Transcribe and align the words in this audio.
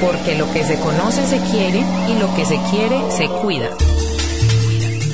Porque 0.00 0.36
lo 0.36 0.50
que 0.52 0.64
se 0.64 0.78
conoce 0.78 1.26
se 1.26 1.38
quiere 1.50 1.84
y 2.08 2.18
lo 2.18 2.34
que 2.34 2.44
se 2.44 2.58
quiere 2.70 3.00
se 3.10 3.28
cuida. 3.28 3.70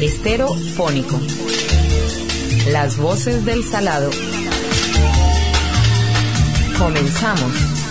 Estero 0.00 0.48
fónico. 0.76 1.20
Las 2.70 2.96
voces 2.96 3.44
del 3.44 3.64
salado. 3.64 4.10
Comenzamos. 6.78 7.81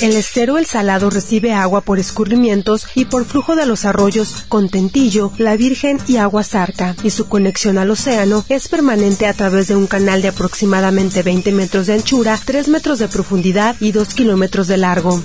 El 0.00 0.14
estero 0.14 0.58
El 0.58 0.66
Salado 0.66 1.08
recibe 1.08 1.54
agua 1.54 1.80
por 1.80 1.98
escurrimientos 1.98 2.86
y 2.94 3.06
por 3.06 3.24
flujo 3.24 3.56
de 3.56 3.64
los 3.64 3.86
arroyos 3.86 4.44
Contentillo, 4.48 5.32
La 5.38 5.56
Virgen 5.56 5.98
y 6.06 6.18
Agua 6.18 6.44
Zarca, 6.44 6.94
y 7.02 7.10
su 7.10 7.28
conexión 7.28 7.78
al 7.78 7.90
océano 7.90 8.44
es 8.50 8.68
permanente 8.68 9.26
a 9.26 9.32
través 9.32 9.68
de 9.68 9.76
un 9.76 9.86
canal 9.86 10.20
de 10.20 10.28
aproximadamente 10.28 11.22
20 11.22 11.50
metros 11.52 11.86
de 11.86 11.94
anchura, 11.94 12.38
3 12.44 12.68
metros 12.68 12.98
de 12.98 13.08
profundidad 13.08 13.76
y 13.80 13.92
2 13.92 14.14
kilómetros 14.14 14.68
de 14.68 14.76
largo. 14.76 15.22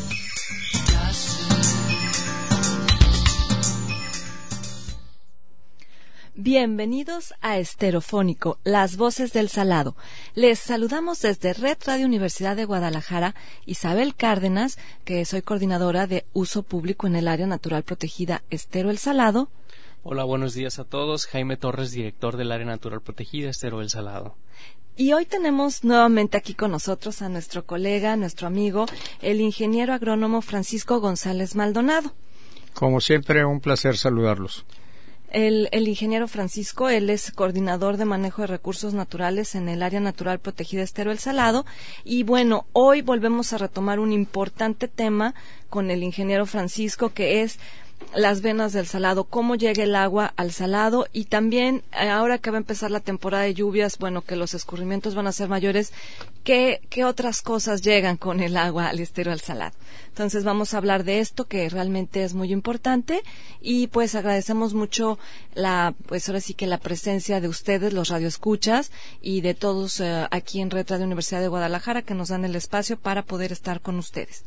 Bienvenidos 6.43 7.35
a 7.41 7.59
Esterofónico, 7.59 8.57
las 8.63 8.97
voces 8.97 9.31
del 9.31 9.47
salado. 9.47 9.95
Les 10.33 10.57
saludamos 10.57 11.21
desde 11.21 11.53
Red 11.53 11.77
Radio 11.85 12.07
Universidad 12.07 12.55
de 12.55 12.65
Guadalajara, 12.65 13.35
Isabel 13.67 14.15
Cárdenas, 14.15 14.79
que 15.05 15.23
soy 15.25 15.43
coordinadora 15.43 16.07
de 16.07 16.25
uso 16.33 16.63
público 16.63 17.05
en 17.05 17.15
el 17.15 17.27
área 17.27 17.45
natural 17.45 17.83
protegida 17.83 18.41
Estero 18.49 18.89
el 18.89 18.97
Salado. 18.97 19.49
Hola, 20.01 20.23
buenos 20.23 20.55
días 20.55 20.79
a 20.79 20.83
todos. 20.83 21.27
Jaime 21.27 21.57
Torres, 21.57 21.91
director 21.91 22.37
del 22.37 22.51
área 22.51 22.65
natural 22.65 23.01
protegida 23.01 23.51
Estero 23.51 23.79
el 23.79 23.91
Salado. 23.91 24.35
Y 24.97 25.13
hoy 25.13 25.27
tenemos 25.27 25.83
nuevamente 25.83 26.37
aquí 26.37 26.55
con 26.55 26.71
nosotros 26.71 27.21
a 27.21 27.29
nuestro 27.29 27.67
colega, 27.67 28.15
nuestro 28.15 28.47
amigo, 28.47 28.87
el 29.21 29.41
ingeniero 29.41 29.93
agrónomo 29.93 30.41
Francisco 30.41 30.99
González 31.01 31.55
Maldonado. 31.55 32.15
Como 32.73 32.99
siempre, 32.99 33.45
un 33.45 33.59
placer 33.59 33.95
saludarlos. 33.95 34.65
El, 35.31 35.69
el, 35.71 35.87
ingeniero 35.87 36.27
Francisco, 36.27 36.89
él 36.89 37.09
es 37.09 37.31
coordinador 37.31 37.95
de 37.95 38.03
manejo 38.03 38.41
de 38.41 38.47
recursos 38.47 38.93
naturales 38.93 39.55
en 39.55 39.69
el 39.69 39.81
área 39.81 40.01
natural 40.01 40.39
protegida 40.39 40.83
Estero 40.83 41.11
El 41.11 41.19
Salado. 41.19 41.65
Y 42.03 42.23
bueno, 42.23 42.65
hoy 42.73 43.01
volvemos 43.01 43.53
a 43.53 43.57
retomar 43.57 43.99
un 43.99 44.11
importante 44.11 44.89
tema 44.89 45.33
con 45.69 45.89
el 45.89 46.03
ingeniero 46.03 46.45
Francisco, 46.45 47.13
que 47.13 47.43
es 47.43 47.59
las 48.13 48.41
venas 48.41 48.73
del 48.73 48.87
salado, 48.87 49.23
cómo 49.23 49.55
llega 49.55 49.83
el 49.83 49.95
agua 49.95 50.33
al 50.35 50.51
salado 50.51 51.07
y 51.13 51.25
también 51.25 51.83
eh, 51.93 52.09
ahora 52.09 52.37
que 52.37 52.51
va 52.51 52.57
a 52.57 52.59
empezar 52.59 52.91
la 52.91 52.99
temporada 52.99 53.43
de 53.43 53.53
lluvias, 53.53 53.97
bueno, 53.97 54.21
que 54.21 54.35
los 54.35 54.53
escurrimientos 54.53 55.15
van 55.15 55.27
a 55.27 55.31
ser 55.31 55.47
mayores, 55.47 55.93
¿qué, 56.43 56.81
qué 56.89 57.05
otras 57.05 57.41
cosas 57.41 57.81
llegan 57.81 58.17
con 58.17 58.41
el 58.41 58.57
agua 58.57 58.87
al 58.87 58.99
estero 58.99 59.31
al 59.31 59.39
salado? 59.39 59.75
Entonces 60.07 60.43
vamos 60.43 60.73
a 60.73 60.77
hablar 60.77 61.03
de 61.05 61.19
esto 61.19 61.45
que 61.45 61.69
realmente 61.69 62.23
es 62.23 62.33
muy 62.33 62.51
importante 62.51 63.23
y 63.61 63.87
pues 63.87 64.13
agradecemos 64.15 64.73
mucho 64.73 65.17
la, 65.53 65.93
pues 66.07 66.27
ahora 66.27 66.41
sí 66.41 66.53
que 66.53 66.67
la 66.67 66.79
presencia 66.79 67.39
de 67.39 67.47
ustedes, 67.47 67.93
los 67.93 68.09
radioescuchas 68.09 68.91
y 69.21 69.41
de 69.41 69.53
todos 69.53 70.01
eh, 70.01 70.27
aquí 70.31 70.59
en 70.59 70.69
Red 70.69 70.89
Radio 70.89 71.05
Universidad 71.05 71.39
de 71.39 71.47
Guadalajara 71.47 72.01
que 72.01 72.13
nos 72.13 72.29
dan 72.29 72.43
el 72.43 72.55
espacio 72.55 72.97
para 72.97 73.23
poder 73.23 73.51
estar 73.51 73.79
con 73.79 73.97
ustedes. 73.97 74.43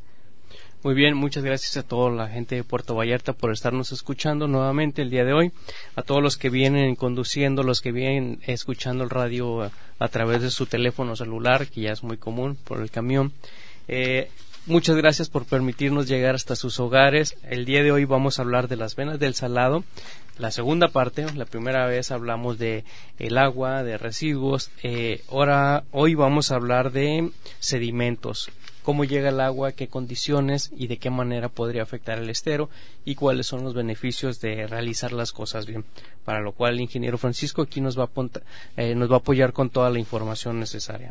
Muy 0.84 0.92
bien, 0.92 1.16
muchas 1.16 1.42
gracias 1.42 1.78
a 1.78 1.82
toda 1.82 2.10
la 2.10 2.28
gente 2.28 2.56
de 2.56 2.62
Puerto 2.62 2.94
Vallarta 2.94 3.32
por 3.32 3.50
estarnos 3.50 3.90
escuchando 3.90 4.48
nuevamente 4.48 5.00
el 5.00 5.08
día 5.08 5.24
de 5.24 5.32
hoy, 5.32 5.50
a 5.96 6.02
todos 6.02 6.22
los 6.22 6.36
que 6.36 6.50
vienen 6.50 6.94
conduciendo, 6.94 7.62
los 7.62 7.80
que 7.80 7.90
vienen 7.90 8.40
escuchando 8.42 9.02
el 9.02 9.08
radio 9.08 9.62
a, 9.98 10.08
través 10.08 10.42
de 10.42 10.50
su 10.50 10.66
teléfono 10.66 11.16
celular, 11.16 11.68
que 11.68 11.80
ya 11.80 11.92
es 11.92 12.02
muy 12.02 12.18
común 12.18 12.58
por 12.64 12.82
el 12.82 12.90
camión. 12.90 13.32
Eh, 13.88 14.28
muchas 14.66 14.96
gracias 14.96 15.30
por 15.30 15.46
permitirnos 15.46 16.06
llegar 16.06 16.34
hasta 16.34 16.54
sus 16.54 16.78
hogares. 16.78 17.34
El 17.48 17.64
día 17.64 17.82
de 17.82 17.90
hoy 17.90 18.04
vamos 18.04 18.38
a 18.38 18.42
hablar 18.42 18.68
de 18.68 18.76
las 18.76 18.94
venas 18.94 19.18
del 19.18 19.34
salado. 19.34 19.84
La 20.36 20.50
segunda 20.50 20.88
parte, 20.88 21.24
la 21.34 21.46
primera 21.46 21.86
vez 21.86 22.10
hablamos 22.10 22.58
de 22.58 22.84
el 23.18 23.38
agua, 23.38 23.84
de 23.84 23.96
residuos. 23.96 24.70
Eh, 24.82 25.22
ahora, 25.30 25.84
hoy 25.92 26.14
vamos 26.14 26.52
a 26.52 26.56
hablar 26.56 26.92
de 26.92 27.30
sedimentos 27.58 28.50
cómo 28.84 29.04
llega 29.04 29.30
el 29.30 29.40
agua, 29.40 29.72
qué 29.72 29.88
condiciones 29.88 30.70
y 30.76 30.86
de 30.86 30.98
qué 30.98 31.08
manera 31.10 31.48
podría 31.48 31.82
afectar 31.82 32.18
el 32.18 32.28
estero 32.28 32.68
y 33.04 33.14
cuáles 33.14 33.46
son 33.46 33.64
los 33.64 33.74
beneficios 33.74 34.40
de 34.40 34.66
realizar 34.66 35.12
las 35.12 35.32
cosas 35.32 35.64
bien. 35.66 35.84
Para 36.24 36.40
lo 36.40 36.52
cual 36.52 36.74
el 36.74 36.82
ingeniero 36.82 37.16
Francisco 37.16 37.62
aquí 37.62 37.80
nos 37.80 37.98
va 37.98 38.04
a, 38.04 38.10
eh, 38.76 38.94
nos 38.94 39.10
va 39.10 39.16
a 39.16 39.18
apoyar 39.18 39.54
con 39.54 39.70
toda 39.70 39.88
la 39.90 39.98
información 39.98 40.60
necesaria. 40.60 41.10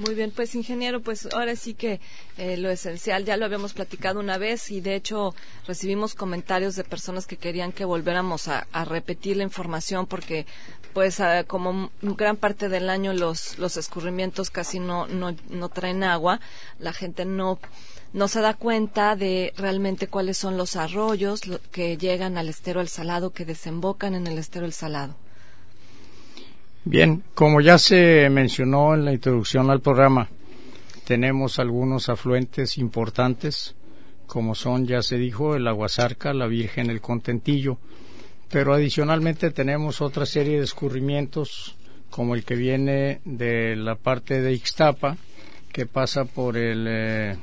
Muy 0.00 0.14
bien, 0.14 0.30
pues 0.30 0.54
ingeniero, 0.54 1.02
pues 1.02 1.28
ahora 1.34 1.54
sí 1.56 1.74
que 1.74 2.00
eh, 2.38 2.56
lo 2.56 2.70
esencial 2.70 3.26
ya 3.26 3.36
lo 3.36 3.44
habíamos 3.44 3.74
platicado 3.74 4.18
una 4.18 4.38
vez 4.38 4.70
y 4.70 4.80
de 4.80 4.94
hecho 4.94 5.34
recibimos 5.66 6.14
comentarios 6.14 6.74
de 6.74 6.84
personas 6.84 7.26
que 7.26 7.36
querían 7.36 7.70
que 7.70 7.84
volviéramos 7.84 8.48
a, 8.48 8.66
a 8.72 8.86
repetir 8.86 9.36
la 9.36 9.42
información 9.42 10.06
porque 10.06 10.46
pues 10.94 11.20
ah, 11.20 11.44
como 11.44 11.90
gran 12.00 12.38
parte 12.38 12.70
del 12.70 12.88
año 12.88 13.12
los, 13.12 13.58
los 13.58 13.76
escurrimientos 13.76 14.48
casi 14.48 14.78
no, 14.78 15.06
no, 15.06 15.36
no 15.50 15.68
traen 15.68 16.02
agua, 16.02 16.40
la 16.78 16.94
gente 16.94 17.26
no 17.26 17.58
no 18.14 18.26
se 18.26 18.40
da 18.40 18.54
cuenta 18.54 19.16
de 19.16 19.52
realmente 19.58 20.08
cuáles 20.08 20.38
son 20.38 20.56
los 20.56 20.76
arroyos 20.76 21.42
que 21.72 21.98
llegan 21.98 22.38
al 22.38 22.48
estero 22.48 22.80
El 22.80 22.88
Salado, 22.88 23.34
que 23.34 23.44
desembocan 23.44 24.14
en 24.14 24.26
el 24.26 24.38
estero 24.38 24.64
El 24.64 24.72
Salado. 24.72 25.14
Bien, 26.84 27.22
como 27.34 27.60
ya 27.60 27.76
se 27.76 28.30
mencionó 28.30 28.94
en 28.94 29.04
la 29.04 29.12
introducción 29.12 29.70
al 29.70 29.82
programa, 29.82 30.30
tenemos 31.04 31.58
algunos 31.58 32.08
afluentes 32.08 32.78
importantes, 32.78 33.74
como 34.26 34.54
son, 34.54 34.86
ya 34.86 35.02
se 35.02 35.18
dijo, 35.18 35.54
el 35.54 35.68
Aguasarca, 35.68 36.32
la 36.32 36.46
Virgen, 36.46 36.88
el 36.88 37.02
Contentillo, 37.02 37.76
pero 38.50 38.72
adicionalmente 38.72 39.50
tenemos 39.50 40.00
otra 40.00 40.24
serie 40.24 40.56
de 40.56 40.64
escurrimientos, 40.64 41.76
como 42.08 42.34
el 42.34 42.44
que 42.44 42.54
viene 42.54 43.20
de 43.26 43.76
la 43.76 43.96
parte 43.96 44.40
de 44.40 44.54
Ixtapa, 44.54 45.18
que 45.72 45.84
pasa 45.84 46.24
por 46.24 46.56
el, 46.56 46.86
eh, 46.88 47.36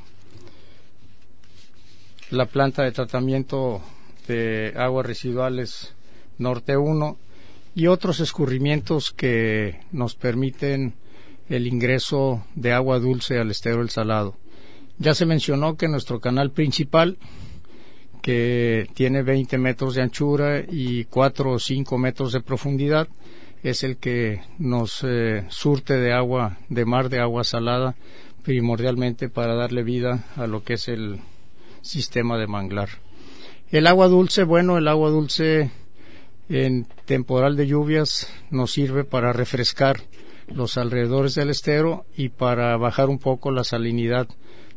la 2.30 2.46
planta 2.46 2.82
de 2.82 2.90
tratamiento 2.90 3.82
de 4.26 4.74
aguas 4.76 5.06
residuales 5.06 5.94
Norte 6.38 6.76
1 6.76 7.27
y 7.78 7.86
otros 7.86 8.18
escurrimientos 8.18 9.12
que 9.12 9.78
nos 9.92 10.16
permiten 10.16 10.94
el 11.48 11.68
ingreso 11.68 12.44
de 12.56 12.72
agua 12.72 12.98
dulce 12.98 13.38
al 13.38 13.52
estero 13.52 13.78
del 13.78 13.90
Salado. 13.90 14.34
Ya 14.98 15.14
se 15.14 15.26
mencionó 15.26 15.76
que 15.76 15.86
nuestro 15.86 16.18
canal 16.18 16.50
principal, 16.50 17.18
que 18.20 18.88
tiene 18.94 19.22
20 19.22 19.58
metros 19.58 19.94
de 19.94 20.02
anchura 20.02 20.58
y 20.68 21.04
4 21.04 21.52
o 21.52 21.58
5 21.60 21.98
metros 21.98 22.32
de 22.32 22.40
profundidad, 22.40 23.06
es 23.62 23.84
el 23.84 23.98
que 23.98 24.40
nos 24.58 25.04
eh, 25.04 25.44
surte 25.48 25.98
de 25.98 26.12
agua, 26.12 26.58
de 26.68 26.84
mar 26.84 27.08
de 27.08 27.20
agua 27.20 27.44
salada, 27.44 27.94
primordialmente 28.42 29.28
para 29.28 29.54
darle 29.54 29.84
vida 29.84 30.24
a 30.34 30.48
lo 30.48 30.64
que 30.64 30.74
es 30.74 30.88
el 30.88 31.20
sistema 31.80 32.38
de 32.38 32.48
manglar. 32.48 32.88
El 33.70 33.86
agua 33.86 34.08
dulce, 34.08 34.42
bueno, 34.42 34.78
el 34.78 34.88
agua 34.88 35.10
dulce 35.10 35.70
en 36.48 36.86
temporal 37.04 37.56
de 37.56 37.66
lluvias 37.66 38.32
nos 38.50 38.72
sirve 38.72 39.04
para 39.04 39.32
refrescar 39.32 40.00
los 40.46 40.78
alrededores 40.78 41.34
del 41.34 41.50
estero 41.50 42.06
y 42.16 42.30
para 42.30 42.76
bajar 42.76 43.08
un 43.08 43.18
poco 43.18 43.50
la 43.50 43.64
salinidad 43.64 44.28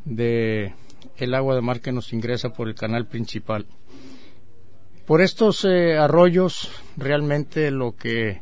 de 0.04 0.74
el 1.18 1.34
agua 1.34 1.56
de 1.56 1.62
mar 1.62 1.82
que 1.82 1.92
nos 1.92 2.14
ingresa 2.14 2.50
por 2.50 2.68
el 2.68 2.76
canal 2.76 3.08
principal. 3.08 3.66
Por 5.06 5.22
estos 5.22 5.66
eh, 5.66 5.98
arroyos 5.98 6.72
realmente 6.98 7.72
lo 7.72 7.96
que 7.96 8.42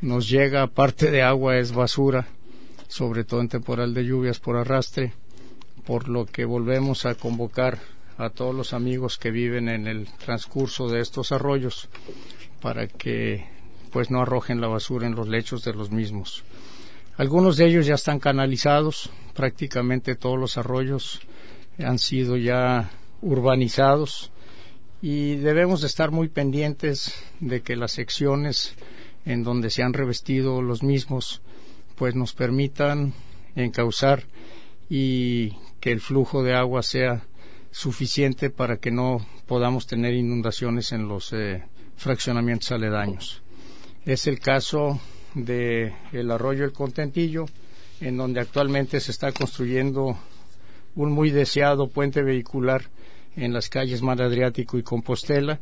nos 0.00 0.28
llega 0.28 0.62
aparte 0.62 1.10
de 1.10 1.22
agua 1.22 1.58
es 1.58 1.72
basura 1.72 2.26
sobre 2.90 3.22
todo 3.22 3.40
en 3.40 3.48
temporal 3.48 3.94
de 3.94 4.04
lluvias 4.04 4.40
por 4.40 4.56
arrastre, 4.56 5.12
por 5.86 6.08
lo 6.08 6.26
que 6.26 6.44
volvemos 6.44 7.06
a 7.06 7.14
convocar 7.14 7.78
a 8.18 8.30
todos 8.30 8.54
los 8.54 8.74
amigos 8.74 9.16
que 9.16 9.30
viven 9.30 9.68
en 9.68 9.86
el 9.86 10.08
transcurso 10.18 10.88
de 10.88 11.00
estos 11.00 11.30
arroyos 11.30 11.88
para 12.60 12.86
que 12.86 13.46
pues 13.90 14.10
no 14.10 14.22
arrojen 14.22 14.60
la 14.60 14.68
basura 14.68 15.06
en 15.06 15.14
los 15.14 15.28
lechos 15.28 15.64
de 15.64 15.72
los 15.72 15.90
mismos. 15.90 16.44
Algunos 17.16 17.56
de 17.56 17.66
ellos 17.66 17.86
ya 17.86 17.94
están 17.94 18.18
canalizados, 18.18 19.10
prácticamente 19.34 20.14
todos 20.14 20.38
los 20.38 20.56
arroyos 20.56 21.20
han 21.78 21.98
sido 21.98 22.36
ya 22.36 22.90
urbanizados 23.20 24.30
y 25.02 25.36
debemos 25.36 25.80
de 25.80 25.86
estar 25.86 26.10
muy 26.10 26.28
pendientes 26.28 27.14
de 27.40 27.62
que 27.62 27.76
las 27.76 27.92
secciones 27.92 28.74
en 29.24 29.44
donde 29.44 29.70
se 29.70 29.82
han 29.82 29.92
revestido 29.92 30.62
los 30.62 30.82
mismos 30.82 31.42
pues 31.96 32.14
nos 32.14 32.32
permitan 32.32 33.12
encauzar 33.54 34.24
y 34.88 35.50
que 35.80 35.92
el 35.92 36.00
flujo 36.00 36.42
de 36.42 36.54
agua 36.54 36.82
sea 36.82 37.26
suficiente 37.70 38.50
para 38.50 38.78
que 38.78 38.90
no 38.90 39.24
podamos 39.46 39.86
tener 39.86 40.14
inundaciones 40.14 40.92
en 40.92 41.08
los 41.08 41.32
eh, 41.32 41.62
fraccionamientos 42.00 42.72
aledaños. 42.72 43.42
Es 44.06 44.26
el 44.26 44.40
caso 44.40 44.98
de 45.34 45.92
el 46.12 46.30
arroyo 46.30 46.64
El 46.64 46.72
Contentillo, 46.72 47.44
en 48.00 48.16
donde 48.16 48.40
actualmente 48.40 49.00
se 49.00 49.10
está 49.10 49.32
construyendo 49.32 50.18
un 50.96 51.12
muy 51.12 51.30
deseado 51.30 51.88
puente 51.88 52.22
vehicular 52.22 52.84
en 53.36 53.52
las 53.52 53.68
calles 53.68 54.00
Mar 54.00 54.22
Adriático 54.22 54.78
y 54.78 54.82
Compostela, 54.82 55.60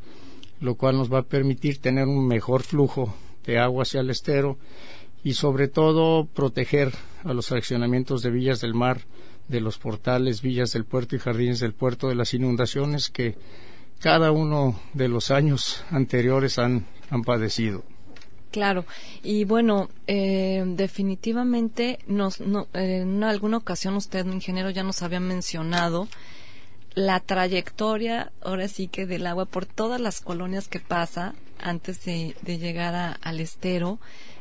lo 0.61 0.77
cual 0.77 0.97
nos 0.97 1.13
va 1.13 1.19
a 1.19 1.27
permitir 1.27 1.81
tener 1.81 2.07
un 2.07 2.29
mejor 2.29 2.63
flujo 2.63 3.13
de 3.45 3.59
agua 3.59 3.83
hacia 3.83 4.01
el 4.01 4.11
estero 4.11 4.59
y 5.25 5.35
sobre 5.35 5.67
todo 5.67 6.25
proteger 6.25 6.93
a 7.25 7.35
los 7.35 7.49
fraccionamientos 7.49 8.23
de 8.23 8.31
villas 8.31 8.61
del 8.61 8.75
mar, 8.75 9.01
de 9.49 9.61
los 9.61 9.79
portales, 9.79 10.41
villas 10.41 10.73
del 10.73 10.85
puerto 10.85 11.17
y 11.17 11.19
jardines 11.19 11.59
del 11.59 11.75
puerto 11.75 12.09
de 12.09 12.15
las 12.15 12.33
inundaciones 12.33 13.11
que 13.11 13.35
cada 14.01 14.33
uno 14.33 14.81
de 14.95 15.09
los 15.09 15.31
años 15.31 15.85
anteriores 15.91 16.59
han, 16.59 16.87
han 17.11 17.23
padecido. 17.23 17.85
Claro, 18.51 18.87
y 19.23 19.45
bueno, 19.45 19.91
eh, 20.07 20.65
definitivamente 20.67 21.99
nos, 22.07 22.41
en 22.73 23.23
alguna 23.23 23.59
ocasión 23.59 23.95
usted, 23.97 24.25
ingeniero, 24.27 24.71
ya 24.71 24.83
nos 24.83 25.03
había 25.03 25.21
mencionado 25.21 26.09
la 26.95 27.21
trayectoria, 27.21 28.33
ahora 28.41 28.67
sí 28.69 28.89
que 28.89 29.07
del 29.07 29.27
agua 29.27 29.45
por 29.45 29.67
todas 29.67 30.01
las 30.01 30.21
colonias 30.23 30.67
que 30.67 30.81
pasa 30.81 31.35
antes 31.61 32.05
de, 32.05 32.35
llegar 32.45 33.19
al 33.21 33.41
estero. 33.41 33.99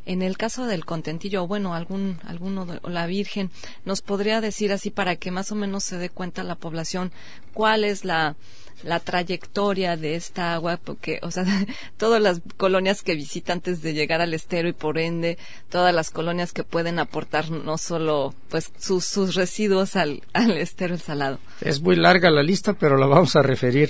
En 0.08 0.22
el 0.22 0.38
caso 0.38 0.66
del 0.68 0.86
contentillo, 0.86 1.44
o 1.44 1.48
bueno, 1.48 1.74
algún, 1.74 2.18
alguno 2.24 2.66
de, 2.66 2.80
o 2.82 2.90
la 2.90 3.08
Virgen, 3.08 3.52
nos 3.84 4.02
podría 4.02 4.40
decir 4.40 4.72
así 4.72 4.90
para 4.90 5.18
que 5.18 5.32
más 5.32 5.52
o 5.52 5.56
menos 5.56 5.84
se 5.84 5.98
dé 5.98 6.10
cuenta 6.10 6.44
la 6.44 6.56
población 6.56 7.12
cuál 7.54 7.84
es 7.84 8.06
la, 8.06 8.38
la 8.84 9.02
trayectoria 9.02 9.98
de 9.98 10.16
esta 10.16 10.54
agua, 10.54 10.80
porque, 10.82 11.20
o 11.24 11.30
sea, 11.30 11.44
todas 11.98 12.22
las 12.22 12.42
colonias 12.56 13.02
que 13.02 13.16
visita 13.16 13.52
antes 13.52 13.82
de 13.82 13.94
llegar 13.94 14.22
al 14.22 14.34
estero 14.34 14.70
y 14.70 14.74
por 14.74 14.98
ende 14.98 15.38
todas 15.70 15.94
las 15.94 16.10
colonias 16.10 16.54
que 16.54 16.64
pueden 16.64 17.00
aportar 17.00 17.52
no 17.52 17.78
solo 17.78 18.34
pues 18.48 18.72
sus, 18.78 19.04
sus 19.04 19.36
residuos 19.36 19.98
al, 19.98 20.24
al 20.32 20.58
estero 20.58 20.94
el 20.94 21.02
salado. 21.02 21.40
Es 21.60 21.82
muy 21.82 21.98
larga 21.98 22.32
la 22.32 22.44
lista, 22.44 22.72
pero 22.72 22.96
la 22.96 23.08
vamos 23.08 23.36
a 23.36 23.42
referir. 23.42 23.90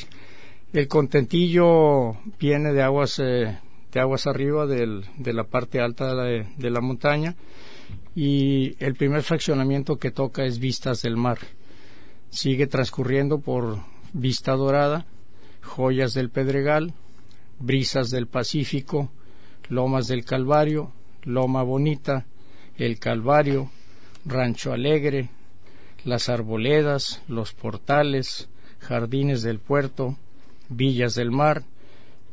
El 0.73 0.87
contentillo 0.87 2.17
viene 2.39 2.73
de 2.73 2.81
aguas 2.81 3.19
eh, 3.19 3.59
aguas 3.99 4.27
arriba 4.27 4.65
del, 4.65 5.05
de 5.17 5.33
la 5.33 5.43
parte 5.43 5.79
alta 5.79 6.13
de 6.15 6.69
la 6.69 6.81
montaña 6.81 7.35
y 8.15 8.75
el 8.83 8.95
primer 8.95 9.21
fraccionamiento 9.23 9.97
que 9.97 10.11
toca 10.11 10.43
es 10.45 10.59
Vistas 10.59 11.01
del 11.03 11.17
Mar. 11.17 11.37
Sigue 12.29 12.67
transcurriendo 12.67 13.39
por 13.39 13.77
Vista 14.13 14.53
Dorada, 14.53 15.05
Joyas 15.61 16.13
del 16.13 16.29
Pedregal, 16.29 16.93
Brisas 17.59 18.09
del 18.09 18.27
Pacífico, 18.27 19.11
Lomas 19.69 20.07
del 20.07 20.25
Calvario, 20.25 20.91
Loma 21.23 21.61
Bonita, 21.63 22.25
El 22.77 22.99
Calvario, 22.99 23.69
Rancho 24.25 24.73
Alegre, 24.73 25.29
Las 26.03 26.29
Arboledas, 26.29 27.21
Los 27.27 27.53
Portales, 27.53 28.49
Jardines 28.79 29.41
del 29.41 29.59
Puerto, 29.59 30.17
Villas 30.69 31.15
del 31.15 31.31
Mar, 31.31 31.63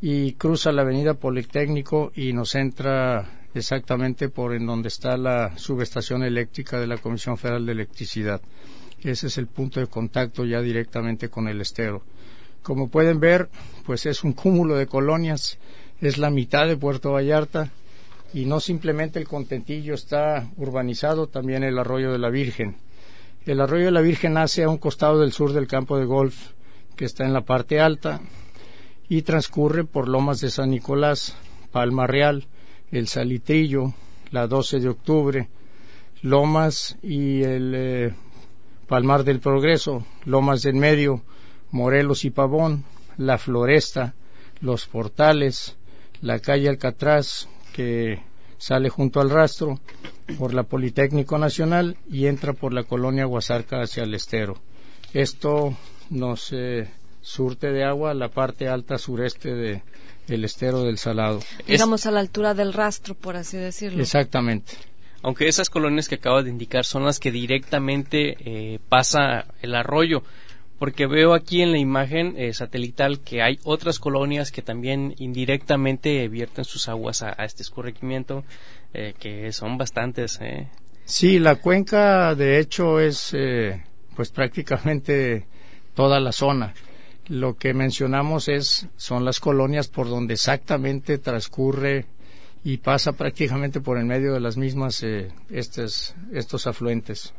y 0.06 0.34
cruza 0.34 0.70
la 0.70 0.82
avenida 0.82 1.14
Politécnico 1.14 2.12
y 2.14 2.34
nos 2.34 2.56
entra 2.56 3.46
exactamente 3.54 4.28
por 4.28 4.52
en 4.52 4.66
donde 4.66 4.88
está 4.88 5.16
la 5.16 5.56
subestación 5.56 6.22
eléctrica 6.22 6.78
de 6.78 6.86
la 6.86 6.98
Comisión 6.98 7.38
Federal 7.38 7.64
de 7.64 7.72
Electricidad. 7.72 8.42
Ese 9.02 9.28
es 9.28 9.38
el 9.38 9.46
punto 9.46 9.80
de 9.80 9.86
contacto 9.86 10.44
ya 10.44 10.60
directamente 10.60 11.30
con 11.30 11.48
el 11.48 11.62
estero. 11.62 12.02
Como 12.62 12.90
pueden 12.90 13.18
ver, 13.18 13.48
pues 13.86 14.04
es 14.04 14.24
un 14.24 14.34
cúmulo 14.34 14.76
de 14.76 14.86
colonias, 14.86 15.56
es 16.02 16.18
la 16.18 16.28
mitad 16.28 16.66
de 16.66 16.76
Puerto 16.76 17.12
Vallarta 17.12 17.70
y 18.34 18.44
no 18.44 18.60
simplemente 18.60 19.18
el 19.18 19.26
contentillo 19.26 19.94
está 19.94 20.50
urbanizado, 20.58 21.28
también 21.28 21.64
el 21.64 21.78
arroyo 21.78 22.12
de 22.12 22.18
la 22.18 22.28
Virgen. 22.28 22.76
El 23.46 23.58
arroyo 23.58 23.86
de 23.86 23.92
la 23.92 24.02
Virgen 24.02 24.34
nace 24.34 24.64
a 24.64 24.68
un 24.68 24.76
costado 24.76 25.20
del 25.20 25.32
sur 25.32 25.54
del 25.54 25.66
campo 25.66 25.96
de 25.96 26.04
golf, 26.04 26.50
que 26.94 27.06
está 27.06 27.24
en 27.24 27.32
la 27.32 27.46
parte 27.46 27.80
alta, 27.80 28.20
y 29.08 29.22
transcurre 29.22 29.84
por 29.84 30.08
Lomas 30.08 30.40
de 30.40 30.50
San 30.50 30.70
Nicolás, 30.70 31.36
Palma 31.72 32.06
Real, 32.06 32.46
El 32.90 33.08
Salitrillo, 33.08 33.94
la 34.30 34.46
12 34.46 34.80
de 34.80 34.88
octubre, 34.88 35.48
Lomas 36.22 36.96
y 37.02 37.42
el 37.42 37.72
eh, 37.74 38.14
Palmar 38.88 39.24
del 39.24 39.40
Progreso, 39.40 40.06
Lomas 40.24 40.62
del 40.62 40.76
Medio, 40.76 41.22
Morelos 41.70 42.24
y 42.24 42.30
Pavón, 42.30 42.84
La 43.16 43.38
Floresta, 43.38 44.14
Los 44.60 44.86
Portales, 44.86 45.76
la 46.20 46.38
calle 46.38 46.68
Alcatraz, 46.68 47.48
que 47.72 48.22
sale 48.58 48.88
junto 48.88 49.20
al 49.20 49.30
rastro, 49.30 49.80
por 50.38 50.54
la 50.54 50.62
Politécnico 50.62 51.38
Nacional 51.38 51.96
y 52.08 52.26
entra 52.26 52.54
por 52.54 52.72
la 52.72 52.84
colonia 52.84 53.26
Guasarca 53.26 53.82
hacia 53.82 54.04
el 54.04 54.14
estero. 54.14 54.56
Esto 55.12 55.76
nos 56.10 56.52
eh, 56.52 56.88
surte 57.24 57.72
de 57.72 57.84
agua 57.84 58.12
la 58.14 58.28
parte 58.28 58.68
alta 58.68 58.98
sureste 58.98 59.54
de, 59.54 59.82
del 60.28 60.44
estero 60.44 60.82
del 60.82 60.98
Salado. 60.98 61.40
Digamos 61.66 62.06
a 62.06 62.10
la 62.10 62.20
altura 62.20 62.54
del 62.54 62.72
rastro, 62.72 63.14
por 63.14 63.36
así 63.36 63.56
decirlo. 63.56 64.02
Exactamente 64.02 64.74
aunque 65.24 65.48
esas 65.48 65.70
colonias 65.70 66.06
que 66.06 66.16
acaba 66.16 66.42
de 66.42 66.50
indicar 66.50 66.84
son 66.84 67.06
las 67.06 67.18
que 67.18 67.30
directamente 67.30 68.36
eh, 68.40 68.78
pasa 68.90 69.46
el 69.62 69.74
arroyo, 69.74 70.22
porque 70.78 71.06
veo 71.06 71.32
aquí 71.32 71.62
en 71.62 71.72
la 71.72 71.78
imagen 71.78 72.34
eh, 72.36 72.52
satelital 72.52 73.20
que 73.20 73.40
hay 73.40 73.58
otras 73.64 73.98
colonias 73.98 74.52
que 74.52 74.60
también 74.60 75.14
indirectamente 75.16 76.28
vierten 76.28 76.66
sus 76.66 76.90
aguas 76.90 77.22
a, 77.22 77.32
este 77.42 77.62
escurrimiento, 77.62 78.44
eh, 78.92 79.14
que 79.18 79.50
son 79.52 79.78
bastantes. 79.78 80.40
Sí, 81.06 81.38
la 81.38 81.56
cuenca 81.56 82.34
de 82.34 82.58
hecho 82.58 83.00
es 83.00 83.34
pues 84.14 84.30
prácticamente 84.30 85.46
toda 85.94 86.20
la 86.20 86.32
zona. 86.32 86.74
Lo 87.28 87.56
que 87.56 87.72
mencionamos 87.72 88.48
es 88.48 88.86
son 88.96 89.24
las 89.24 89.40
colonias 89.40 89.88
por 89.88 90.08
donde 90.08 90.34
exactamente 90.34 91.16
transcurre 91.16 92.06
y 92.64 92.78
pasa 92.78 93.12
prácticamente 93.12 93.80
por 93.80 93.96
el 93.96 94.04
medio 94.04 94.34
de 94.34 94.40
las 94.40 94.58
mismas 94.58 95.02
eh, 95.02 95.32
estos, 95.50 96.66
afluentes. 96.66 97.32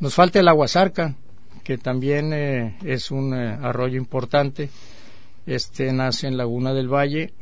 Nos 0.00 0.14
falta 0.14 0.40
el 0.40 0.48
Aguasarca, 0.48 1.14
que 1.62 1.78
también 1.78 2.32
eh, 2.32 2.76
es 2.84 3.10
un 3.12 3.34
eh, 3.34 3.58
arroyo 3.62 3.98
importante. 3.98 4.70
Este 5.46 5.92
nace 5.92 6.26
en 6.26 6.36
Laguna 6.36 6.74
del 6.74 6.92
Valle, 6.92 7.32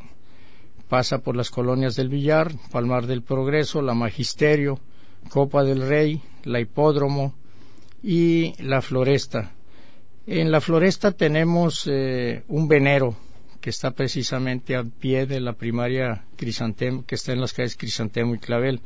pasa 0.88 1.18
por 1.18 1.36
las 1.36 1.50
colonias 1.50 1.96
del 1.96 2.10
Villar, 2.10 2.52
Palmar 2.70 3.06
del 3.06 3.22
Progreso, 3.22 3.80
la 3.80 3.94
Magisterio, 3.94 4.78
Copa 5.30 5.64
del 5.64 5.86
Rey, 5.86 6.22
la 6.44 6.60
Hipódromo 6.60 7.34
y 8.02 8.54
la 8.62 8.82
Floresta. 8.82 9.52
En 10.30 10.52
la 10.52 10.60
Floresta 10.60 11.12
tenemos 11.12 11.86
un 11.86 12.68
venero 12.68 13.16
que 13.62 13.70
está 13.70 13.92
precisamente 13.92 14.76
a 14.76 14.84
pie 14.84 15.24
de 15.24 15.40
la 15.40 15.54
primaria 15.54 16.26
Crisantemo, 16.36 17.06
que 17.06 17.14
está 17.14 17.32
en 17.32 17.40
las 17.40 17.54
calles 17.54 17.76
Crisantemo 17.76 18.34
y 18.34 18.38
Clavel. 18.38 18.82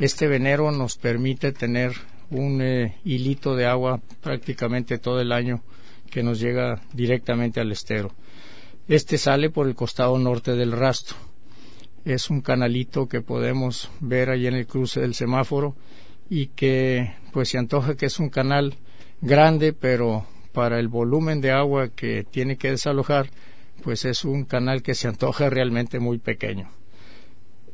Este 0.00 0.26
venero 0.26 0.72
nos 0.72 0.96
permite 0.96 1.52
tener 1.52 1.92
un 2.30 2.60
eh, 2.60 2.98
hilito 3.04 3.54
de 3.54 3.66
agua 3.66 4.00
prácticamente 4.20 4.98
todo 4.98 5.20
el 5.20 5.30
año 5.30 5.62
que 6.10 6.24
nos 6.24 6.40
llega 6.40 6.82
directamente 6.92 7.60
al 7.60 7.70
estero. 7.70 8.10
Este 8.88 9.16
sale 9.16 9.48
por 9.48 9.68
el 9.68 9.76
costado 9.76 10.18
norte 10.18 10.56
del 10.56 10.72
rastro. 10.72 11.16
Es 12.04 12.30
un 12.30 12.40
canalito 12.40 13.06
que 13.06 13.20
podemos 13.20 13.92
ver 14.00 14.28
ahí 14.28 14.48
en 14.48 14.54
el 14.54 14.66
cruce 14.66 14.98
del 14.98 15.14
semáforo 15.14 15.76
y 16.28 16.48
que 16.48 17.14
pues 17.32 17.50
se 17.50 17.58
antoja 17.58 17.94
que 17.94 18.06
es 18.06 18.18
un 18.18 18.28
canal 18.28 18.74
grande, 19.20 19.72
pero 19.72 20.26
para 20.52 20.78
el 20.78 20.88
volumen 20.88 21.40
de 21.40 21.52
agua 21.52 21.88
que 21.88 22.24
tiene 22.24 22.56
que 22.56 22.70
desalojar, 22.70 23.30
pues 23.82 24.04
es 24.04 24.24
un 24.24 24.44
canal 24.44 24.82
que 24.82 24.94
se 24.94 25.08
antoja 25.08 25.50
realmente 25.50 25.98
muy 26.00 26.18
pequeño. 26.18 26.70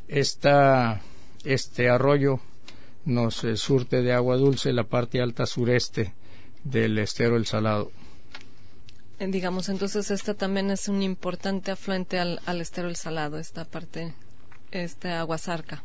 este 0.08 1.88
arroyo 1.88 2.40
nos 3.06 3.44
eh, 3.44 3.56
surte 3.56 4.02
de 4.02 4.12
agua 4.12 4.36
dulce 4.36 4.72
la 4.72 4.84
parte 4.84 5.22
alta 5.22 5.46
sureste 5.46 6.12
del 6.64 6.98
estero 6.98 7.36
El 7.36 7.46
Salado. 7.46 7.90
Eh, 9.18 9.28
digamos, 9.28 9.68
entonces 9.68 10.10
esta 10.10 10.34
también 10.34 10.70
es 10.70 10.88
un 10.88 11.02
importante 11.02 11.70
afluente 11.70 12.18
al, 12.18 12.60
estero 12.60 12.88
El 12.88 12.96
Salado, 12.96 13.38
esta 13.38 13.64
parte, 13.64 14.12
esta 14.72 15.20
aguasarca. 15.20 15.84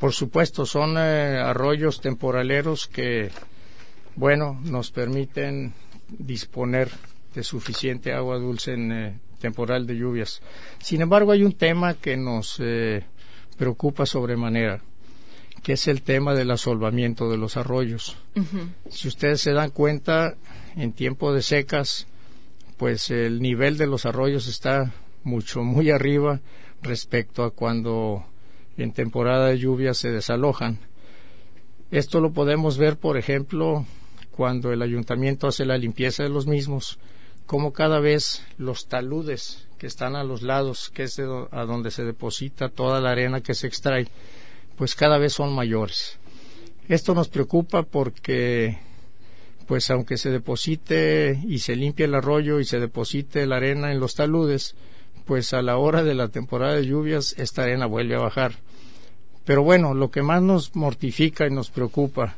Por 0.00 0.12
supuesto, 0.12 0.66
son 0.66 0.96
eh, 0.96 1.38
arroyos 1.38 2.00
temporaleros 2.00 2.88
que, 2.88 3.30
bueno, 4.16 4.58
nos 4.64 4.90
permiten 4.90 5.74
disponer 6.18 6.90
de 7.34 7.42
suficiente 7.42 8.12
agua 8.12 8.38
dulce 8.38 8.74
en 8.74 9.20
temporal 9.40 9.86
de 9.86 9.96
lluvias. 9.96 10.42
Sin 10.78 11.00
embargo, 11.00 11.32
hay 11.32 11.42
un 11.42 11.52
tema 11.52 11.94
que 11.94 12.16
nos 12.16 12.60
preocupa 13.56 14.06
sobremanera 14.06 14.82
que 15.62 15.74
es 15.74 15.86
el 15.86 16.02
tema 16.02 16.34
del 16.34 16.50
asolvamiento 16.50 17.30
de 17.30 17.36
los 17.36 17.56
arroyos. 17.56 18.16
Si 18.90 19.08
ustedes 19.08 19.40
se 19.40 19.52
dan 19.52 19.70
cuenta, 19.70 20.34
en 20.76 20.92
tiempo 20.92 21.32
de 21.32 21.42
secas, 21.42 22.08
pues 22.76 23.10
el 23.10 23.40
nivel 23.40 23.78
de 23.78 23.86
los 23.86 24.04
arroyos 24.04 24.48
está 24.48 24.92
mucho, 25.22 25.62
muy 25.62 25.90
arriba 25.90 26.40
respecto 26.82 27.44
a 27.44 27.50
cuando 27.50 28.26
en 28.76 28.92
temporada 28.92 29.48
de 29.48 29.58
lluvia 29.58 29.94
se 29.94 30.10
desalojan. 30.10 30.78
Esto 31.92 32.20
lo 32.20 32.32
podemos 32.32 32.76
ver, 32.76 32.96
por 32.96 33.16
ejemplo, 33.16 33.86
cuando 34.32 34.72
el 34.72 34.82
ayuntamiento 34.82 35.46
hace 35.46 35.64
la 35.64 35.78
limpieza 35.78 36.22
de 36.22 36.30
los 36.30 36.46
mismos, 36.46 36.98
como 37.46 37.72
cada 37.72 38.00
vez 38.00 38.44
los 38.56 38.88
taludes 38.88 39.66
que 39.78 39.86
están 39.86 40.16
a 40.16 40.24
los 40.24 40.42
lados, 40.42 40.90
que 40.94 41.04
es 41.04 41.18
a 41.18 41.64
donde 41.64 41.90
se 41.90 42.04
deposita 42.04 42.68
toda 42.68 43.00
la 43.00 43.10
arena 43.10 43.40
que 43.40 43.54
se 43.54 43.66
extrae, 43.66 44.08
pues 44.76 44.94
cada 44.94 45.18
vez 45.18 45.34
son 45.34 45.54
mayores. 45.54 46.18
Esto 46.88 47.14
nos 47.14 47.28
preocupa 47.28 47.82
porque 47.82 48.78
pues 49.66 49.90
aunque 49.90 50.16
se 50.16 50.30
deposite 50.30 51.40
y 51.46 51.60
se 51.60 51.76
limpie 51.76 52.06
el 52.06 52.14
arroyo 52.14 52.58
y 52.58 52.64
se 52.64 52.80
deposite 52.80 53.46
la 53.46 53.56
arena 53.56 53.92
en 53.92 54.00
los 54.00 54.14
taludes, 54.14 54.74
pues 55.24 55.52
a 55.54 55.62
la 55.62 55.76
hora 55.76 56.02
de 56.02 56.14
la 56.14 56.28
temporada 56.28 56.74
de 56.74 56.86
lluvias 56.86 57.34
esta 57.38 57.62
arena 57.62 57.86
vuelve 57.86 58.16
a 58.16 58.20
bajar. 58.20 58.56
Pero 59.44 59.62
bueno, 59.62 59.94
lo 59.94 60.10
que 60.10 60.22
más 60.22 60.42
nos 60.42 60.74
mortifica 60.74 61.46
y 61.46 61.50
nos 61.50 61.70
preocupa 61.70 62.36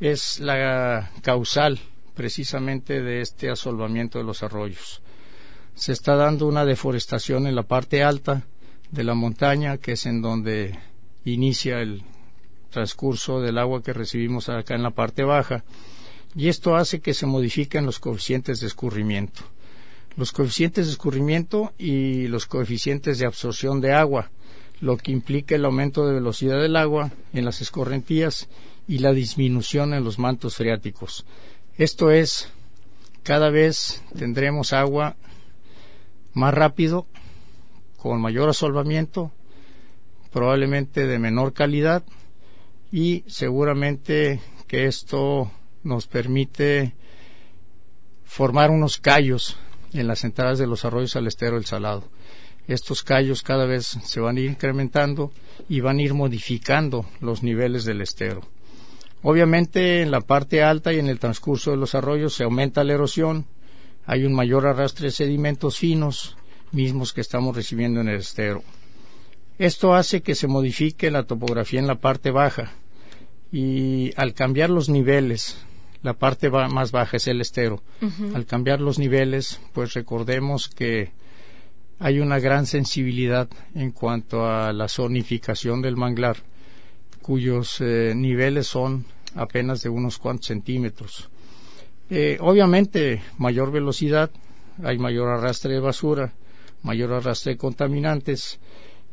es 0.00 0.40
la 0.40 1.10
causal 1.22 1.78
precisamente 2.14 3.02
de 3.02 3.20
este 3.20 3.50
asolvamiento 3.50 4.18
de 4.18 4.24
los 4.24 4.42
arroyos. 4.42 5.02
Se 5.74 5.92
está 5.92 6.16
dando 6.16 6.46
una 6.46 6.64
deforestación 6.64 7.46
en 7.46 7.54
la 7.54 7.62
parte 7.62 8.02
alta 8.02 8.44
de 8.90 9.04
la 9.04 9.14
montaña, 9.14 9.78
que 9.78 9.92
es 9.92 10.06
en 10.06 10.22
donde 10.22 10.78
inicia 11.24 11.80
el 11.80 12.02
transcurso 12.70 13.40
del 13.40 13.58
agua 13.58 13.82
que 13.82 13.92
recibimos 13.92 14.48
acá 14.48 14.74
en 14.74 14.82
la 14.82 14.90
parte 14.90 15.24
baja 15.24 15.64
y 16.34 16.48
esto 16.48 16.76
hace 16.76 17.00
que 17.00 17.14
se 17.14 17.24
modifiquen 17.24 17.86
los 17.86 17.98
coeficientes 17.98 18.60
de 18.60 18.66
escurrimiento. 18.66 19.42
Los 20.16 20.32
coeficientes 20.32 20.86
de 20.86 20.92
escurrimiento 20.92 21.72
y 21.78 22.28
los 22.28 22.46
coeficientes 22.46 23.18
de 23.18 23.26
absorción 23.26 23.80
de 23.80 23.92
agua, 23.92 24.30
lo 24.80 24.98
que 24.98 25.12
implica 25.12 25.54
el 25.54 25.64
aumento 25.64 26.06
de 26.06 26.14
velocidad 26.14 26.60
del 26.60 26.76
agua 26.76 27.10
en 27.32 27.46
las 27.46 27.62
escorrentías 27.62 28.48
y 28.88 28.98
la 28.98 29.12
disminución 29.12 29.94
en 29.94 30.04
los 30.04 30.18
mantos 30.18 30.56
freáticos. 30.56 31.26
Esto 31.76 32.10
es, 32.10 32.52
cada 33.22 33.50
vez 33.50 34.02
tendremos 34.16 34.72
agua 34.72 35.16
más 36.32 36.54
rápido, 36.54 37.06
con 37.96 38.20
mayor 38.20 38.48
asolvamiento 38.48 39.32
probablemente 40.36 41.06
de 41.06 41.18
menor 41.18 41.54
calidad 41.54 42.04
y 42.92 43.24
seguramente 43.26 44.40
que 44.66 44.84
esto 44.84 45.50
nos 45.82 46.06
permite 46.06 46.94
formar 48.24 48.70
unos 48.70 48.98
callos 48.98 49.56
en 49.94 50.06
las 50.06 50.24
entradas 50.24 50.58
de 50.58 50.66
los 50.66 50.84
arroyos 50.84 51.16
al 51.16 51.26
estero 51.26 51.56
del 51.56 51.64
Salado. 51.64 52.04
Estos 52.68 53.02
callos 53.02 53.42
cada 53.42 53.64
vez 53.64 53.86
se 53.86 54.20
van 54.20 54.36
a 54.36 54.40
ir 54.40 54.50
incrementando 54.50 55.32
y 55.68 55.80
van 55.80 55.98
a 55.98 56.02
ir 56.02 56.12
modificando 56.12 57.06
los 57.20 57.42
niveles 57.42 57.84
del 57.84 58.02
estero. 58.02 58.42
Obviamente 59.28 60.02
en 60.02 60.12
la 60.12 60.20
parte 60.20 60.62
alta 60.62 60.92
y 60.92 61.00
en 61.00 61.08
el 61.08 61.18
transcurso 61.18 61.72
de 61.72 61.76
los 61.76 61.96
arroyos 61.96 62.32
se 62.32 62.44
aumenta 62.44 62.84
la 62.84 62.92
erosión, 62.92 63.44
hay 64.04 64.24
un 64.24 64.32
mayor 64.32 64.68
arrastre 64.68 65.06
de 65.06 65.10
sedimentos 65.10 65.78
finos, 65.78 66.36
mismos 66.70 67.12
que 67.12 67.22
estamos 67.22 67.56
recibiendo 67.56 68.00
en 68.00 68.08
el 68.08 68.20
estero. 68.20 68.62
Esto 69.58 69.94
hace 69.94 70.22
que 70.22 70.36
se 70.36 70.46
modifique 70.46 71.10
la 71.10 71.24
topografía 71.24 71.80
en 71.80 71.88
la 71.88 71.96
parte 71.96 72.30
baja 72.30 72.70
y 73.50 74.12
al 74.16 74.32
cambiar 74.32 74.70
los 74.70 74.88
niveles, 74.88 75.58
la 76.04 76.12
parte 76.12 76.48
más 76.48 76.92
baja 76.92 77.16
es 77.16 77.26
el 77.26 77.40
estero, 77.40 77.82
al 78.32 78.46
cambiar 78.46 78.80
los 78.80 79.00
niveles, 79.00 79.60
pues 79.72 79.94
recordemos 79.94 80.68
que 80.68 81.10
hay 81.98 82.20
una 82.20 82.38
gran 82.38 82.64
sensibilidad 82.64 83.48
en 83.74 83.90
cuanto 83.90 84.46
a 84.46 84.72
la 84.72 84.86
zonificación 84.86 85.82
del 85.82 85.96
manglar, 85.96 86.36
cuyos 87.22 87.80
eh, 87.80 88.12
niveles 88.14 88.68
son 88.68 89.15
apenas 89.36 89.82
de 89.82 89.88
unos 89.88 90.18
cuantos 90.18 90.46
centímetros. 90.46 91.28
Eh, 92.10 92.38
obviamente, 92.40 93.22
mayor 93.38 93.70
velocidad, 93.70 94.30
hay 94.82 94.98
mayor 94.98 95.28
arrastre 95.28 95.74
de 95.74 95.80
basura, 95.80 96.32
mayor 96.82 97.12
arrastre 97.12 97.52
de 97.52 97.58
contaminantes, 97.58 98.58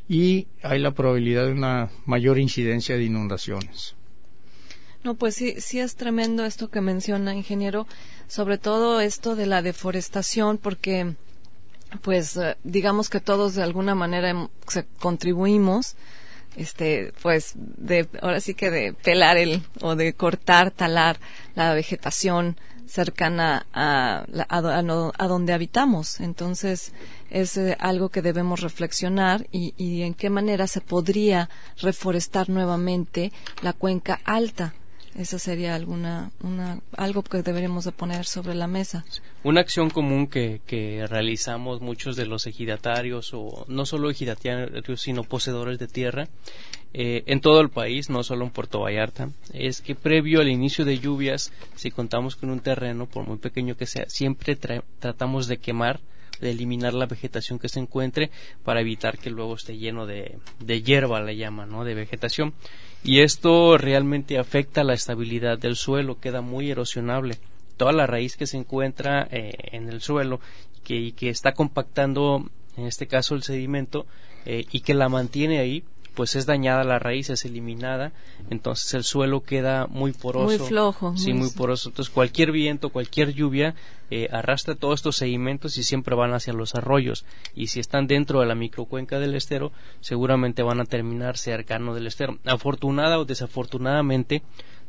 y 0.07 0.47
hay 0.61 0.79
la 0.79 0.91
probabilidad 0.91 1.45
de 1.45 1.53
una 1.53 1.89
mayor 2.05 2.37
incidencia 2.37 2.95
de 2.95 3.03
inundaciones. 3.03 3.95
No, 5.03 5.15
pues 5.15 5.35
sí, 5.35 5.55
sí 5.59 5.79
es 5.79 5.95
tremendo 5.95 6.45
esto 6.45 6.69
que 6.69 6.81
menciona, 6.81 7.35
ingeniero, 7.35 7.87
sobre 8.27 8.57
todo 8.57 9.01
esto 9.01 9.35
de 9.35 9.47
la 9.47 9.61
deforestación, 9.61 10.57
porque 10.57 11.15
pues 12.01 12.37
eh, 12.37 12.57
digamos 12.63 13.09
que 13.09 13.19
todos 13.19 13.55
de 13.55 13.63
alguna 13.63 13.95
manera 13.95 14.49
contribuimos 14.99 15.95
este 16.55 17.13
pues 17.21 17.53
de 17.55 18.07
ahora 18.21 18.39
sí 18.39 18.53
que 18.53 18.69
de 18.69 18.93
pelar 18.93 19.37
el 19.37 19.61
o 19.81 19.95
de 19.95 20.13
cortar 20.13 20.71
talar 20.71 21.17
la 21.55 21.73
vegetación 21.73 22.57
cercana 22.93 23.65
a, 23.73 24.25
a, 24.49 25.27
donde 25.27 25.53
habitamos. 25.53 26.19
Entonces, 26.19 26.93
es 27.31 27.57
eh, 27.57 27.75
algo 27.79 28.09
que 28.09 28.21
debemos 28.21 28.61
reflexionar 28.61 29.47
y, 29.51 29.73
y, 29.77 30.03
en 30.03 30.13
qué 30.13 30.29
manera 30.29 30.67
se 30.67 30.79
podría 30.79 31.49
reforestar 31.81 32.49
nuevamente 32.49 33.31
la 33.63 33.73
cuenca 33.73 34.19
alta. 34.25 34.75
Esa 35.17 35.37
sería 35.37 35.75
alguna, 35.75 36.31
una, 36.41 36.81
algo 36.97 37.21
que 37.21 37.43
deberíamos 37.43 37.85
de 37.85 37.91
poner 37.91 38.25
sobre 38.25 38.55
la 38.55 38.67
mesa. 38.67 39.05
Una 39.43 39.61
acción 39.61 39.91
común 39.91 40.27
que, 40.27 40.61
que 40.65 41.05
realizamos 41.07 41.81
muchos 41.81 42.15
de 42.15 42.25
los 42.25 42.47
ejidatarios, 42.47 43.31
o 43.33 43.65
no 43.67 43.85
solo 43.85 44.09
ejidatarios, 44.09 45.01
sino 45.01 45.23
poseedores 45.23 45.77
de 45.77 45.87
tierra, 45.87 46.27
eh, 46.95 47.23
en 47.27 47.41
todo 47.41 47.61
el 47.61 47.69
país, 47.69 48.09
no 48.09 48.23
solo 48.23 48.45
en 48.45 48.51
Puerto 48.51 48.79
Vallarta, 48.79 49.29
es 49.51 49.81
que 49.81 49.95
previo 49.95 50.41
al 50.41 50.49
inicio 50.49 50.85
de 50.85 50.99
lluvias, 50.99 51.51
si 51.75 51.91
contamos 51.91 52.35
con 52.35 52.49
un 52.49 52.59
terreno, 52.59 53.05
por 53.05 53.27
muy 53.27 53.37
pequeño 53.37 53.75
que 53.75 53.85
sea, 53.85 54.05
siempre 54.07 54.55
tratamos 54.55 55.47
de 55.47 55.57
quemar, 55.57 56.01
de 56.39 56.51
eliminar 56.51 56.93
la 56.93 57.05
vegetación 57.05 57.59
que 57.59 57.69
se 57.69 57.79
encuentre 57.79 58.31
para 58.63 58.81
evitar 58.81 59.17
que 59.17 59.29
luego 59.29 59.55
esté 59.55 59.77
lleno 59.77 60.05
de, 60.05 60.37
de 60.59 60.81
hierba, 60.81 61.21
le 61.21 61.35
llaman, 61.35 61.69
¿no? 61.69 61.83
de 61.83 61.93
vegetación. 61.93 62.53
Y 63.03 63.19
esto 63.19 63.77
realmente 63.77 64.37
afecta 64.37 64.83
la 64.83 64.93
estabilidad 64.93 65.57
del 65.57 65.75
suelo, 65.75 66.19
queda 66.19 66.41
muy 66.41 66.71
erosionable. 66.71 67.37
Toda 67.75 67.91
la 67.91 68.07
raíz 68.07 68.37
que 68.37 68.47
se 68.47 68.57
encuentra 68.57 69.27
eh, 69.29 69.51
en 69.73 69.89
el 69.89 70.01
suelo 70.01 70.39
que, 70.85 70.95
y 70.95 71.11
que 71.11 71.29
está 71.29 71.53
compactando, 71.53 72.49
en 72.77 72.85
este 72.85 73.07
caso, 73.07 73.35
el 73.35 73.43
sedimento, 73.43 74.05
eh, 74.45 74.65
y 74.71 74.81
que 74.81 74.93
la 74.93 75.09
mantiene 75.09 75.59
ahí, 75.59 75.83
pues 76.13 76.35
es 76.35 76.45
dañada 76.45 76.83
la 76.83 76.99
raíz, 76.99 77.29
es 77.29 77.45
eliminada, 77.45 78.11
entonces 78.49 78.93
el 78.93 79.03
suelo 79.03 79.41
queda 79.41 79.87
muy 79.87 80.11
poroso. 80.11 80.45
Muy 80.45 80.67
flojo. 80.67 81.17
Sí, 81.17 81.33
muy, 81.33 81.49
poroso. 81.49 81.89
Entonces 81.89 82.13
cualquier 82.13 82.51
viento, 82.51 82.89
cualquier 82.89 83.33
lluvia 83.33 83.75
eh, 84.11 84.27
arrastra 84.31 84.75
todos 84.75 84.99
estos 84.99 85.17
sedimentos 85.17 85.77
y 85.77 85.83
siempre 85.83 86.15
van 86.15 86.33
hacia 86.33 86.53
los 86.53 86.75
arroyos. 86.75 87.25
Y 87.55 87.67
si 87.67 87.79
están 87.79 88.07
dentro 88.07 88.39
de 88.41 88.45
la 88.45 88.55
microcuenca 88.55 89.19
del 89.19 89.35
estero, 89.35 89.71
seguramente 90.01 90.61
van 90.61 90.79
a 90.79 90.85
terminar 90.85 91.37
cercano 91.37 91.95
del 91.95 92.07
estero. 92.07 92.37
Afortunada 92.45 93.19
o 93.19 93.25
desafortunadamente, 93.25 94.43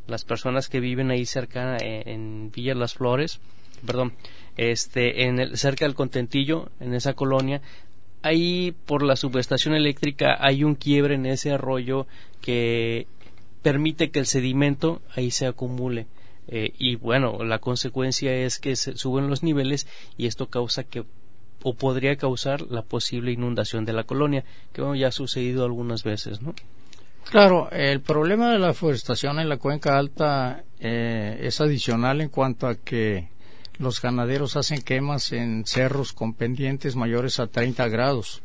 las 0.07 0.23
personas 0.23 0.69
que 0.69 0.79
viven 0.79 1.11
ahí 1.11 1.25
cerca 1.25 1.77
eh, 1.77 2.03
en 2.05 2.51
Villa 2.51 2.75
Las 2.75 2.93
Flores, 2.93 3.39
perdón, 3.85 4.13
este, 4.57 5.25
en 5.25 5.39
el, 5.39 5.57
cerca 5.57 5.85
del 5.85 5.95
Contentillo, 5.95 6.69
en 6.79 6.93
esa 6.93 7.13
colonia, 7.13 7.61
ahí 8.25 8.73
por 8.85 9.03
la 9.03 9.15
subestación 9.15 9.75
eléctrica 9.75 10.37
hay 10.39 10.63
un 10.63 10.75
quiebre 10.75 11.15
en 11.15 11.25
ese 11.25 11.51
arroyo 11.51 12.07
que 12.41 13.07
permite 13.61 14.09
que 14.09 14.19
el 14.19 14.25
sedimento 14.25 15.01
ahí 15.15 15.31
se 15.31 15.45
acumule. 15.45 16.07
Eh, 16.47 16.73
y 16.77 16.95
bueno, 16.95 17.43
la 17.43 17.59
consecuencia 17.59 18.33
es 18.33 18.59
que 18.59 18.75
se 18.75 18.97
suben 18.97 19.29
los 19.29 19.43
niveles 19.43 19.87
y 20.17 20.27
esto 20.27 20.47
causa 20.47 20.83
que 20.83 21.03
o 21.63 21.73
podría 21.73 22.15
causar 22.15 22.61
la 22.61 22.83
posible 22.83 23.31
inundación 23.31 23.85
de 23.85 23.93
la 23.93 24.03
colonia, 24.03 24.43
que 24.71 24.83
ya 24.99 25.07
ha 25.07 25.11
sucedido 25.11 25.65
algunas 25.65 26.03
veces, 26.03 26.41
¿no? 26.41 26.53
Claro, 27.31 27.71
el 27.71 28.01
problema 28.01 28.51
de 28.51 28.59
la 28.59 28.75
forestación 28.75 29.39
en 29.39 29.49
la 29.49 29.57
cuenca 29.57 29.97
alta 29.97 30.63
eh, 30.79 31.39
es 31.41 31.59
adicional 31.61 32.21
en 32.21 32.29
cuanto 32.29 32.67
a 32.67 32.75
que 32.75 33.29
los 33.77 34.01
ganaderos 34.01 34.55
hacen 34.55 34.81
quemas 34.81 35.31
en 35.31 35.65
cerros 35.65 36.13
con 36.13 36.33
pendientes 36.33 36.95
mayores 36.95 37.39
a 37.39 37.47
30 37.47 37.87
grados. 37.89 38.41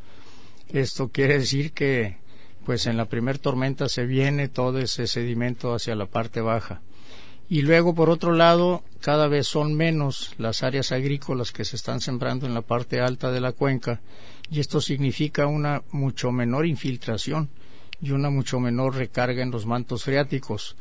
Esto 0.69 1.09
quiere 1.09 1.39
decir 1.39 1.73
que 1.73 2.19
pues 2.65 2.87
en 2.87 2.97
la 2.97 3.07
primer 3.07 3.39
tormenta 3.39 3.89
se 3.89 4.07
viene 4.07 4.49
todo 4.49 4.79
ese 4.79 5.07
sedimento 5.07 5.75
hacia 5.75 5.95
la 5.95 6.07
parte 6.07 6.41
baja. 6.41 6.83
Y 7.49 7.63
luego, 7.63 7.95
por 7.97 8.11
otro 8.11 8.33
lado, 8.33 8.85
cada 9.01 9.27
vez 9.27 9.49
son 9.49 9.75
menos 9.75 10.35
las 10.39 10.63
áreas 10.63 10.93
agrícolas 10.93 11.51
que 11.51 11.65
se 11.65 11.75
están 11.75 12.01
sembrando 12.01 12.47
en 12.47 12.55
la 12.55 12.63
parte 12.63 13.01
alta 13.01 13.33
de 13.33 13.41
la 13.41 13.53
cuenca 13.53 14.01
y 14.51 14.61
esto 14.61 14.81
significa 14.81 15.47
una 15.47 15.83
mucho 15.91 16.33
menor 16.33 16.67
infiltración 16.67 17.49
y 18.01 18.13
una 18.13 18.31
mucho 18.31 18.61
menor 18.61 18.97
recarga 18.97 19.43
en 19.43 19.51
los 19.51 19.67
mantos 19.67 20.05
freáticos. 20.05 20.77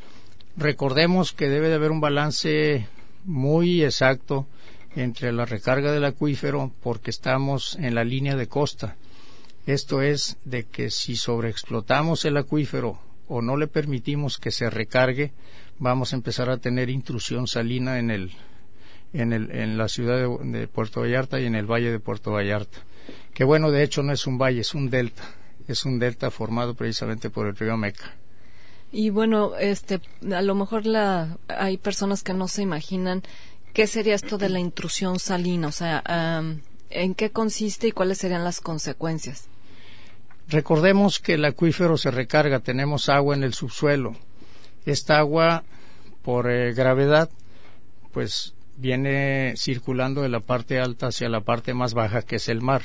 Recordemos 0.58 1.34
que 1.34 1.50
debe 1.50 1.70
de 1.70 1.75
haber 1.75 1.91
un 1.91 2.01
balance 2.01 2.88
muy 3.26 3.84
exacto 3.84 4.48
entre 4.96 5.32
la 5.32 5.46
recarga 5.46 5.92
del 5.92 6.06
acuífero 6.06 6.72
porque 6.82 7.12
estamos 7.12 7.76
en 7.80 7.96
la 7.96 8.04
línea 8.04 8.36
de 8.36 8.48
costa. 8.48 8.96
Esto 9.66 10.02
es 10.02 10.38
de 10.46 10.64
que 10.64 10.90
si 10.90 11.16
sobreexplotamos 11.16 12.26
el 12.26 12.38
acuífero 12.38 13.00
o 13.28 13.42
no 13.42 13.58
le 13.58 13.68
permitimos 13.68 14.38
que 14.38 14.52
se 14.52 14.70
recargue, 14.70 15.32
vamos 15.78 16.12
a 16.12 16.16
empezar 16.16 16.50
a 16.50 16.58
tener 16.58 16.90
intrusión 16.90 17.48
salina 17.48 18.00
en 18.00 18.10
el 18.10 18.32
en, 19.14 19.34
el, 19.34 19.52
en 19.52 19.78
la 19.78 19.88
ciudad 19.88 20.18
de, 20.42 20.68
Puerto 20.68 21.02
Vallarta 21.02 21.40
y 21.40 21.46
en 21.46 21.56
el 21.56 21.66
valle 21.66 21.92
de 21.92 22.00
Puerto 22.00 22.32
Vallarta. 22.32 22.80
Que 23.34 23.44
bueno, 23.44 23.72
de 23.72 23.84
hecho 23.84 24.04
no 24.04 24.12
es 24.12 24.28
un 24.28 24.38
valle, 24.38 24.62
es 24.62 24.76
un 24.76 24.90
delta. 24.90 25.24
Es 25.68 25.86
un 25.86 26.00
delta 26.00 26.32
formado 26.32 26.74
precisamente 26.76 27.30
por 27.30 27.48
el 27.48 27.56
río 27.56 27.78
Meca. 27.78 28.16
Y 28.91 29.12
bueno, 29.12 29.55
este, 29.55 30.01
a 30.34 30.41
lo 30.41 30.55
mejor 30.55 30.86
la, 30.86 31.38
hay 31.48 31.77
personas 31.77 32.24
que 32.24 32.34
no 32.34 32.48
se 32.48 32.63
imaginan 32.63 33.24
qué 33.74 33.88
sería 33.88 34.15
esto 34.15 34.38
de 34.38 34.50
la 34.50 34.60
intrusión 34.60 35.19
salina, 35.19 35.67
o 35.67 35.72
sea, 35.72 36.03
en 36.89 37.15
qué 37.15 37.29
consiste 37.29 37.88
y 37.88 37.91
cuáles 37.91 38.17
serían 38.17 38.43
las 38.43 38.62
consecuencias. 38.62 39.48
Recordemos 40.48 41.19
que 41.19 41.36
el 41.36 41.46
acuífero 41.46 41.98
se 41.98 42.10
recarga, 42.10 42.60
tenemos 42.62 43.08
agua 43.10 43.36
en 43.36 43.43
el 43.43 43.53
subsuelo. 43.53 44.15
Esta 44.86 45.19
agua, 45.19 45.63
por 46.24 46.50
eh, 46.50 46.74
gravedad, 46.74 47.29
pues 48.12 48.55
viene 48.77 49.53
circulando 49.55 50.24
de 50.24 50.29
la 50.29 50.39
parte 50.39 50.79
alta 50.79 51.08
hacia 51.08 51.29
la 51.29 51.41
parte 51.41 51.75
más 51.75 51.93
baja, 51.93 52.24
que 52.24 52.38
es 52.38 52.50
el 52.50 52.62
mar. 52.62 52.81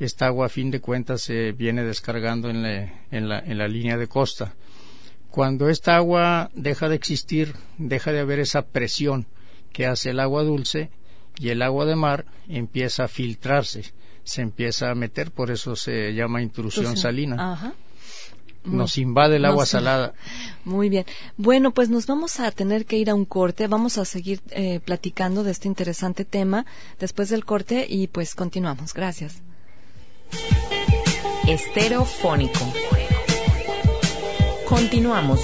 Esta 0.00 0.26
agua, 0.26 0.46
a 0.46 0.48
fin 0.48 0.72
de 0.72 0.80
cuentas, 0.80 1.22
se 1.22 1.52
viene 1.52 1.84
descargando 1.84 2.50
en 2.50 2.62
la, 2.62 3.38
en 3.38 3.58
la 3.58 3.68
línea 3.68 3.96
de 3.96 4.08
costa. 4.08 4.54
Cuando 5.34 5.68
esta 5.68 5.96
agua 5.96 6.48
deja 6.54 6.88
de 6.88 6.94
existir, 6.94 7.56
deja 7.76 8.12
de 8.12 8.20
haber 8.20 8.38
esa 8.38 8.66
presión 8.66 9.26
que 9.72 9.84
hace 9.84 10.10
el 10.10 10.20
agua 10.20 10.44
dulce 10.44 10.90
y 11.40 11.48
el 11.48 11.60
agua 11.62 11.86
de 11.86 11.96
mar 11.96 12.24
empieza 12.48 13.02
a 13.02 13.08
filtrarse, 13.08 13.82
se 14.22 14.42
empieza 14.42 14.92
a 14.92 14.94
meter, 14.94 15.32
por 15.32 15.50
eso 15.50 15.74
se 15.74 16.14
llama 16.14 16.40
intrusión 16.40 16.96
salina. 16.96 17.74
Nos 18.62 18.96
invade 18.96 19.38
el 19.38 19.44
agua 19.44 19.66
salada. 19.66 20.14
Muy 20.64 20.88
bien. 20.88 21.04
Bueno, 21.36 21.72
pues 21.72 21.88
nos 21.88 22.06
vamos 22.06 22.38
a 22.38 22.52
tener 22.52 22.86
que 22.86 22.98
ir 22.98 23.10
a 23.10 23.16
un 23.16 23.24
corte. 23.24 23.66
Vamos 23.66 23.98
a 23.98 24.04
seguir 24.04 24.40
eh, 24.50 24.78
platicando 24.84 25.42
de 25.42 25.50
este 25.50 25.66
interesante 25.66 26.24
tema 26.24 26.64
después 27.00 27.28
del 27.28 27.44
corte 27.44 27.86
y 27.88 28.06
pues 28.06 28.36
continuamos. 28.36 28.94
Gracias. 28.94 29.42
Estereofónico. 31.48 32.72
Continuamos. 34.66 35.40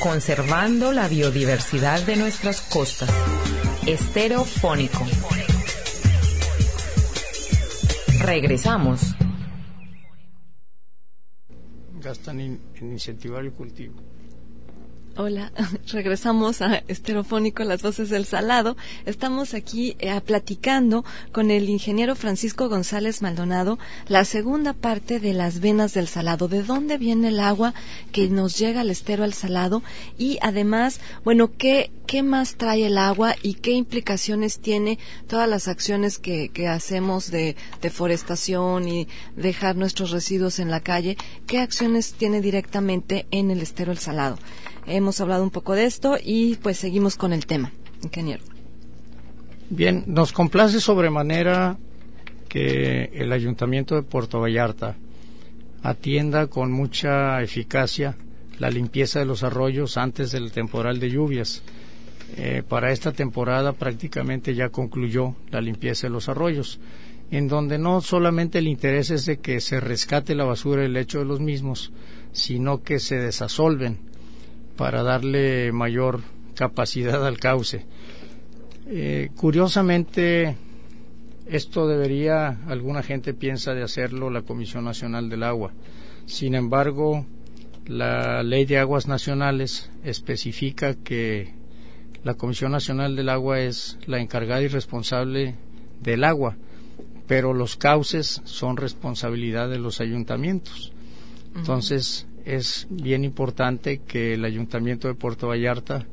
Conservando 0.00 0.92
la 0.92 1.08
biodiversidad 1.08 2.00
de 2.06 2.16
nuestras 2.16 2.62
costas. 2.62 3.10
Estereofónico. 3.86 5.06
Regresamos. 8.20 9.14
Gastan 12.00 12.40
en 12.40 12.60
incentivar 12.80 13.44
el 13.44 13.52
cultivo. 13.52 14.00
Hola, 15.22 15.52
regresamos 15.92 16.62
a 16.62 16.76
Esterofónico, 16.88 17.62
las 17.62 17.82
voces 17.82 18.08
del 18.08 18.24
salado. 18.24 18.78
Estamos 19.04 19.52
aquí 19.52 19.94
eh, 19.98 20.18
platicando 20.22 21.04
con 21.30 21.50
el 21.50 21.68
ingeniero 21.68 22.16
Francisco 22.16 22.70
González 22.70 23.20
Maldonado 23.20 23.78
la 24.08 24.24
segunda 24.24 24.72
parte 24.72 25.20
de 25.20 25.34
las 25.34 25.60
venas 25.60 25.92
del 25.92 26.08
salado, 26.08 26.48
de 26.48 26.62
dónde 26.62 26.96
viene 26.96 27.28
el 27.28 27.40
agua 27.40 27.74
que 28.12 28.30
nos 28.30 28.58
llega 28.58 28.80
al 28.80 28.88
estero 28.88 29.22
al 29.22 29.34
salado 29.34 29.82
y 30.16 30.38
además, 30.40 31.00
bueno, 31.22 31.52
qué, 31.54 31.90
qué 32.06 32.22
más 32.22 32.54
trae 32.54 32.86
el 32.86 32.96
agua 32.96 33.36
y 33.42 33.56
qué 33.56 33.72
implicaciones 33.72 34.58
tiene 34.58 34.98
todas 35.26 35.46
las 35.46 35.68
acciones 35.68 36.18
que, 36.18 36.48
que 36.48 36.66
hacemos 36.66 37.30
de 37.30 37.56
deforestación 37.82 38.88
y 38.88 39.06
dejar 39.36 39.76
nuestros 39.76 40.12
residuos 40.12 40.60
en 40.60 40.70
la 40.70 40.80
calle, 40.80 41.18
qué 41.46 41.58
acciones 41.58 42.14
tiene 42.14 42.40
directamente 42.40 43.26
en 43.30 43.50
el 43.50 43.60
estero 43.60 43.92
al 43.92 43.98
salado. 43.98 44.38
Hemos 44.92 45.20
hablado 45.20 45.44
un 45.44 45.50
poco 45.50 45.76
de 45.76 45.84
esto 45.84 46.18
y 46.20 46.56
pues 46.56 46.76
seguimos 46.76 47.14
con 47.14 47.32
el 47.32 47.46
tema, 47.46 47.70
ingeniero. 48.02 48.42
Bien, 49.68 50.02
nos 50.08 50.32
complace 50.32 50.80
sobremanera 50.80 51.78
que 52.48 53.04
el 53.14 53.32
Ayuntamiento 53.32 53.94
de 53.94 54.02
Puerto 54.02 54.40
Vallarta 54.40 54.96
atienda 55.84 56.48
con 56.48 56.72
mucha 56.72 57.40
eficacia 57.40 58.16
la 58.58 58.68
limpieza 58.68 59.20
de 59.20 59.26
los 59.26 59.44
arroyos 59.44 59.96
antes 59.96 60.32
del 60.32 60.50
temporal 60.50 60.98
de 60.98 61.10
lluvias. 61.10 61.62
Eh, 62.36 62.64
para 62.68 62.90
esta 62.90 63.12
temporada 63.12 63.74
prácticamente 63.74 64.56
ya 64.56 64.70
concluyó 64.70 65.36
la 65.52 65.60
limpieza 65.60 66.08
de 66.08 66.14
los 66.14 66.28
arroyos, 66.28 66.80
en 67.30 67.46
donde 67.46 67.78
no 67.78 68.00
solamente 68.00 68.58
el 68.58 68.66
interés 68.66 69.10
es 69.10 69.24
de 69.24 69.38
que 69.38 69.60
se 69.60 69.78
rescate 69.78 70.34
la 70.34 70.44
basura 70.44 70.82
del 70.82 70.94
lecho 70.94 71.20
de 71.20 71.26
los 71.26 71.38
mismos, 71.38 71.92
sino 72.32 72.82
que 72.82 72.98
se 72.98 73.20
desasolven 73.20 74.09
para 74.80 75.02
darle 75.02 75.72
mayor 75.72 76.22
capacidad 76.54 77.26
al 77.26 77.38
cauce. 77.38 77.84
Eh, 78.86 79.28
curiosamente, 79.36 80.56
esto 81.46 81.86
debería, 81.86 82.60
alguna 82.66 83.02
gente 83.02 83.34
piensa 83.34 83.74
de 83.74 83.82
hacerlo 83.82 84.30
la 84.30 84.40
Comisión 84.40 84.86
Nacional 84.86 85.28
del 85.28 85.42
Agua. 85.42 85.74
Sin 86.24 86.54
embargo, 86.54 87.26
la 87.88 88.42
Ley 88.42 88.64
de 88.64 88.78
Aguas 88.78 89.06
Nacionales 89.06 89.90
especifica 90.02 90.94
que 90.94 91.52
la 92.24 92.32
Comisión 92.32 92.72
Nacional 92.72 93.16
del 93.16 93.28
Agua 93.28 93.60
es 93.60 93.98
la 94.06 94.18
encargada 94.18 94.62
y 94.62 94.68
responsable 94.68 95.56
del 96.00 96.24
agua, 96.24 96.56
pero 97.26 97.52
los 97.52 97.76
cauces 97.76 98.40
son 98.44 98.78
responsabilidad 98.78 99.68
de 99.68 99.78
los 99.78 100.00
ayuntamientos. 100.00 100.94
Entonces, 101.54 102.26
es 102.44 102.86
bien 102.90 103.24
importante 103.24 104.00
que 104.06 104.34
el 104.34 104.44
Ayuntamiento 104.44 105.08
de 105.08 105.14
Puerto 105.14 105.48
Vallarta, 105.48 106.06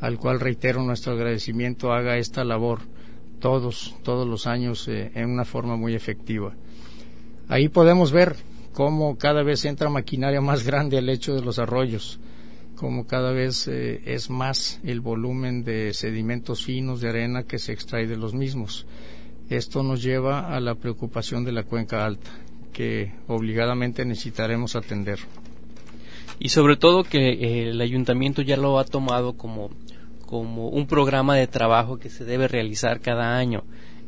al 0.00 0.18
cual 0.18 0.40
reitero 0.40 0.82
nuestro 0.82 1.12
agradecimiento, 1.12 1.92
haga 1.92 2.18
esta 2.18 2.44
labor 2.44 2.80
todos, 3.40 3.94
todos 4.02 4.26
los 4.26 4.46
años 4.46 4.86
eh, 4.88 5.10
en 5.14 5.28
una 5.28 5.44
forma 5.44 5.76
muy 5.76 5.94
efectiva. 5.94 6.54
Ahí 7.48 7.68
podemos 7.68 8.12
ver 8.12 8.36
cómo 8.72 9.18
cada 9.18 9.42
vez 9.42 9.64
entra 9.64 9.90
maquinaria 9.90 10.40
más 10.40 10.64
grande 10.64 10.98
al 10.98 11.06
lecho 11.06 11.34
de 11.34 11.42
los 11.42 11.58
arroyos, 11.58 12.20
cómo 12.76 13.06
cada 13.06 13.32
vez 13.32 13.68
eh, 13.68 14.00
es 14.06 14.30
más 14.30 14.80
el 14.84 15.00
volumen 15.00 15.64
de 15.64 15.92
sedimentos 15.92 16.64
finos 16.64 17.00
de 17.00 17.08
arena 17.08 17.42
que 17.42 17.58
se 17.58 17.72
extrae 17.72 18.06
de 18.06 18.16
los 18.16 18.32
mismos. 18.32 18.86
Esto 19.50 19.82
nos 19.82 20.02
lleva 20.02 20.54
a 20.54 20.60
la 20.60 20.76
preocupación 20.76 21.44
de 21.44 21.52
la 21.52 21.64
cuenca 21.64 22.06
alta, 22.06 22.30
que 22.72 23.12
obligadamente 23.26 24.04
necesitaremos 24.04 24.76
atender 24.76 25.18
y 26.38 26.48
sobre 26.50 26.76
todo 26.76 27.04
que 27.04 27.30
eh, 27.30 27.68
el 27.68 27.80
ayuntamiento 27.80 28.42
ya 28.42 28.56
lo 28.56 28.78
ha 28.78 28.84
tomado 28.84 29.34
como, 29.34 29.70
como 30.26 30.68
un 30.68 30.86
programa 30.86 31.36
de 31.36 31.46
trabajo 31.46 31.98
que 31.98 32.10
se 32.10 32.24
debe 32.24 32.48
realizar 32.48 33.00
cada 33.00 33.36
año. 33.36 33.64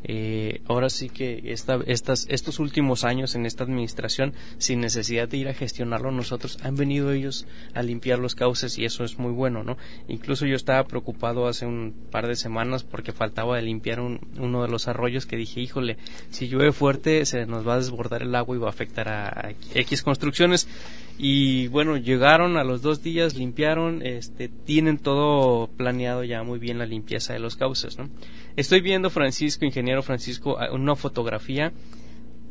Eh, 0.07 0.61
ahora 0.69 0.91
sí 0.91 1.09
que 1.09 1.41
esta, 1.47 1.79
estas, 1.87 2.27
estos 2.29 2.59
últimos 2.59 3.05
años 3.05 3.35
en 3.35 3.47
esta 3.47 3.65
administración, 3.65 4.35
sin 4.59 4.81
necesidad 4.81 5.29
de 5.29 5.39
ir 5.39 5.49
a 5.49 5.55
gestionarlo 5.55 6.11
nosotros, 6.11 6.59
han 6.63 6.77
venido 6.77 7.11
ellos 7.11 7.47
a 7.73 7.83
limpiar 7.83 8.19
los 8.19 8.35
cauces 8.35 8.79
y 8.79 8.85
eso 8.85 9.05
es 9.05 9.19
muy 9.19 9.33
bueno, 9.33 9.65
¿no? 9.65 9.79
Incluso 10.07 10.45
yo 10.45 10.57
estaba 10.57 10.85
preocupado 10.85 11.47
hace 11.47 11.65
un 11.65 11.95
par 12.11 12.29
de 12.29 12.37
semanas 12.37 12.85
porque 12.85 13.13
faltaba 13.13 13.57
de 13.57 13.63
limpiar 13.63 14.01
uno 14.01 14.63
de 14.63 14.69
los 14.69 14.89
arroyos 14.89 15.25
que 15.25 15.37
dije, 15.37 15.61
híjole, 15.61 15.97
si 16.29 16.49
llueve 16.49 16.73
fuerte 16.73 17.25
se 17.25 17.47
nos 17.47 17.67
va 17.67 17.75
a 17.75 17.79
desbordar 17.79 18.23
el 18.23 18.35
agua 18.35 18.57
y 18.57 18.59
va 18.59 18.67
a 18.67 18.71
afectar 18.71 19.09
a, 19.09 19.55
X 19.75 20.03
construcciones 20.03 20.69
Y 21.17 21.69
bueno, 21.69 21.97
llegaron 21.97 22.57
a 22.57 22.65
los 22.65 22.83
dos 22.83 23.03
días, 23.03 23.37
limpiaron, 23.37 24.05
este, 24.05 24.49
tienen 24.49 24.99
todo 24.99 25.69
planeado 25.69 26.25
ya 26.25 26.43
muy 26.43 26.59
bien 26.59 26.79
la 26.79 26.87
limpieza 26.87 27.33
de 27.33 27.39
los 27.39 27.55
cauces, 27.55 27.99
¿no? 27.99 28.11
Estoy 28.57 28.81
viendo, 28.81 29.11
Francisco, 29.11 29.65
ingeniero 29.65 30.03
Francisco, 30.03 30.59
una 30.73 30.97
fotografía 30.97 31.73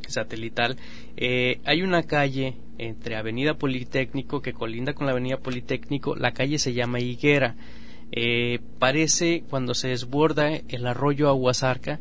satelital. 0.07 0.77
Eh, 1.17 1.59
hay 1.65 1.81
una 1.81 2.03
calle 2.03 2.55
entre 2.77 3.15
Avenida 3.15 3.55
Politécnico 3.55 4.41
que 4.41 4.53
colinda 4.53 4.93
con 4.93 5.07
la 5.07 5.11
Avenida 5.11 5.37
Politécnico. 5.37 6.15
La 6.15 6.31
calle 6.31 6.57
se 6.57 6.73
llama 6.73 6.99
Higuera. 6.99 7.55
Eh, 8.11 8.59
parece 8.79 9.43
cuando 9.49 9.73
se 9.73 9.89
desborda 9.89 10.51
el 10.67 10.85
arroyo 10.85 11.29
Aguasarca, 11.29 11.99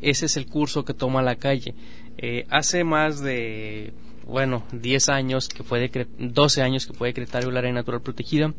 ese 0.00 0.26
es 0.26 0.36
el 0.36 0.46
curso 0.46 0.84
que 0.84 0.94
toma 0.94 1.22
la 1.22 1.36
calle. 1.36 1.74
Eh, 2.18 2.46
hace 2.50 2.84
más 2.84 3.20
de 3.20 3.92
bueno, 4.28 4.64
10 4.72 5.08
años 5.08 5.48
que 5.48 5.62
fue 5.62 5.90
12 6.18 6.62
años 6.62 6.86
que 6.86 6.92
fue 6.92 7.08
decretado 7.08 7.48
el 7.48 7.56
área 7.56 7.72
natural 7.72 8.02
protegida, 8.02 8.52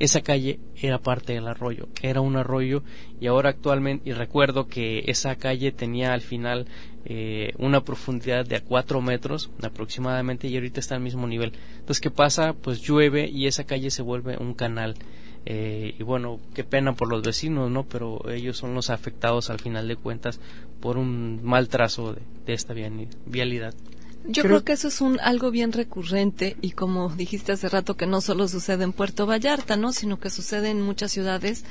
esa 0.00 0.20
calle 0.20 0.58
era 0.76 0.98
parte 0.98 1.32
del 1.32 1.46
arroyo, 1.46 1.88
era 2.02 2.20
un 2.20 2.36
arroyo 2.36 2.82
y 3.20 3.28
ahora 3.28 3.50
actualmente, 3.50 4.10
y 4.10 4.12
recuerdo 4.12 4.66
que 4.66 5.04
esa 5.06 5.36
calle 5.36 5.70
tenía 5.70 6.12
al 6.12 6.22
final 6.22 6.66
eh, 7.04 7.52
una 7.58 7.84
profundidad 7.84 8.44
de 8.44 8.56
a 8.56 8.64
4 8.64 9.00
metros 9.00 9.50
aproximadamente 9.62 10.48
y 10.48 10.56
ahorita 10.56 10.80
está 10.80 10.96
al 10.96 11.02
mismo 11.02 11.28
nivel. 11.28 11.52
Entonces, 11.74 12.00
¿qué 12.00 12.10
pasa? 12.10 12.52
Pues 12.52 12.80
llueve 12.80 13.28
y 13.28 13.46
esa 13.46 13.64
calle 13.64 13.90
se 13.92 14.02
vuelve 14.02 14.36
un 14.38 14.54
canal. 14.54 14.96
Eh, 15.46 15.94
y 15.98 16.02
bueno, 16.02 16.40
qué 16.54 16.64
pena 16.64 16.94
por 16.94 17.08
los 17.08 17.22
vecinos, 17.22 17.70
¿no? 17.70 17.84
Pero 17.84 18.28
ellos 18.28 18.56
son 18.56 18.74
los 18.74 18.90
afectados 18.90 19.50
al 19.50 19.60
final 19.60 19.86
de 19.86 19.96
cuentas 19.96 20.40
por 20.80 20.96
un 20.96 21.40
mal 21.44 21.68
trazo 21.68 22.16
de 22.44 22.52
esta 22.52 22.74
vialidad. 22.74 23.74
Yo 24.26 24.42
creo, 24.42 24.64
que 24.64 24.72
eso 24.72 24.88
es 24.88 25.00
un 25.00 25.18
algo 25.20 25.50
bien 25.50 25.72
recurrente 25.72 26.56
y 26.60 26.72
como 26.72 27.08
dijiste 27.08 27.52
hace 27.52 27.68
rato 27.68 27.96
que 27.96 28.06
no 28.06 28.20
solo 28.20 28.48
sucede 28.48 28.84
en 28.84 28.92
Puerto 28.92 29.26
Vallarta, 29.26 29.76
¿no? 29.76 29.92
Sino 29.92 30.20
que 30.20 30.30
sucede 30.30 30.70
en 30.70 30.80
muchas 30.80 31.12
ciudades. 31.12 31.64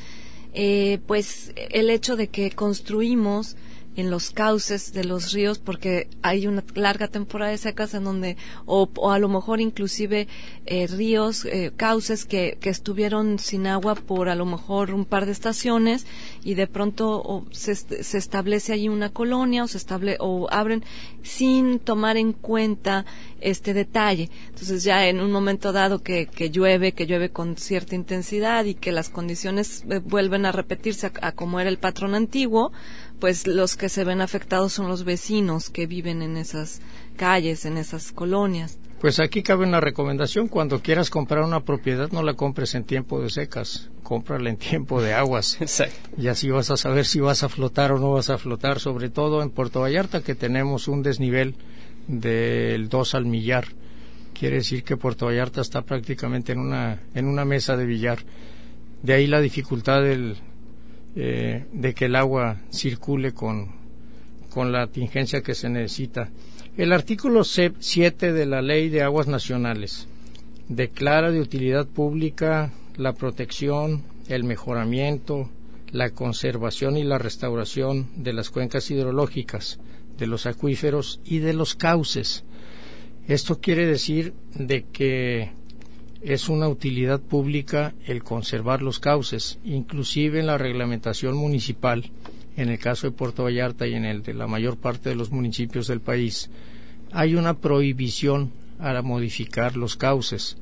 Eh, 0.54 1.00
pues 1.08 1.54
el 1.56 1.90
hecho 1.90 2.18
de 2.18 2.28
que 2.28 2.52
construimos 2.52 3.56
en 3.96 4.10
los 4.10 4.32
cauces 4.32 4.94
de 4.94 5.04
los 5.04 5.34
ríos 5.34 5.60
porque 5.60 6.08
hay 6.22 6.48
una 6.48 6.64
larga 6.76 7.08
temporada 7.08 7.52
de 7.52 7.58
secas 7.58 7.94
en 7.94 8.06
donde 8.06 8.38
o, 8.66 8.90
a 9.12 9.20
lo 9.20 9.28
mejor 9.28 9.60
inclusive 9.60 10.28
eh, 10.66 10.88
ríos 10.88 11.46
eh, 11.46 11.72
cauces 11.76 12.26
que, 12.26 12.58
que, 12.62 12.70
estuvieron 12.70 13.38
sin 13.38 13.68
agua 13.68 13.96
por 13.96 14.30
a 14.30 14.36
lo 14.36 14.46
mejor 14.46 14.94
un 14.94 15.06
par 15.06 15.26
de 15.26 15.34
estaciones 15.34 16.06
y 16.44 16.54
de 16.54 16.68
pronto 16.68 17.46
se, 17.52 17.76
se, 17.76 18.18
establece 18.18 18.72
allí 18.74 18.88
una 18.88 19.10
colonia 19.10 19.64
o 19.64 19.68
se 19.68 19.78
estable 19.78 20.16
o 20.20 20.48
abren 20.50 20.84
sin 21.24 21.80
tomar 21.80 22.16
en 22.18 22.32
cuenta 22.34 23.06
este 23.42 23.74
detalle. 23.74 24.30
Entonces 24.50 24.84
ya 24.84 25.08
en 25.08 25.20
un 25.20 25.32
momento 25.32 25.74
dado 25.74 26.02
que, 26.02 26.28
que 26.28 26.50
llueve 26.50 26.94
que 26.94 27.08
llueve 27.08 27.30
con 27.30 27.58
cierta 27.58 27.96
intensidad 27.96 28.66
y 28.66 28.76
que 28.76 28.92
las 28.92 29.10
condiciones 29.10 29.84
eh, 29.90 30.00
vuelven 30.00 30.46
a 30.46 30.54
repetirse 30.54 31.12
a 31.22 31.32
como 31.34 31.60
era 31.60 31.70
el 31.70 31.78
patrón 31.78 32.16
antiguo 32.16 32.72
pues 33.22 33.46
los 33.46 33.78
que 33.78 33.88
se 33.88 34.04
ven 34.04 34.20
afectados 34.20 34.74
son 34.74 34.90
los 34.90 35.04
vecinos 35.04 35.70
que 35.70 35.86
viven 35.86 36.24
en 36.24 36.38
esas 36.38 36.82
calles, 37.16 37.66
en 37.66 37.78
esas 37.78 38.12
colonias. 38.12 38.80
Pues 39.00 39.20
aquí 39.20 39.44
cabe 39.44 39.66
una 39.66 39.80
recomendación, 39.80 40.48
cuando 40.48 40.82
quieras 40.82 41.12
comprar 41.12 41.44
una 41.44 41.64
propiedad 41.64 42.12
no 42.12 42.24
la 42.24 42.34
compres 42.34 42.74
en 42.74 42.84
tiempo 42.84 43.22
de 43.22 43.30
secas, 43.30 43.92
cómprala 44.02 44.50
en 44.50 44.58
tiempo 44.58 45.02
de 45.02 45.14
aguas. 45.14 45.58
Y 46.18 46.28
así 46.28 46.50
vas 46.50 46.72
a 46.72 46.78
saber 46.78 47.06
si 47.06 47.20
vas 47.20 47.44
a 47.44 47.50
flotar 47.50 47.92
o 47.92 48.00
no 48.00 48.12
vas 48.12 48.32
a 48.32 48.40
flotar, 48.40 48.80
sobre 48.80 49.10
todo 49.10 49.44
en 49.44 49.52
Puerto 49.52 49.82
Vallarta 49.82 50.22
que 50.22 50.36
tenemos 50.36 50.88
un 50.88 51.04
desnivel 51.04 51.56
del 52.08 52.90
2 52.90 53.16
al 53.16 53.26
millar. 53.26 53.66
Quiere 54.34 54.58
decir 54.58 54.84
que 54.84 54.98
Puerto 54.98 55.28
Vallarta 55.28 55.62
está 55.62 55.84
prácticamente 55.84 56.54
en 56.54 56.60
una, 56.60 57.00
en 57.14 57.28
una 57.28 57.46
mesa 57.46 57.78
de 57.78 57.86
billar. 57.86 58.20
De 59.04 59.14
ahí 59.14 59.28
la 59.28 59.42
dificultad 59.42 60.02
del, 60.02 60.38
eh, 61.16 61.66
de 61.74 61.94
que 61.94 62.06
el 62.06 62.16
agua 62.16 62.58
circule 62.70 63.34
con, 63.34 63.70
con 64.50 64.72
la 64.72 64.88
tingencia 64.88 65.42
que 65.42 65.56
se 65.56 65.70
necesita. 65.70 66.30
El 66.78 66.94
artículo 66.94 67.44
7 67.44 68.32
de 68.32 68.46
la 68.46 68.62
Ley 68.62 68.90
de 68.90 69.02
Aguas 69.04 69.28
Nacionales 69.28 70.08
declara 70.70 71.32
de 71.32 71.42
utilidad 71.42 71.86
pública 71.86 72.72
la 72.96 73.14
protección, 73.14 74.04
el 74.30 74.44
mejoramiento, 74.44 75.50
la 75.92 76.12
conservación 76.12 76.98
y 76.98 77.04
la 77.04 77.18
restauración 77.18 78.08
de 78.16 78.34
las 78.34 78.50
cuencas 78.50 78.90
hidrológicas, 78.90 79.80
de 80.18 80.28
los 80.28 80.46
acuíferos 80.46 81.20
y 81.26 81.40
de 81.40 81.54
los 81.54 81.76
cauces. 81.76 82.46
Esto 83.28 83.60
quiere 83.60 83.86
decir 83.86 84.34
de 84.56 84.84
que 84.84 85.52
es 86.22 86.50
una 86.50 86.68
utilidad 86.68 87.20
pública 87.20 87.94
el 88.06 88.24
conservar 88.24 88.82
los 88.82 89.00
cauces, 89.00 89.60
inclusive 89.64 90.40
en 90.40 90.48
la 90.48 90.58
reglamentación 90.58 91.36
municipal, 91.36 92.12
en 92.56 92.70
el 92.70 92.80
caso 92.80 93.08
de 93.08 93.16
Puerto 93.16 93.44
Vallarta 93.44 93.88
y 93.88 93.94
en 93.94 94.06
el 94.06 94.22
de 94.22 94.34
la 94.34 94.48
mayor 94.48 94.78
parte 94.78 95.10
de 95.10 95.16
los 95.16 95.32
municipios 95.32 95.88
del 95.88 96.00
país, 96.00 96.50
hay 97.12 97.36
una 97.36 97.58
prohibición 97.58 98.52
a 98.80 99.02
modificar 99.02 99.78
los 99.78 99.96
cauces. 99.96 100.58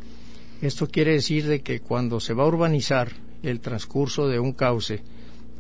Esto 0.62 0.88
quiere 0.88 1.14
decir 1.14 1.46
de 1.48 1.62
que 1.62 1.80
cuando 1.80 2.20
se 2.20 2.34
va 2.34 2.44
a 2.44 2.48
urbanizar 2.48 3.12
el 3.44 3.60
transcurso 3.60 4.28
de 4.28 4.40
un 4.40 4.54
cauce, 4.54 5.02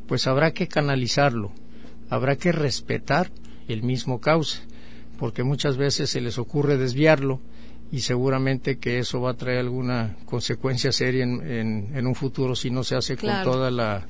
pues 0.08 0.28
habrá 0.28 0.52
que 0.52 0.68
canalizarlo, 0.68 1.52
habrá 2.10 2.36
que 2.36 2.52
respetar 2.52 3.32
el 3.68 3.84
mismo 3.84 4.20
cauce, 4.20 4.62
porque 5.18 5.44
muchas 5.44 5.78
veces 5.78 6.10
se 6.10 6.22
les 6.22 6.38
ocurre 6.38 6.78
desviarlo 6.78 7.40
y 7.91 8.02
seguramente 8.02 8.78
que 8.78 8.99
eso 8.99 9.21
va 9.21 9.32
a 9.32 9.34
traer 9.36 9.60
alguna 9.60 10.15
consecuencia 10.25 10.91
seria 10.91 11.23
en, 11.23 11.89
en, 11.95 12.08
un 12.08 12.15
futuro 12.15 12.56
si 12.56 12.69
no 12.69 12.84
se 12.84 12.95
hace 12.95 13.17
con 13.17 13.32
toda 13.43 13.71
la 13.71 14.06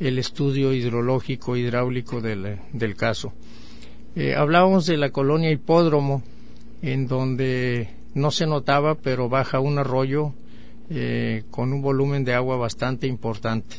el 0.00 0.18
estudio 0.18 0.72
hidrológico 0.72 1.56
hidráulico 1.56 2.20
del, 2.20 2.58
del 2.72 2.96
caso. 2.96 3.32
Eh, 4.16 4.34
hablábamos 4.34 4.86
de 4.86 4.96
la 4.96 5.10
colonia 5.10 5.50
Hipódromo, 5.50 6.22
en 6.82 7.06
donde 7.06 7.88
no 8.14 8.30
se 8.30 8.46
notaba, 8.46 8.96
pero 8.96 9.28
baja 9.28 9.60
un 9.60 9.78
arroyo 9.78 10.34
eh, 10.90 11.44
con 11.50 11.72
un 11.72 11.82
volumen 11.82 12.24
de 12.24 12.34
agua 12.34 12.56
bastante 12.56 13.06
importante. 13.06 13.76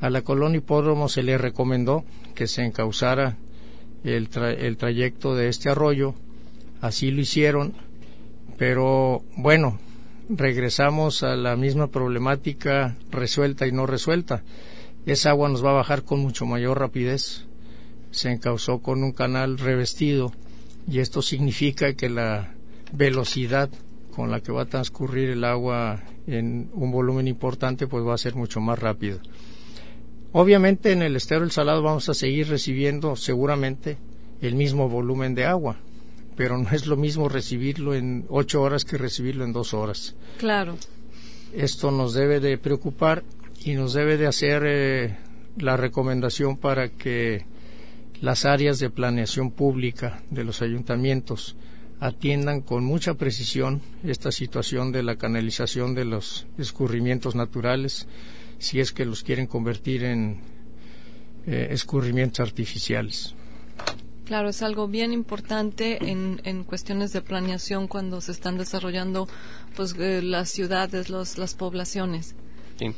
A 0.00 0.08
la 0.08 0.22
colonia 0.22 0.58
Hipódromo 0.58 1.08
se 1.08 1.22
le 1.22 1.36
recomendó 1.36 2.04
que 2.34 2.46
se 2.46 2.64
encauzara 2.64 3.36
el, 4.02 4.30
el 4.58 4.76
trayecto 4.78 5.34
de 5.34 5.48
este 5.48 5.68
arroyo, 5.68 6.14
así 6.80 7.10
lo 7.10 7.20
hicieron, 7.20 7.74
pero 8.60 9.22
bueno, 9.38 9.78
regresamos 10.28 11.22
a 11.22 11.34
la 11.34 11.56
misma 11.56 11.86
problemática 11.86 12.94
resuelta 13.10 13.66
y 13.66 13.72
no 13.72 13.86
resuelta. 13.86 14.42
Esa 15.06 15.30
agua 15.30 15.48
nos 15.48 15.64
va 15.64 15.70
a 15.70 15.80
bajar 15.80 16.02
con 16.02 16.20
mucho 16.20 16.44
mayor 16.44 16.78
rapidez. 16.78 17.46
Se 18.10 18.30
encauzó 18.30 18.80
con 18.80 19.02
un 19.02 19.12
canal 19.12 19.56
revestido 19.56 20.34
y 20.86 20.98
esto 20.98 21.22
significa 21.22 21.94
que 21.94 22.10
la 22.10 22.52
velocidad 22.92 23.70
con 24.14 24.30
la 24.30 24.40
que 24.40 24.52
va 24.52 24.64
a 24.64 24.66
transcurrir 24.66 25.30
el 25.30 25.44
agua 25.44 26.02
en 26.26 26.68
un 26.74 26.92
volumen 26.92 27.28
importante 27.28 27.86
pues 27.86 28.06
va 28.06 28.12
a 28.12 28.18
ser 28.18 28.34
mucho 28.34 28.60
más 28.60 28.78
rápido. 28.78 29.20
Obviamente 30.32 30.92
en 30.92 31.00
el 31.00 31.16
estero 31.16 31.40
del 31.40 31.50
salado 31.50 31.82
vamos 31.82 32.10
a 32.10 32.14
seguir 32.14 32.48
recibiendo 32.48 33.16
seguramente 33.16 33.96
el 34.42 34.54
mismo 34.54 34.90
volumen 34.90 35.34
de 35.34 35.46
agua, 35.46 35.78
pero 36.40 36.56
no 36.56 36.70
es 36.70 36.86
lo 36.86 36.96
mismo 36.96 37.28
recibirlo 37.28 37.94
en 37.94 38.24
ocho 38.30 38.62
horas 38.62 38.86
que 38.86 38.96
recibirlo 38.96 39.44
en 39.44 39.52
dos 39.52 39.74
horas. 39.74 40.14
Claro. 40.38 40.78
Esto 41.52 41.90
nos 41.90 42.14
debe 42.14 42.40
de 42.40 42.56
preocupar 42.56 43.24
y 43.62 43.74
nos 43.74 43.92
debe 43.92 44.16
de 44.16 44.26
hacer 44.26 44.62
eh, 44.64 45.18
la 45.58 45.76
recomendación 45.76 46.56
para 46.56 46.88
que 46.88 47.44
las 48.22 48.46
áreas 48.46 48.78
de 48.78 48.88
planeación 48.88 49.50
pública 49.50 50.22
de 50.30 50.44
los 50.44 50.62
ayuntamientos 50.62 51.56
atiendan 52.00 52.62
con 52.62 52.86
mucha 52.86 53.12
precisión 53.12 53.82
esta 54.02 54.32
situación 54.32 54.92
de 54.92 55.02
la 55.02 55.16
canalización 55.16 55.94
de 55.94 56.06
los 56.06 56.46
escurrimientos 56.56 57.34
naturales, 57.34 58.08
si 58.58 58.80
es 58.80 58.92
que 58.92 59.04
los 59.04 59.24
quieren 59.24 59.46
convertir 59.46 60.04
en 60.04 60.40
eh, 61.46 61.68
escurrimientos 61.70 62.40
artificiales. 62.40 63.34
Claro, 64.30 64.48
es 64.48 64.62
algo 64.62 64.86
bien 64.86 65.12
importante 65.12 66.08
en, 66.08 66.40
en 66.44 66.62
cuestiones 66.62 67.12
de 67.12 67.20
planeación 67.20 67.88
cuando 67.88 68.20
se 68.20 68.30
están 68.30 68.58
desarrollando 68.58 69.26
pues 69.74 69.92
eh, 69.98 70.22
las 70.22 70.50
ciudades, 70.50 71.10
los, 71.10 71.36
las 71.36 71.56
poblaciones. 71.56 72.36
Sí. 72.78 72.94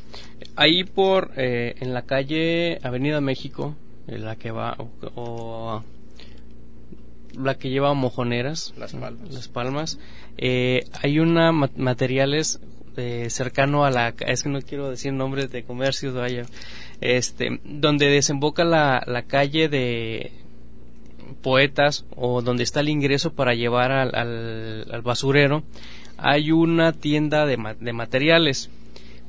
Ahí 0.57 0.85
por 0.85 1.31
eh, 1.39 1.75
en 1.81 1.95
la 1.95 2.03
calle 2.03 2.79
Avenida 2.83 3.23
México, 3.23 3.75
en 4.09 4.27
la 4.27 4.37
que 4.37 4.51
va 4.51 4.77
o, 5.15 5.83
la 7.33 7.55
que 7.55 7.71
lleva 7.71 7.95
mojoneras, 7.95 8.75
las 8.77 8.93
palmas, 8.93 9.33
las 9.33 9.49
palmas 9.49 9.99
eh, 10.37 10.85
hay 11.01 11.19
una 11.19 11.51
materiales 11.51 12.61
cercano 13.29 13.87
a 13.87 13.91
la 13.91 14.13
es 14.27 14.43
que 14.43 14.51
no 14.51 14.61
quiero 14.61 14.91
decir 14.91 15.15
nombres 15.15 15.51
de 15.51 15.65
comercios 15.65 16.13
vaya 16.13 16.43
este 17.01 17.59
donde 17.65 18.11
desemboca 18.11 18.65
la, 18.65 19.03
la 19.07 19.23
calle 19.23 19.71
de 19.71 20.42
poetas 21.43 22.07
o 22.17 22.43
donde 22.43 22.63
está 22.63 22.81
el 22.81 22.89
ingreso 22.89 23.33
para 23.33 23.55
llevar 23.55 23.93
al, 23.93 24.15
al, 24.15 25.03
basurero, 25.03 25.63
hay 26.17 26.53
una 26.53 26.93
tienda 26.93 27.47
de, 27.47 27.59
de 27.81 27.93
materiales. 27.93 28.71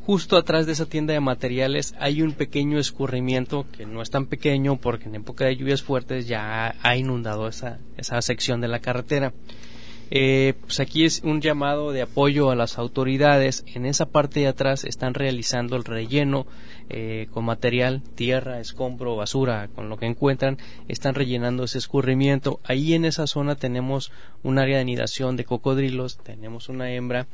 Justo 0.06 0.38
atrás 0.38 0.66
de 0.66 0.74
esa 0.74 0.86
tienda 0.86 1.14
de 1.14 1.20
materiales 1.20 1.96
hay 2.00 2.22
un 2.22 2.34
pequeño 2.34 2.78
escurrimiento 2.78 3.66
que 3.72 3.86
no 3.86 4.02
es 4.02 4.10
tan 4.10 4.26
pequeño 4.26 4.78
porque 4.78 5.08
en 5.08 5.16
época 5.16 5.46
de 5.46 5.56
lluvias 5.56 5.82
fuertes 5.82 6.28
ya 6.28 6.76
ha 6.82 6.98
inundado 6.98 7.48
esa, 7.48 7.80
esa 7.98 8.22
sección 8.22 8.62
de 8.62 8.68
la 8.68 8.80
carretera. 8.80 9.34
Eh, 10.16 10.54
pues 10.62 10.80
aquí 10.80 11.06
es 11.06 11.22
un 11.24 11.42
llamado 11.42 11.92
de 11.92 12.04
apoyo 12.04 12.52
a 12.52 12.56
las 12.56 12.78
autoridades. 12.78 13.66
En 13.74 13.88
esa 13.88 14.06
parte 14.06 14.42
de 14.42 14.48
atrás 14.48 14.84
están 14.84 15.16
realizando 15.16 15.76
el 15.76 15.84
relleno 15.84 16.46
eh, 16.92 17.26
con 17.32 17.46
material, 17.46 18.04
tierra, 18.14 18.60
escombro, 18.60 19.16
basura, 19.16 19.70
con 19.74 19.90
lo 19.90 19.98
que 19.98 20.06
encuentran. 20.06 20.60
Están 20.88 21.16
rellenando 21.16 21.64
ese 21.64 21.80
escurrimiento. 21.80 22.60
Ahí 22.64 22.94
en 22.94 23.06
esa 23.06 23.26
zona 23.26 23.56
tenemos 23.56 24.12
un 24.44 24.60
área 24.60 24.76
de 24.76 24.84
anidación 24.84 25.36
de 25.36 25.46
cocodrilos, 25.46 26.20
tenemos 26.20 26.70
una 26.70 26.92
hembra. 26.92 27.26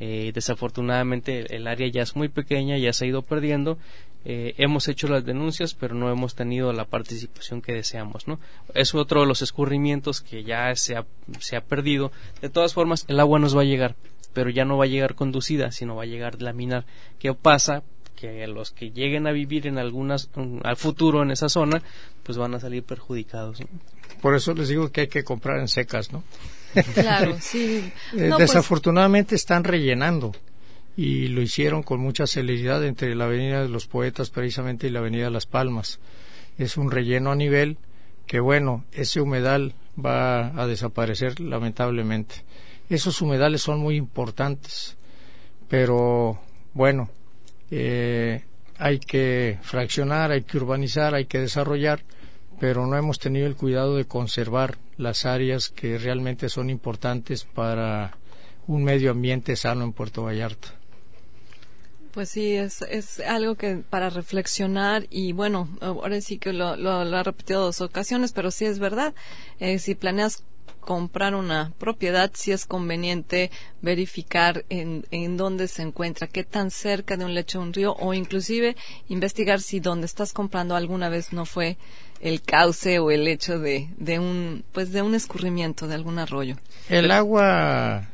Eh, 0.00 0.32
desafortunadamente 0.34 1.54
el 1.54 1.68
área 1.68 1.86
ya 1.86 2.02
es 2.02 2.16
muy 2.16 2.28
pequeña, 2.28 2.76
ya 2.78 2.92
se 2.92 3.04
ha 3.04 3.08
ido 3.08 3.22
perdiendo 3.22 3.78
eh, 4.24 4.54
hemos 4.56 4.88
hecho 4.88 5.06
las 5.08 5.24
denuncias, 5.24 5.74
pero 5.74 5.94
no 5.94 6.10
hemos 6.10 6.34
tenido 6.34 6.72
la 6.72 6.86
participación 6.86 7.60
que 7.60 7.72
deseamos, 7.72 8.26
¿no? 8.26 8.40
Es 8.72 8.94
otro 8.94 9.20
de 9.20 9.26
los 9.26 9.42
escurrimientos 9.42 10.22
que 10.22 10.44
ya 10.44 10.74
se 10.76 10.96
ha, 10.96 11.04
se 11.40 11.56
ha 11.56 11.60
perdido. 11.60 12.10
De 12.40 12.48
todas 12.48 12.72
formas, 12.72 13.04
el 13.08 13.20
agua 13.20 13.38
nos 13.38 13.56
va 13.56 13.60
a 13.60 13.66
llegar, 13.66 13.96
pero 14.32 14.48
ya 14.48 14.64
no 14.64 14.78
va 14.78 14.84
a 14.84 14.88
llegar 14.88 15.14
conducida, 15.14 15.72
sino 15.72 15.96
va 15.96 16.04
a 16.04 16.06
llegar 16.06 16.40
laminar. 16.40 16.86
¿Qué 17.18 17.34
pasa? 17.34 17.82
Que 18.16 18.46
los 18.46 18.70
que 18.70 18.90
lleguen 18.90 19.26
a 19.26 19.32
vivir 19.32 19.66
en 19.66 19.76
algunas, 19.76 20.30
al 20.62 20.76
futuro 20.76 21.22
en 21.22 21.30
esa 21.30 21.50
zona, 21.50 21.82
pues 22.22 22.38
van 22.38 22.54
a 22.54 22.60
salir 22.60 22.82
perjudicados. 22.82 23.58
Por 24.22 24.34
eso 24.34 24.54
les 24.54 24.68
digo 24.68 24.90
que 24.90 25.02
hay 25.02 25.08
que 25.08 25.22
comprar 25.24 25.58
en 25.58 25.68
secas, 25.68 26.12
¿no? 26.12 26.24
Claro, 26.94 27.36
sí. 27.40 27.92
Eh, 28.14 28.30
pues, 28.30 28.38
desafortunadamente 28.38 29.34
están 29.34 29.64
rellenando 29.64 30.32
y 30.96 31.28
lo 31.28 31.42
hicieron 31.42 31.82
con 31.82 32.00
mucha 32.00 32.26
celeridad 32.26 32.84
entre 32.84 33.14
la 33.14 33.24
Avenida 33.24 33.62
de 33.62 33.68
los 33.68 33.86
Poetas 33.86 34.30
precisamente 34.30 34.86
y 34.86 34.90
la 34.90 35.00
Avenida 35.00 35.30
Las 35.30 35.46
Palmas. 35.46 35.98
Es 36.58 36.76
un 36.76 36.90
relleno 36.90 37.32
a 37.32 37.36
nivel 37.36 37.78
que 38.26 38.40
bueno, 38.40 38.84
ese 38.92 39.20
humedal 39.20 39.74
va 40.02 40.60
a 40.60 40.66
desaparecer 40.66 41.40
lamentablemente. 41.40 42.36
Esos 42.88 43.20
humedales 43.22 43.62
son 43.62 43.80
muy 43.80 43.96
importantes, 43.96 44.96
pero 45.68 46.38
bueno, 46.74 47.10
eh, 47.70 48.44
hay 48.78 48.98
que 48.98 49.58
fraccionar, 49.62 50.30
hay 50.30 50.42
que 50.42 50.58
urbanizar, 50.58 51.14
hay 51.14 51.26
que 51.26 51.40
desarrollar, 51.40 52.02
pero 52.60 52.86
no 52.86 52.96
hemos 52.96 53.18
tenido 53.18 53.46
el 53.46 53.56
cuidado 53.56 53.96
de 53.96 54.04
conservar 54.04 54.78
las 54.96 55.26
áreas 55.26 55.68
que 55.70 55.98
realmente 55.98 56.48
son 56.48 56.70
importantes 56.70 57.44
para 57.44 58.16
un 58.66 58.84
medio 58.84 59.10
ambiente 59.10 59.56
sano 59.56 59.84
en 59.84 59.92
Puerto 59.92 60.22
Vallarta. 60.22 60.74
Pues 62.14 62.28
sí, 62.28 62.54
es, 62.54 62.80
es 62.82 63.18
algo 63.18 63.56
que 63.56 63.78
para 63.78 64.08
reflexionar 64.08 65.08
y 65.10 65.32
bueno, 65.32 65.68
ahora 65.80 66.20
sí 66.20 66.38
que 66.38 66.52
lo, 66.52 66.76
lo, 66.76 66.92
ha 66.92 67.22
repetido 67.24 67.62
dos 67.62 67.80
ocasiones, 67.80 68.30
pero 68.30 68.52
sí 68.52 68.66
es 68.66 68.78
verdad. 68.78 69.14
Eh, 69.58 69.80
si 69.80 69.96
planeas 69.96 70.44
comprar 70.78 71.34
una 71.34 71.72
propiedad, 71.76 72.30
sí 72.32 72.52
es 72.52 72.66
conveniente 72.66 73.50
verificar 73.82 74.64
en, 74.68 75.04
en 75.10 75.36
dónde 75.36 75.66
se 75.66 75.82
encuentra, 75.82 76.28
qué 76.28 76.44
tan 76.44 76.70
cerca 76.70 77.16
de 77.16 77.24
un 77.24 77.34
lecho 77.34 77.58
de 77.58 77.64
un 77.64 77.72
río 77.72 77.96
o 77.98 78.14
inclusive 78.14 78.76
investigar 79.08 79.60
si 79.60 79.80
donde 79.80 80.06
estás 80.06 80.32
comprando 80.32 80.76
alguna 80.76 81.08
vez 81.08 81.32
no 81.32 81.46
fue 81.46 81.78
el 82.20 82.42
cauce 82.42 83.00
o 83.00 83.10
el 83.10 83.24
lecho 83.24 83.58
de, 83.58 83.88
de 83.96 84.20
un 84.20 84.64
pues 84.70 84.92
de 84.92 85.02
un 85.02 85.16
escurrimiento 85.16 85.88
de 85.88 85.94
algún 85.96 86.20
arroyo. 86.20 86.58
El 86.88 87.10
agua 87.10 88.08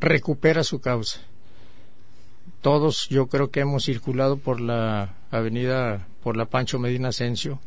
recupera 0.00 0.62
su 0.64 0.82
cauce 0.82 1.27
todos 2.60 3.08
yo 3.08 3.26
creo 3.26 3.50
que 3.50 3.60
hemos 3.60 3.84
circulado 3.84 4.36
por 4.36 4.60
la 4.60 5.14
avenida, 5.30 6.06
por 6.22 6.36
la 6.36 6.46
Pancho 6.46 6.78
Medina 6.78 7.08
Asensio 7.08 7.60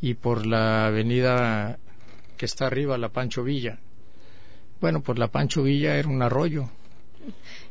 y 0.00 0.14
por 0.14 0.46
la 0.46 0.86
avenida 0.86 1.78
que 2.36 2.46
está 2.46 2.66
arriba, 2.66 2.98
la 2.98 3.08
Pancho 3.08 3.42
Villa. 3.42 3.78
Bueno, 4.80 5.00
pues 5.00 5.18
la 5.18 5.28
Pancho 5.28 5.62
Villa 5.62 5.96
era 5.96 6.08
un 6.08 6.22
arroyo. 6.22 6.68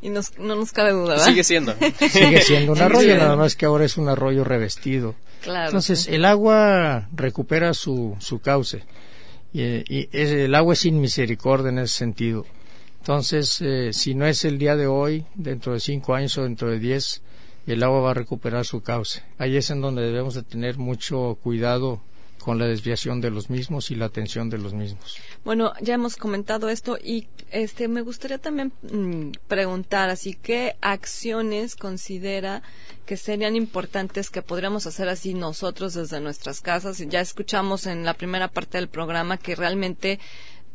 Y 0.01 0.09
nos, 0.09 0.38
no 0.38 0.55
nos 0.55 0.71
cabe 0.71 0.91
duda, 0.91 1.11
¿verdad? 1.11 1.25
Sigue 1.25 1.43
siendo. 1.43 1.75
Sigue 2.09 2.41
siendo 2.41 2.73
un 2.73 2.81
arroyo, 2.81 3.15
nada 3.17 3.35
más 3.35 3.55
que 3.55 3.65
ahora 3.65 3.85
es 3.85 3.97
un 3.97 4.09
arroyo 4.09 4.43
revestido. 4.43 5.15
Claro. 5.41 5.67
Entonces, 5.67 6.07
el 6.07 6.25
agua 6.25 7.07
recupera 7.13 7.73
su, 7.73 8.15
su 8.19 8.39
cauce. 8.39 8.83
Y, 9.53 9.61
y 9.63 10.09
es, 10.11 10.31
el 10.31 10.55
agua 10.55 10.73
es 10.73 10.79
sin 10.79 10.99
misericordia 10.99 11.69
en 11.69 11.79
ese 11.79 11.95
sentido. 11.95 12.45
Entonces, 13.05 13.61
eh, 13.61 13.93
si 13.93 14.15
no 14.15 14.25
es 14.25 14.45
el 14.45 14.57
día 14.57 14.75
de 14.75 14.87
hoy, 14.87 15.25
dentro 15.35 15.73
de 15.73 15.79
cinco 15.79 16.15
años 16.15 16.39
o 16.39 16.43
dentro 16.43 16.71
de 16.71 16.79
diez, 16.79 17.21
el 17.67 17.83
agua 17.83 17.99
va 17.99 18.11
a 18.11 18.13
recuperar 18.15 18.65
su 18.65 18.81
cauce. 18.81 19.21
Ahí 19.37 19.57
es 19.57 19.69
en 19.69 19.79
donde 19.79 20.01
debemos 20.01 20.33
de 20.33 20.41
tener 20.41 20.79
mucho 20.79 21.37
cuidado 21.43 22.01
con 22.39 22.57
la 22.57 22.65
desviación 22.65 23.21
de 23.21 23.29
los 23.29 23.51
mismos 23.51 23.91
y 23.91 23.95
la 23.95 24.05
atención 24.05 24.49
de 24.49 24.57
los 24.57 24.73
mismos. 24.73 25.17
Bueno, 25.43 25.73
ya 25.81 25.93
hemos 25.93 26.15
comentado 26.15 26.67
esto 26.67 26.97
y 26.97 27.27
este 27.51 27.87
me 27.87 28.01
gustaría 28.01 28.39
también 28.39 28.71
mmm, 28.81 29.33
preguntar 29.47 30.09
así 30.09 30.33
qué 30.33 30.75
acciones 30.81 31.75
considera 31.75 32.63
que 33.05 33.17
serían 33.17 33.55
importantes 33.55 34.31
que 34.31 34.41
podríamos 34.41 34.87
hacer 34.87 35.09
así 35.09 35.35
nosotros 35.35 35.93
desde 35.93 36.21
nuestras 36.21 36.61
casas. 36.61 36.97
Ya 37.07 37.21
escuchamos 37.21 37.85
en 37.85 38.03
la 38.03 38.15
primera 38.15 38.47
parte 38.47 38.79
del 38.79 38.89
programa 38.89 39.37
que 39.37 39.55
realmente 39.55 40.19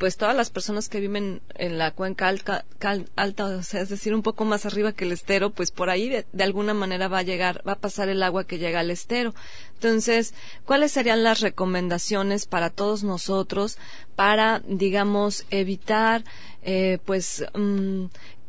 pues 0.01 0.17
todas 0.17 0.35
las 0.35 0.49
personas 0.49 0.89
que 0.89 0.99
viven 0.99 1.43
en 1.57 1.77
la 1.77 1.91
cuenca 1.91 2.27
alta, 2.27 3.45
o 3.45 3.63
sea, 3.63 3.83
es 3.83 3.91
decir, 3.91 4.15
un 4.15 4.23
poco 4.23 4.47
más 4.47 4.65
arriba 4.65 4.95
que 4.95 5.05
el 5.05 5.13
estero, 5.13 5.51
pues 5.51 5.71
por 5.71 5.91
ahí 5.91 6.09
de, 6.09 6.43
alguna 6.43 6.73
manera 6.73 7.07
va 7.07 7.19
a 7.19 7.23
llegar, 7.23 7.63
va 7.69 7.73
a 7.73 7.79
pasar 7.79 8.09
el 8.09 8.23
agua 8.23 8.45
que 8.45 8.57
llega 8.57 8.81
al 8.81 8.91
estero. 8.91 9.35
Entonces, 9.75 10.33
¿cuáles 10.65 10.93
serían 10.93 11.23
las 11.23 11.41
recomendaciones 11.41 12.47
para 12.47 12.71
todos 12.71 13.05
nosotros 13.05 13.77
para, 14.17 14.63
digamos, 14.67 15.45
evitar, 15.51 16.25
eh, 16.63 16.97
pues, 17.05 17.45
mmm, 17.53 18.07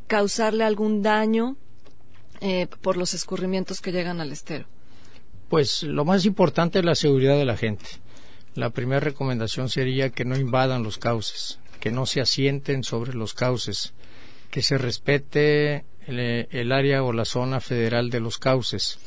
causarle 0.07 0.63
algún 0.63 1.01
daño 1.01 1.57
eh, 2.39 2.67
por 2.79 2.95
los 2.95 3.13
escurrimientos 3.13 3.81
que 3.81 3.91
llegan 3.91 4.21
al 4.21 4.31
estero? 4.31 4.67
Pues 5.49 5.83
lo 5.83 6.05
más 6.05 6.23
importante 6.23 6.79
es 6.79 6.85
la 6.85 6.95
seguridad 6.95 7.35
de 7.35 7.43
la 7.43 7.57
gente 7.57 7.89
la 8.55 8.69
primera 8.71 8.99
recomendación 8.99 9.69
sería 9.69 10.09
que 10.09 10.25
no 10.25 10.37
invadan 10.37 10.83
los 10.83 10.97
cauces, 10.97 11.59
que 11.79 11.91
no 11.91 12.05
se 12.05 12.21
asienten 12.21 12.83
sobre 12.83 13.13
los 13.13 13.33
cauces, 13.33 13.93
que 14.49 14.61
se 14.61 14.77
respete 14.77 15.85
el, 16.05 16.47
el 16.51 16.71
área 16.71 17.03
o 17.03 17.13
la 17.13 17.25
zona 17.25 17.61
federal 17.61 18.09
de 18.09 18.19
los 18.19 18.37
cauces. 18.37 18.99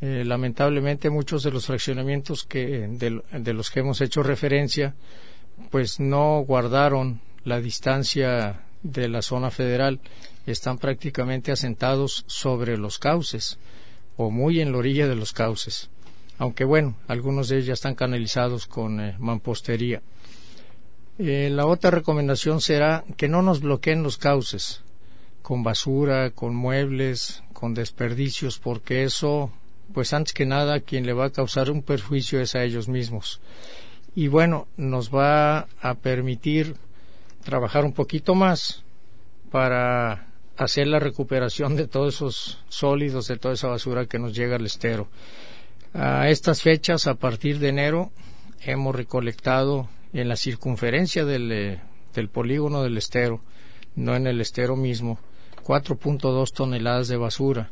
Eh, 0.00 0.22
lamentablemente 0.24 1.10
muchos 1.10 1.42
de 1.42 1.50
los 1.50 1.66
fraccionamientos 1.66 2.44
que, 2.44 2.86
de, 2.88 3.20
de, 3.32 3.52
los 3.52 3.70
que 3.70 3.80
hemos 3.80 4.00
hecho 4.00 4.22
referencia 4.22 4.94
pues 5.72 5.98
no 5.98 6.38
guardaron 6.46 7.20
la 7.42 7.60
distancia 7.60 8.60
de 8.84 9.08
la 9.08 9.22
zona 9.22 9.50
federal, 9.50 9.98
están 10.46 10.78
prácticamente 10.78 11.50
asentados 11.50 12.24
sobre 12.28 12.78
los 12.78 13.00
cauces 13.00 13.58
o 14.16 14.30
muy 14.30 14.60
en 14.60 14.70
la 14.70 14.78
orilla 14.78 15.08
de 15.08 15.16
los 15.16 15.32
cauces 15.32 15.90
aunque 16.38 16.64
bueno, 16.64 16.96
algunos 17.08 17.48
de 17.48 17.56
ellos 17.56 17.66
ya 17.66 17.72
están 17.74 17.94
canalizados 17.94 18.66
con 18.66 19.00
eh, 19.00 19.16
mampostería. 19.18 20.02
Eh, 21.18 21.50
la 21.50 21.66
otra 21.66 21.90
recomendación 21.90 22.60
será 22.60 23.04
que 23.16 23.28
no 23.28 23.42
nos 23.42 23.60
bloqueen 23.60 24.04
los 24.04 24.18
cauces 24.18 24.82
con 25.42 25.64
basura, 25.64 26.30
con 26.30 26.54
muebles, 26.54 27.42
con 27.52 27.74
desperdicios, 27.74 28.58
porque 28.58 29.02
eso, 29.02 29.50
pues 29.92 30.12
antes 30.12 30.32
que 30.32 30.46
nada, 30.46 30.80
quien 30.80 31.06
le 31.06 31.12
va 31.12 31.26
a 31.26 31.30
causar 31.30 31.70
un 31.70 31.82
perjuicio 31.82 32.40
es 32.40 32.54
a 32.54 32.62
ellos 32.62 32.88
mismos. 32.88 33.40
Y 34.14 34.28
bueno, 34.28 34.68
nos 34.76 35.12
va 35.12 35.66
a 35.80 35.94
permitir 35.94 36.76
trabajar 37.42 37.84
un 37.84 37.94
poquito 37.94 38.34
más 38.34 38.84
para 39.50 40.28
hacer 40.56 40.86
la 40.86 40.98
recuperación 40.98 41.76
de 41.76 41.88
todos 41.88 42.16
esos 42.16 42.58
sólidos, 42.68 43.28
de 43.28 43.38
toda 43.38 43.54
esa 43.54 43.68
basura 43.68 44.06
que 44.06 44.18
nos 44.18 44.34
llega 44.34 44.56
al 44.56 44.66
estero. 44.66 45.08
A 45.94 46.28
estas 46.28 46.62
fechas, 46.62 47.06
a 47.06 47.14
partir 47.14 47.58
de 47.58 47.68
enero, 47.68 48.10
hemos 48.60 48.94
recolectado 48.94 49.88
en 50.12 50.28
la 50.28 50.36
circunferencia 50.36 51.24
del, 51.24 51.52
eh, 51.52 51.80
del 52.14 52.28
polígono 52.28 52.82
del 52.82 52.96
estero, 52.96 53.42
no 53.94 54.14
en 54.14 54.26
el 54.26 54.40
estero 54.40 54.76
mismo, 54.76 55.18
4.2 55.64 56.52
toneladas 56.52 57.08
de 57.08 57.16
basura. 57.16 57.70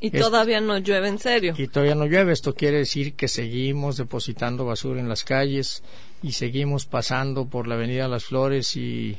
Y 0.00 0.08
Esto, 0.08 0.30
todavía 0.30 0.60
no 0.60 0.78
llueve 0.78 1.08
en 1.08 1.18
serio. 1.18 1.54
Y 1.56 1.68
todavía 1.68 1.94
no 1.94 2.06
llueve. 2.06 2.32
Esto 2.32 2.54
quiere 2.54 2.78
decir 2.78 3.14
que 3.14 3.28
seguimos 3.28 3.96
depositando 3.96 4.66
basura 4.66 5.00
en 5.00 5.08
las 5.08 5.24
calles 5.24 5.82
y 6.22 6.32
seguimos 6.32 6.84
pasando 6.84 7.46
por 7.46 7.66
la 7.66 7.76
Avenida 7.76 8.06
Las 8.06 8.24
Flores 8.24 8.76
y 8.76 9.16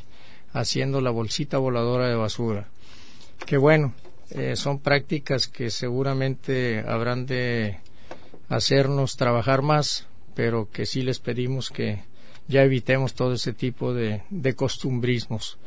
haciendo 0.54 1.02
la 1.02 1.10
bolsita 1.10 1.58
voladora 1.58 2.08
de 2.10 2.16
basura. 2.16 2.68
Que 3.46 3.58
bueno, 3.58 3.94
eh, 4.30 4.56
son 4.56 4.80
prácticas 4.80 5.48
que 5.48 5.72
seguramente 5.72 6.84
habrán 6.88 7.26
de 7.26 7.80
hacernos 8.50 9.16
trabajar 9.18 9.62
más, 9.62 10.08
pero 10.36 10.70
que 10.70 10.86
sí 10.86 11.02
les 11.02 11.20
pedimos 11.20 11.70
que 11.70 12.04
ya 12.48 12.64
evitemos 12.64 13.14
todo 13.14 13.34
ese 13.34 13.54
tipo 13.54 13.94
de, 13.94 14.24
de 14.30 14.56
costumbrismos. 14.56 15.58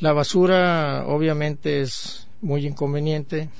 La 0.00 0.12
basura 0.12 1.04
obviamente 1.06 1.80
es 1.80 2.26
muy 2.40 2.66
inconveniente, 2.66 3.50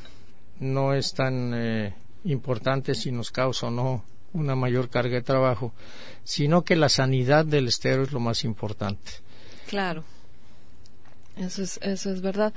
no 0.58 0.94
es 0.94 1.12
tan 1.12 1.52
eh, 1.54 1.94
importante 2.24 2.94
si 2.94 3.12
nos 3.12 3.30
causa 3.30 3.66
o 3.66 3.70
no 3.70 4.04
una 4.32 4.54
mayor 4.54 4.88
carga 4.88 5.16
de 5.16 5.22
trabajo, 5.22 5.72
sino 6.24 6.62
que 6.62 6.76
la 6.76 6.88
sanidad 6.88 7.44
del 7.44 7.68
estero 7.68 8.02
es 8.02 8.12
lo 8.12 8.20
más 8.20 8.44
importante. 8.44 9.10
Claro, 9.66 10.04
eso 11.36 11.62
es, 11.62 11.78
eso 11.82 12.10
es 12.10 12.20
verdad. 12.20 12.52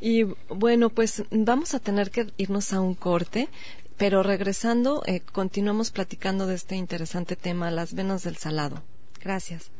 Y 0.00 0.24
bueno, 0.48 0.90
pues 0.90 1.24
vamos 1.30 1.74
a 1.74 1.80
tener 1.80 2.10
que 2.10 2.26
irnos 2.36 2.72
a 2.72 2.80
un 2.80 2.94
corte, 2.94 3.48
pero 3.96 4.22
regresando, 4.22 5.02
eh, 5.06 5.20
continuamos 5.20 5.90
platicando 5.90 6.46
de 6.46 6.54
este 6.54 6.76
interesante 6.76 7.36
tema, 7.36 7.70
las 7.70 7.94
venas 7.94 8.22
del 8.22 8.36
salado. 8.36 8.82
Gracias. 9.22 9.70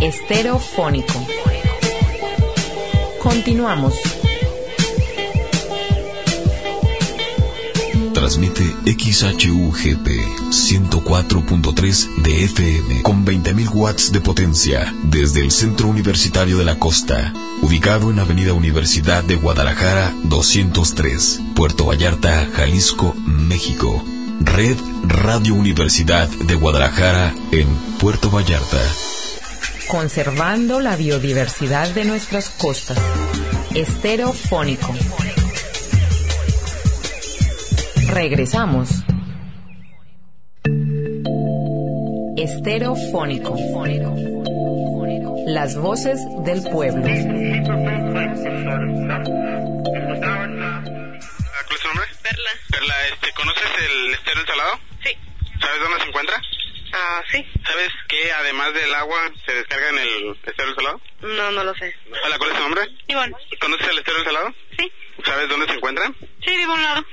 Esterofónico. 0.00 1.26
Continuamos. 3.22 4.19
Transmite 8.20 8.76
XHUGP 8.84 10.06
104.3 10.50 12.22
de 12.22 12.44
FM 12.44 13.00
con 13.00 13.24
20.000 13.24 13.70
watts 13.72 14.12
de 14.12 14.20
potencia 14.20 14.94
desde 15.04 15.40
el 15.40 15.50
Centro 15.50 15.88
Universitario 15.88 16.58
de 16.58 16.66
la 16.66 16.78
Costa, 16.78 17.32
ubicado 17.62 18.10
en 18.10 18.18
Avenida 18.18 18.52
Universidad 18.52 19.24
de 19.24 19.36
Guadalajara 19.36 20.12
203, 20.24 21.40
Puerto 21.54 21.86
Vallarta, 21.86 22.46
Jalisco, 22.52 23.14
México. 23.24 24.04
Red 24.40 24.76
Radio 25.04 25.54
Universidad 25.54 26.28
de 26.28 26.54
Guadalajara 26.56 27.34
en 27.52 27.74
Puerto 27.98 28.30
Vallarta. 28.30 28.82
Conservando 29.88 30.80
la 30.80 30.94
biodiversidad 30.94 31.88
de 31.94 32.04
nuestras 32.04 32.50
costas. 32.50 32.98
Esterofónico. 33.74 34.92
Regresamos. 38.12 39.04
Esterofónico. 42.36 43.54
Las 45.46 45.76
voces 45.76 46.18
del 46.44 46.62
pueblo. 46.70 47.02
¿Cuál 47.04 47.14
es 51.70 51.80
tu 51.80 51.88
nombre? 51.88 52.06
Perla. 52.22 52.50
Perla, 52.70 52.94
este, 53.12 53.32
¿conoces 53.32 53.62
el 53.78 54.14
estero 54.14 54.40
ensalado? 54.40 54.80
Sí. 55.04 55.16
¿Sabes 55.60 55.80
dónde 55.80 56.00
se 56.02 56.08
encuentra? 56.08 56.42
Ah, 56.92 57.22
sí. 57.30 57.46
¿Sabes 57.64 57.90
que 58.08 58.32
además 58.32 58.74
del 58.74 58.92
agua 58.94 59.30
se 59.46 59.52
descarga 59.54 59.88
en 59.90 59.98
el 59.98 60.36
estero 60.44 60.68
ensalado? 60.70 61.00
No, 61.22 61.50
no 61.52 61.62
lo 61.62 61.74
sé. 61.76 61.94
Hola, 62.26 62.38
¿cuál 62.38 62.50
es 62.50 62.56
tu 62.56 62.62
nombre? 62.62 62.82
Ivonne. 63.06 63.36
¿Conoces 63.60 63.88
el 63.88 63.98
estero 63.98 64.18
ensalado? 64.18 64.52
Sí. 64.76 64.92
¿Sabes 65.24 65.48
dónde 65.48 65.66
se 65.66 65.74
encuentra? 65.74 66.12
Sí, 66.44 66.56
vivo 66.56 66.72
a 66.72 66.74
un 66.74 66.82
lado. 66.82 67.04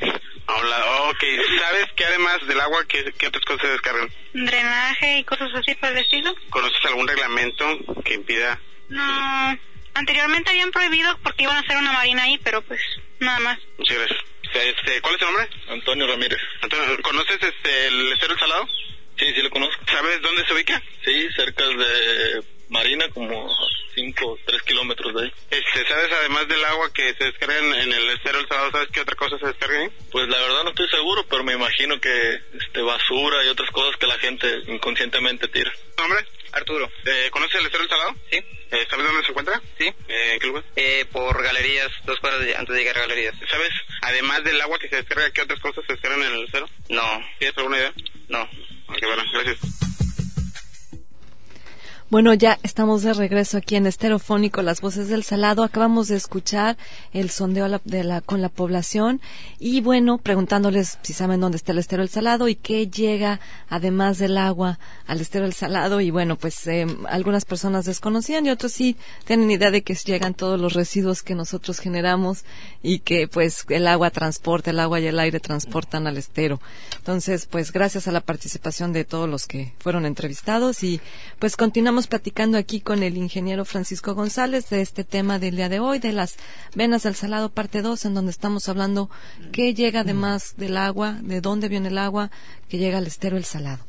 A 0.47 0.55
un 0.55 0.69
lado. 0.69 1.09
Ok, 1.09 1.23
¿sabes 1.59 1.85
que 1.95 2.05
además 2.05 2.45
del 2.47 2.59
agua, 2.59 2.85
qué, 2.87 3.13
qué 3.17 3.27
otras 3.27 3.43
cosas 3.43 3.61
se 3.61 3.67
descargan? 3.67 4.09
Drenaje 4.33 5.19
y 5.19 5.23
cosas 5.23 5.49
así 5.53 5.75
por 5.75 5.89
el 5.89 5.97
estilo. 5.97 6.33
¿Conoces 6.49 6.85
algún 6.85 7.07
reglamento 7.07 7.65
que 8.03 8.13
impida? 8.13 8.59
No. 8.89 9.59
Anteriormente 9.93 10.49
habían 10.51 10.71
prohibido 10.71 11.17
porque 11.23 11.43
iban 11.43 11.57
a 11.57 11.59
hacer 11.59 11.77
una 11.77 11.91
marina 11.91 12.23
ahí, 12.23 12.39
pero 12.43 12.61
pues 12.61 12.79
nada 13.19 13.39
más. 13.39 13.59
Muchas 13.77 13.97
gracias. 13.97 14.19
Este, 14.53 15.01
¿Cuál 15.01 15.15
es 15.15 15.19
tu 15.19 15.25
nombre? 15.25 15.49
Antonio 15.69 16.07
Ramírez. 16.07 16.39
Antonio, 16.61 17.01
¿Conoces 17.01 17.37
este, 17.41 17.87
el 17.87 18.13
estero 18.13 18.33
ensalado? 18.33 18.67
Sí, 19.17 19.33
sí 19.33 19.41
lo 19.41 19.49
conozco. 19.49 19.83
¿Sabes 19.87 20.21
dónde 20.21 20.45
se 20.45 20.53
ubica? 20.53 20.81
Sí, 21.03 21.27
cerca 21.35 21.65
de 21.67 22.43
Marina, 22.69 23.05
como 23.13 23.49
5, 23.95 24.39
3 24.45 24.61
kilómetros 24.63 25.13
de 25.15 25.23
ahí. 25.23 25.33
Este, 25.51 25.87
¿Sabes 25.87 26.11
además 26.19 26.47
del 26.47 26.63
agua 26.65 26.91
que 26.93 27.13
se 27.15 27.23
descarga 27.25 27.57
en, 27.59 27.73
en 27.73 27.93
el 27.93 28.09
estero 28.09 28.39
ensalado, 28.39 28.71
sabes 28.71 28.89
qué 28.91 29.01
otra 29.01 29.15
cosa 29.15 29.37
se 29.39 29.47
descarga 29.47 29.79
ahí? 29.79 29.89
Pues 30.11 30.27
la 30.27 30.37
verdad 30.39 30.63
no 30.63 30.69
estoy 30.71 30.87
seguro, 30.89 31.25
pero 31.29 31.43
me 31.43 31.53
imagino 31.53 31.99
que 31.99 32.39
este, 32.59 32.81
basura 32.81 33.43
y 33.45 33.47
otras 33.49 33.71
cosas 33.71 33.95
que 33.97 34.05
la 34.07 34.19
gente 34.19 34.47
inconscientemente 34.67 35.47
tira. 35.47 35.71
¿Tu 35.95 36.03
nombre? 36.03 36.25
Arturo. 36.51 36.89
Eh, 37.05 37.29
¿Conoces 37.31 37.59
el 37.59 37.65
estero 37.65 37.83
ensalado? 37.83 38.15
Sí. 38.31 38.37
Eh, 38.69 38.85
¿Sabes 38.89 39.05
dónde 39.05 39.23
se 39.23 39.29
encuentra? 39.29 39.61
Sí. 39.77 39.85
Eh, 40.07 40.33
¿En 40.33 40.39
qué 40.39 40.47
lugar? 40.47 40.63
Eh, 40.75 41.05
por 41.11 41.41
galerías, 41.41 41.91
dos 42.05 42.19
cuadras 42.19 42.41
de- 42.45 42.55
antes 42.55 42.73
de 42.75 42.79
llegar 42.81 42.97
a 42.97 43.01
galerías. 43.01 43.35
¿Sabes, 43.49 43.69
además 44.01 44.43
del 44.43 44.59
agua 44.61 44.77
que 44.79 44.89
se 44.89 44.97
descarga, 44.97 45.31
qué 45.31 45.41
otras 45.41 45.59
cosas 45.59 45.83
se 45.85 45.93
descargan 45.93 46.23
en 46.23 46.33
el 46.33 46.45
estero? 46.45 46.69
No, 46.89 47.23
¿Tienes 47.39 47.57
alguna 47.57 47.77
idea? 47.77 47.93
no. 48.27 48.41
Ok, 48.89 48.99
bueno, 49.01 49.23
gracias. 49.33 49.86
Bueno, 52.09 52.33
ya 52.33 52.57
estamos 52.63 53.03
de 53.03 53.13
regreso 53.13 53.57
aquí 53.57 53.75
en 53.75 53.85
Esterofónico, 53.85 54.61
las 54.61 54.79
voces 54.79 55.09
del 55.09 55.23
salado. 55.25 55.61
Acabamos 55.61 56.07
de 56.07 56.15
escuchar 56.15 56.77
el 57.11 57.29
sondeo 57.29 57.67
de 57.83 58.03
la- 58.05 58.21
con 58.21 58.41
la 58.41 58.47
población 58.47 59.19
y 59.59 59.81
bueno, 59.81 60.17
preguntándoles 60.17 60.99
si 61.01 61.11
saben 61.11 61.41
dónde 61.41 61.57
está 61.57 61.73
el 61.73 61.79
estero 61.79 62.03
del 62.03 62.09
salado 62.09 62.47
y 62.47 62.55
qué 62.55 62.87
llega 62.87 63.41
además 63.69 64.19
del 64.19 64.37
agua 64.37 64.79
al 65.05 65.19
estero 65.19 65.43
del 65.43 65.53
salado. 65.53 65.99
Y 65.99 66.09
bueno, 66.09 66.37
pues 66.37 66.65
eh, 66.67 66.87
algunas 67.09 67.43
personas 67.43 67.83
desconocían 67.83 68.45
y 68.45 68.51
otros 68.51 68.71
sí 68.71 68.95
tienen 69.25 69.51
idea 69.51 69.69
de 69.69 69.81
que 69.81 69.93
llegan 69.95 70.33
todos 70.33 70.57
los 70.61 70.75
residuos 70.75 71.23
que 71.23 71.35
nosotros 71.35 71.79
generamos 71.79 72.45
y 72.81 72.99
que 72.99 73.27
pues 73.27 73.65
el 73.67 73.85
agua 73.85 74.11
transporta, 74.11 74.69
el 74.69 74.79
agua 74.79 75.01
y 75.01 75.07
el 75.07 75.19
aire 75.19 75.41
transportan 75.41 76.07
al 76.07 76.15
estero. 76.15 76.61
Entonces, 76.99 77.47
pues 77.47 77.73
gracias 77.73 78.07
a 78.07 78.13
la 78.13 78.21
participación 78.21 78.93
de 78.93 79.03
todos 79.03 79.27
los 79.27 79.45
que 79.45 79.73
fueron 79.79 80.05
entrevistados 80.05 80.83
y 80.83 81.01
pues 81.37 81.57
continuamos 81.57 81.96
platicando 82.05 82.59
aquí 82.59 82.81
con 82.81 83.01
el 83.01 83.17
ingeniero 83.17 83.65
Francisco 83.65 84.13
González 84.13 84.69
de 84.69 84.81
este 84.81 85.03
tema 85.03 85.39
del 85.39 85.55
día 85.55 85.69
de 85.69 85.79
hoy, 85.79 85.97
de 85.97 86.13
las 86.13 86.35
venas 86.75 87.01
del 87.01 87.15
salado 87.15 87.49
parte 87.49 87.81
2, 87.81 88.05
en 88.05 88.13
donde 88.13 88.29
estamos 88.29 88.69
hablando 88.69 89.09
qué 89.51 89.73
llega 89.73 90.01
además 90.01 90.53
del 90.57 90.77
agua, 90.77 91.17
de 91.23 91.41
dónde 91.41 91.69
viene 91.69 91.87
el 91.87 91.97
agua 91.97 92.29
que 92.69 92.77
llega 92.77 92.99
al 92.99 93.07
estero 93.07 93.37
el 93.37 93.45
salado. 93.45 93.83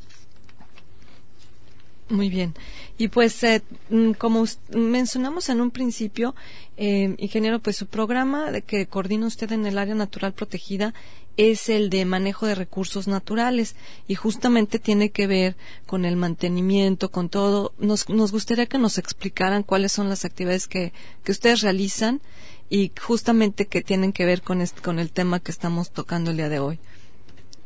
Muy 2.11 2.31
bien. 2.31 2.55
Y 2.97 3.09
pues, 3.09 3.42
eh, 3.44 3.62
mm, 3.90 4.12
como 4.12 4.44
mencionamos 4.71 5.51
en 5.51 5.61
un 5.61 5.71
principio, 5.71 6.35
eh, 6.79 7.14
ingeniero, 7.18 7.59
pues 7.59 7.77
su 7.77 7.87
programa 7.87 8.51
de 8.51 8.62
que 8.62 8.87
coordina 8.87 9.27
usted 9.27 9.53
en 9.53 9.66
el 9.66 9.77
área 9.77 9.94
natural 9.94 10.33
protegida 10.33 10.94
es 11.37 11.68
el 11.68 11.90
de 11.90 12.05
manejo 12.05 12.47
de 12.47 12.57
recursos 12.57 13.07
naturales 13.07 13.77
y 14.09 14.16
justamente 14.16 14.79
tiene 14.79 15.11
que 15.11 15.27
ver 15.27 15.57
con 15.87 16.05
el 16.05 16.16
mantenimiento, 16.16 17.11
con 17.11 17.29
todo. 17.29 17.73
Nos, 17.79 18.09
nos 18.09 18.33
gustaría 18.33 18.66
que 18.66 18.79
nos 18.79 18.99
explicaran 18.99 19.62
cuáles 19.62 19.92
son 19.92 20.09
las 20.09 20.25
actividades 20.25 20.66
que, 20.66 20.92
que 21.23 21.33
ustedes 21.33 21.61
realizan 21.61 22.21
y 22.71 22.90
justamente 23.01 23.66
que 23.66 23.83
tienen 23.83 24.12
que 24.12 24.25
ver 24.25 24.42
con, 24.42 24.64
con 24.83 24.99
el 24.99 25.12
tema 25.12 25.40
que 25.40 25.53
estamos 25.53 25.90
tocando 25.90 26.33
el 26.33 26.38
día 26.38 26.49
de 26.49 26.59
hoy. 26.59 26.81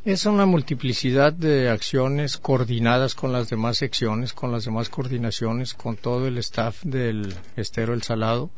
Es 0.05 0.27
una 0.27 0.47
multiplicidad 0.47 1.33
de 1.33 1.71
acciones 1.71 2.37
coordinadas 2.37 3.15
con 3.15 3.31
las 3.31 3.49
demás 3.49 3.79
secciones, 3.79 4.33
con 4.33 4.51
las 4.51 4.65
demás 4.65 4.89
coordinaciones, 4.89 5.75
con 5.75 5.97
todo 5.97 6.27
el 6.27 6.39
staff 6.39 6.83
del 6.83 7.33
Estero 7.55 7.95
El 7.95 8.03
Salado, 8.03 8.51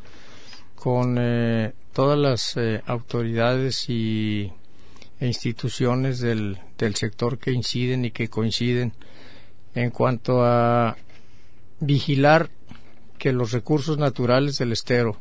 con 0.75 1.19
eh, 1.21 1.75
todas 1.93 2.19
las 2.19 2.57
eh, 2.57 2.83
autoridades 2.87 3.91
y, 3.91 4.51
e 5.21 5.27
instituciones 5.27 6.19
del, 6.19 6.59
del 6.79 6.95
sector 6.95 7.37
que 7.37 7.53
inciden 7.53 8.07
y 8.07 8.11
que 8.11 8.29
coinciden 8.29 8.95
en 9.75 9.91
cuanto 9.91 10.43
a 10.43 10.97
vigilar 11.79 12.49
que 13.19 13.35
los 13.35 13.53
recursos 13.53 13.99
naturales 13.99 14.57
del 14.57 14.73
estero, 14.73 15.19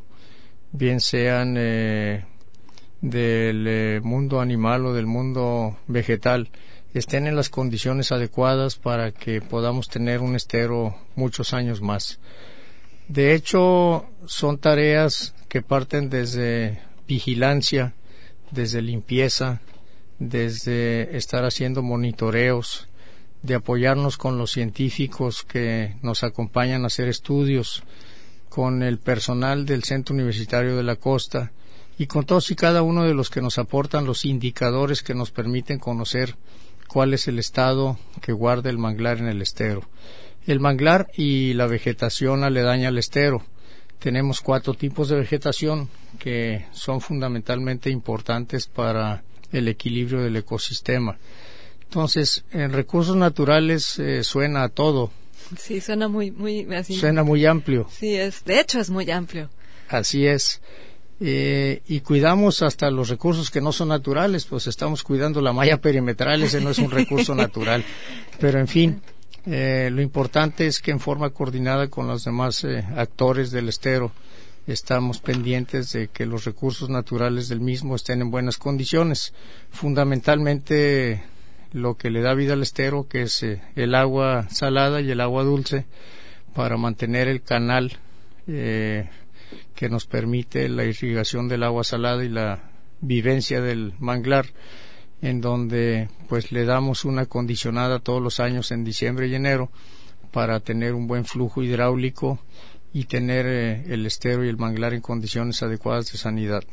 bien 0.71 1.01
sean 1.01 1.55
eh, 1.57 2.23
del 3.03 3.65
eh, 3.67 3.99
mundo 4.01 4.39
animal 4.39 4.85
o 4.85 4.93
del 4.93 5.05
mundo 5.05 5.77
vegetal 5.87 6.49
estén 6.93 7.27
en 7.27 7.35
las 7.35 7.49
condiciones 7.49 8.13
adecuadas 8.13 8.77
para 8.77 9.11
que 9.11 9.41
podamos 9.41 9.89
tener 9.89 10.21
un 10.21 10.35
estero 10.35 10.95
muchos 11.15 11.53
años 11.53 11.81
más. 11.81 12.19
De 13.09 13.33
hecho, 13.33 14.05
son 14.25 14.57
tareas 14.57 15.35
que 15.49 15.61
parten 15.61 16.09
desde 16.09 16.79
vigilancia, 17.05 17.93
desde 18.51 18.81
limpieza, 18.81 19.59
desde 20.19 21.17
estar 21.17 21.43
haciendo 21.43 21.81
monitoreos, 21.81 22.87
de 23.41 23.55
apoyarnos 23.55 24.15
con 24.15 24.37
los 24.37 24.51
científicos 24.51 25.43
que 25.43 25.97
nos 26.01 26.23
acompañan 26.23 26.83
a 26.83 26.87
hacer 26.87 27.09
estudios, 27.09 27.83
con 28.47 28.81
el 28.81 28.97
personal 28.99 29.65
del 29.65 29.83
Centro 29.83 30.15
Universitario 30.15 30.77
de 30.77 30.83
la 30.83 30.95
Costa, 30.95 31.51
y 31.97 32.07
con 32.07 32.25
todos 32.25 32.49
y 32.51 32.55
cada 32.55 32.81
uno 32.81 33.03
de 33.03 33.13
los 33.13 33.29
que 33.29 33.41
nos 33.41 33.57
aportan 33.57 34.05
los 34.05 34.25
indicadores 34.25 35.03
que 35.03 35.13
nos 35.13 35.31
permiten 35.31 35.79
conocer 35.79 36.35
cuál 36.87 37.13
es 37.13 37.27
el 37.27 37.39
estado 37.39 37.97
que 38.21 38.33
guarda 38.33 38.69
el 38.69 38.77
manglar 38.77 39.19
en 39.19 39.27
el 39.27 39.41
estero. 39.41 39.87
El 40.45 40.59
manglar 40.59 41.07
y 41.15 41.53
la 41.53 41.67
vegetación 41.67 42.43
aledaña 42.43 42.89
al 42.89 42.97
estero. 42.97 43.43
Tenemos 43.99 44.41
cuatro 44.41 44.73
tipos 44.73 45.07
de 45.09 45.15
vegetación 45.15 45.89
que 46.19 46.65
son 46.73 46.99
fundamentalmente 46.99 47.89
importantes 47.89 48.67
para 48.67 49.23
el 49.51 49.67
equilibrio 49.67 50.21
del 50.21 50.35
ecosistema. 50.35 51.17
Entonces, 51.83 52.43
en 52.51 52.73
recursos 52.73 53.15
naturales 53.15 53.97
eh, 53.99 54.23
suena 54.23 54.63
a 54.63 54.69
todo, 54.69 55.11
Sí, 55.57 55.81
suena 55.81 56.07
muy, 56.07 56.31
muy 56.31 56.61
así. 56.73 56.95
Suena 56.95 57.23
muy 57.23 57.45
amplio. 57.45 57.87
Sí, 57.91 58.15
es, 58.15 58.43
de 58.45 58.59
hecho 58.59 58.79
es 58.79 58.89
muy 58.89 59.09
amplio. 59.11 59.49
Así 59.89 60.25
es. 60.25 60.61
Eh, 61.25 61.81
y 61.87 62.01
cuidamos 62.01 62.61
hasta 62.63 62.91
los 62.91 63.07
recursos 63.07 63.49
que 63.49 63.61
no 63.61 63.71
son 63.71 63.87
naturales, 63.87 64.43
pues 64.43 64.67
estamos 64.67 65.03
cuidando 65.03 65.39
la 65.39 65.53
malla 65.53 65.79
perimetral, 65.79 66.43
ese 66.43 66.59
no 66.59 66.69
es 66.69 66.79
un 66.79 66.91
recurso 66.91 67.33
natural. 67.43 67.85
Pero 68.41 68.59
en 68.59 68.67
fin, 68.67 69.01
eh, 69.45 69.89
lo 69.89 70.01
importante 70.01 70.67
es 70.67 70.81
que 70.81 70.91
en 70.91 70.99
forma 70.99 71.29
coordinada 71.29 71.87
con 71.87 72.07
los 72.07 72.25
demás 72.25 72.65
eh, 72.65 72.83
actores 72.97 73.51
del 73.51 73.69
estero 73.69 74.11
estamos 74.67 75.19
pendientes 75.19 75.93
de 75.93 76.09
que 76.09 76.25
los 76.25 76.43
recursos 76.43 76.89
naturales 76.89 77.47
del 77.47 77.61
mismo 77.61 77.95
estén 77.95 78.21
en 78.21 78.29
buenas 78.29 78.57
condiciones. 78.57 79.33
Fundamentalmente 79.71 81.23
lo 81.71 81.95
que 81.95 82.09
le 82.09 82.21
da 82.21 82.33
vida 82.33 82.51
al 82.51 82.63
estero, 82.63 83.07
que 83.07 83.21
es 83.21 83.43
eh, 83.43 83.61
el 83.77 83.95
agua 83.95 84.47
salada 84.49 84.99
y 84.99 85.09
el 85.09 85.21
agua 85.21 85.45
dulce, 85.45 85.85
para 86.53 86.75
mantener 86.75 87.29
el 87.29 87.41
canal 87.41 87.93
eh, 88.47 89.09
que 89.83 89.89
nos 89.89 90.05
permite 90.05 90.69
la 90.69 90.85
irrigación 90.85 91.49
del 91.49 91.61
agua 91.61 91.83
salada 91.83 92.23
y 92.23 92.29
la 92.29 92.71
vivencia 93.01 93.59
del 93.59 93.93
manglar, 93.99 94.45
en 95.21 95.41
donde 95.41 96.07
pues 96.29 96.53
le 96.53 96.63
damos 96.63 97.03
una 97.03 97.25
condicionada 97.25 97.99
todos 97.99 98.21
los 98.21 98.39
años 98.39 98.71
en 98.71 98.85
diciembre 98.85 99.27
y 99.27 99.35
enero 99.35 99.69
para 100.31 100.61
tener 100.61 100.93
un 100.93 101.05
buen 101.05 101.25
flujo 101.25 101.61
hidráulico 101.61 102.39
y 102.93 103.03
tener 103.03 103.45
eh, 103.45 103.83
el 103.93 104.05
estero 104.05 104.45
y 104.45 104.47
el 104.47 104.55
manglar 104.55 104.93
en 104.93 105.01
condiciones 105.01 105.61
adecuadas 105.61 106.09
de 106.13 106.17
sanidad. 106.17 106.63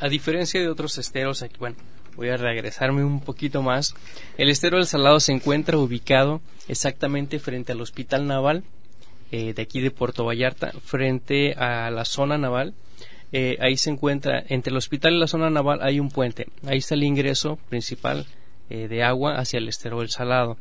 a 0.00 0.08
diferencia 0.08 0.62
de 0.62 0.68
otros 0.68 0.96
esteros, 0.96 1.42
aquí, 1.42 1.56
bueno, 1.58 1.76
voy 2.16 2.30
a 2.30 2.38
regresarme 2.38 3.04
un 3.04 3.20
poquito 3.20 3.60
más. 3.60 3.94
El 4.38 4.48
estero 4.48 4.78
del 4.78 4.86
Salado 4.86 5.20
se 5.20 5.32
encuentra 5.32 5.76
ubicado 5.76 6.40
exactamente 6.68 7.38
frente 7.38 7.72
al 7.72 7.82
Hospital 7.82 8.26
Naval 8.26 8.64
eh, 9.32 9.54
de 9.54 9.62
aquí 9.62 9.80
de 9.80 9.90
Puerto 9.90 10.24
Vallarta, 10.24 10.72
frente 10.84 11.54
a 11.54 11.90
la 11.90 12.04
zona 12.04 12.38
naval. 12.38 12.74
Eh, 13.32 13.56
ahí 13.60 13.78
se 13.78 13.88
encuentra, 13.88 14.44
entre 14.46 14.70
el 14.70 14.76
hospital 14.76 15.14
y 15.14 15.18
la 15.18 15.26
zona 15.26 15.48
naval 15.48 15.80
hay 15.82 15.98
un 15.98 16.10
puente. 16.10 16.48
Ahí 16.66 16.78
está 16.78 16.94
el 16.94 17.02
ingreso 17.02 17.58
principal 17.70 18.26
eh, 18.68 18.88
de 18.88 19.02
agua 19.02 19.38
hacia 19.38 19.56
el 19.56 19.68
estero 19.68 20.00
del 20.00 20.10
Salado, 20.10 20.58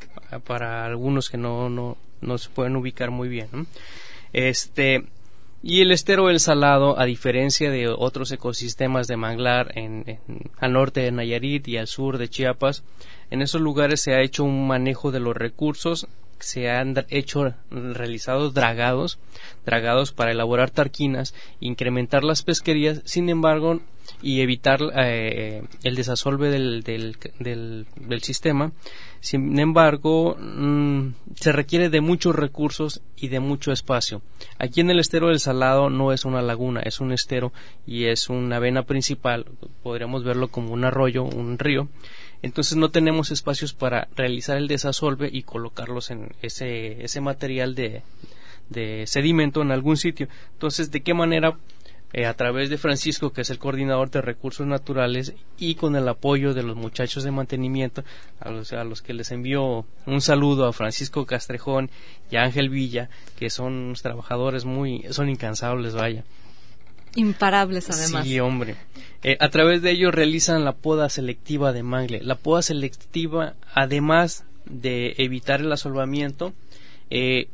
para 0.48 0.86
algunos 0.86 1.30
que 1.30 1.38
no, 1.38 1.70
no, 1.70 1.98
no 2.22 2.38
se 2.38 2.50
pueden 2.50 2.78
ubicar 2.78 3.12
muy 3.12 3.28
bien. 3.28 3.50
Este, 4.32 5.04
y 5.62 5.82
el 5.82 5.92
estero 5.92 6.28
del 6.28 6.40
Salado, 6.40 6.98
a 6.98 7.06
diferencia 7.06 7.70
de 7.70 7.90
otros 7.90 8.32
ecosistemas 8.32 9.06
de 9.08 9.18
manglar 9.18 9.78
en, 9.78 10.20
al 10.60 10.74
norte 10.74 11.02
de 11.02 11.12
Nayarit 11.12 11.68
y 11.68 11.78
al 11.78 11.88
sur 11.88 12.18
de 12.18 12.30
Chiapas, 12.30 12.84
en 13.30 13.42
esos 13.42 13.62
lugares 13.62 14.02
se 14.02 14.14
ha 14.14 14.22
hecho 14.22 14.44
un 14.44 14.66
manejo 14.66 15.12
de 15.12 15.20
los 15.20 15.36
recursos, 15.36 16.08
se 16.42 16.70
han 16.70 17.06
hecho 17.10 17.54
realizados 17.70 18.54
dragados, 18.54 19.20
dragados 19.66 20.12
para 20.12 20.32
elaborar 20.32 20.70
tarquinas, 20.72 21.34
incrementar 21.60 22.24
las 22.24 22.44
pesquerías, 22.44 23.02
sin 23.06 23.30
embargo, 23.30 23.80
y 24.22 24.42
evitar 24.42 24.80
eh, 24.96 25.64
el 25.84 25.96
desasolve 25.96 26.50
del, 26.50 26.84
del, 26.84 27.86
del, 27.98 28.22
sistema. 28.22 28.72
Sin 29.20 29.60
embargo, 29.60 30.36
mm, 30.40 31.14
se 31.36 31.52
requiere 31.52 31.90
de 31.90 32.02
muchos 32.02 32.36
recursos 32.36 33.02
y 33.16 33.30
de 33.30 33.40
mucho 33.40 33.72
espacio. 33.72 34.22
Aquí 34.58 34.82
en 34.82 34.90
el 34.90 35.00
estero 35.00 35.28
del 35.28 35.40
Salado 35.40 35.90
no 35.90 36.12
es 36.12 36.26
una 36.26 36.42
laguna, 36.42 36.82
es 36.82 37.00
un 37.00 37.12
estero 37.12 37.52
y 37.86 38.06
es 38.06 38.30
una 38.30 38.60
vena 38.60 38.84
principal. 38.84 39.46
Podríamos 39.84 40.24
verlo 40.24 40.50
como 40.50 40.74
un 40.74 40.86
arroyo, 40.86 41.24
un 41.24 41.58
río. 41.58 41.88
Entonces 42.42 42.78
no 42.78 42.90
tenemos 42.90 43.32
espacios 43.32 43.74
para 43.74 44.08
realizar 44.16 44.58
el 44.58 44.68
desasolve 44.68 45.30
y 45.32 45.44
colocarlos 45.44 46.10
en 46.12 46.34
ese, 46.42 47.04
ese 47.04 47.22
material 47.22 47.76
de, 47.76 48.02
de 48.70 49.06
sedimento 49.06 49.62
en 49.62 49.72
algún 49.72 49.98
sitio. 49.98 50.28
Entonces, 50.54 50.92
¿de 50.92 51.02
qué 51.02 51.14
manera 51.14 51.58
eh, 52.14 52.26
a 52.26 52.34
través 52.34 52.70
de 52.70 52.78
Francisco, 52.78 53.32
que 53.32 53.42
es 53.42 53.50
el 53.52 53.60
coordinador 53.60 54.12
de 54.12 54.22
recursos 54.22 54.68
naturales, 54.68 55.34
y 55.58 55.76
con 55.76 55.96
el 55.96 56.08
apoyo 56.10 56.54
de 56.54 56.64
los 56.64 56.76
muchachos 56.76 57.24
de 57.24 57.32
mantenimiento, 57.32 58.04
a 58.40 58.52
los, 58.52 58.74
a 58.74 58.84
los 58.84 59.02
que 59.02 59.14
les 59.14 59.32
envío 59.32 59.86
un 60.06 60.22
saludo 60.22 60.68
a 60.68 60.74
Francisco 60.74 61.26
Castrejón 61.26 61.90
y 62.30 62.36
a 62.36 62.44
Ángel 62.44 62.70
Villa, 62.70 63.10
que 63.38 63.50
son 63.50 63.94
trabajadores 64.02 64.66
muy, 64.66 65.06
son 65.12 65.30
incansables, 65.30 65.94
vaya. 65.94 66.26
Imparables 67.16 67.90
además. 67.90 68.26
Sí, 68.26 68.40
hombre. 68.40 68.76
Eh, 69.24 69.38
a 69.40 69.50
través 69.50 69.82
de 69.82 69.92
ellos 69.92 70.14
realizan 70.14 70.66
la 70.66 70.74
poda 70.74 71.10
selectiva 71.10 71.74
de 71.74 71.84
mangle. 71.84 72.22
La 72.24 72.36
poda 72.36 72.62
selectiva, 72.62 73.56
además 73.74 74.46
de 74.66 75.16
evitar 75.18 75.62
el 75.62 75.72
asolvamiento, 75.72 76.54
eh, 77.10 77.50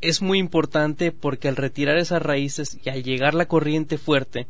es 0.00 0.22
muy 0.22 0.38
importante 0.38 1.12
porque 1.12 1.48
al 1.48 1.56
retirar 1.56 1.96
esas 1.96 2.22
raíces 2.22 2.78
y 2.82 2.88
al 2.90 3.02
llegar 3.02 3.34
la 3.34 3.46
corriente 3.46 3.98
fuerte, 3.98 4.46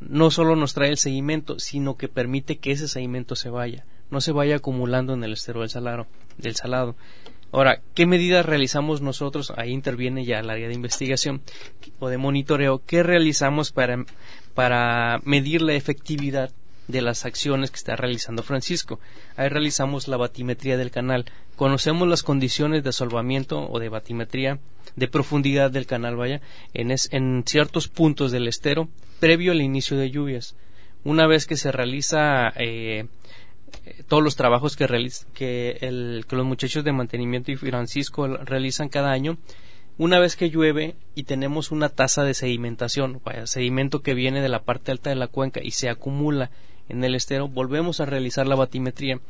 no 0.00 0.30
solo 0.30 0.56
nos 0.56 0.74
trae 0.74 0.90
el 0.90 0.98
sedimento, 0.98 1.58
sino 1.58 1.96
que 1.96 2.08
permite 2.08 2.58
que 2.58 2.72
ese 2.72 2.88
sedimento 2.88 3.36
se 3.36 3.50
vaya, 3.50 3.84
no 4.10 4.20
se 4.20 4.32
vaya 4.32 4.56
acumulando 4.56 5.14
en 5.14 5.24
el 5.24 5.32
estero 5.32 5.60
del, 5.60 5.70
salado, 5.70 6.06
del 6.38 6.54
salado. 6.54 6.96
Ahora, 7.52 7.80
¿qué 7.94 8.06
medidas 8.06 8.44
realizamos 8.44 9.00
nosotros? 9.00 9.52
Ahí 9.56 9.70
interviene 9.70 10.24
ya 10.24 10.40
el 10.40 10.50
área 10.50 10.68
de 10.68 10.74
investigación 10.74 11.42
o 11.98 12.08
de 12.08 12.18
monitoreo. 12.18 12.82
¿Qué 12.84 13.02
realizamos 13.02 13.72
para, 13.72 14.04
para 14.54 15.20
medir 15.24 15.62
la 15.62 15.74
efectividad 15.74 16.50
de 16.88 17.02
las 17.02 17.24
acciones 17.24 17.70
que 17.70 17.76
está 17.76 17.96
realizando 17.96 18.42
Francisco. 18.42 19.00
Ahí 19.36 19.48
realizamos 19.48 20.08
la 20.08 20.16
batimetría 20.16 20.76
del 20.76 20.90
canal. 20.90 21.24
Conocemos 21.56 22.06
las 22.08 22.22
condiciones 22.22 22.82
de 22.84 22.90
asolvamiento 22.90 23.68
o 23.68 23.78
de 23.78 23.88
batimetría 23.88 24.60
de 24.94 25.08
profundidad 25.08 25.70
del 25.70 25.86
canal, 25.86 26.16
vaya, 26.16 26.40
en, 26.74 26.94
en 27.10 27.44
ciertos 27.46 27.88
puntos 27.88 28.32
del 28.32 28.48
estero 28.48 28.88
previo 29.20 29.52
al 29.52 29.62
inicio 29.62 29.96
de 29.96 30.10
lluvias. 30.10 30.54
Una 31.04 31.26
vez 31.26 31.46
que 31.46 31.56
se 31.56 31.72
realiza 31.72 32.52
eh, 32.56 33.06
todos 34.08 34.22
los 34.22 34.36
trabajos 34.36 34.76
que, 34.76 34.84
el, 35.80 36.24
que 36.28 36.36
los 36.36 36.46
muchachos 36.46 36.84
de 36.84 36.92
mantenimiento 36.92 37.52
y 37.52 37.56
Francisco 37.56 38.26
realizan 38.26 38.88
cada 38.88 39.12
año, 39.12 39.38
una 39.98 40.18
vez 40.18 40.36
que 40.36 40.50
llueve 40.50 40.94
y 41.14 41.24
tenemos 41.24 41.70
una 41.70 41.88
tasa 41.88 42.22
de 42.22 42.34
sedimentación, 42.34 43.20
vaya, 43.24 43.46
sedimento 43.46 44.02
que 44.02 44.14
viene 44.14 44.42
de 44.42 44.48
la 44.48 44.62
parte 44.62 44.92
alta 44.92 45.10
de 45.10 45.16
la 45.16 45.28
cuenca 45.28 45.60
y 45.62 45.70
se 45.70 45.88
acumula 45.88 46.50
en 46.88 47.02
el 47.02 47.14
estero, 47.14 47.48
volvemos 47.48 48.00
a 48.00 48.06
realizar 48.06 48.46
la 48.46 48.54
batimetría 48.54 49.20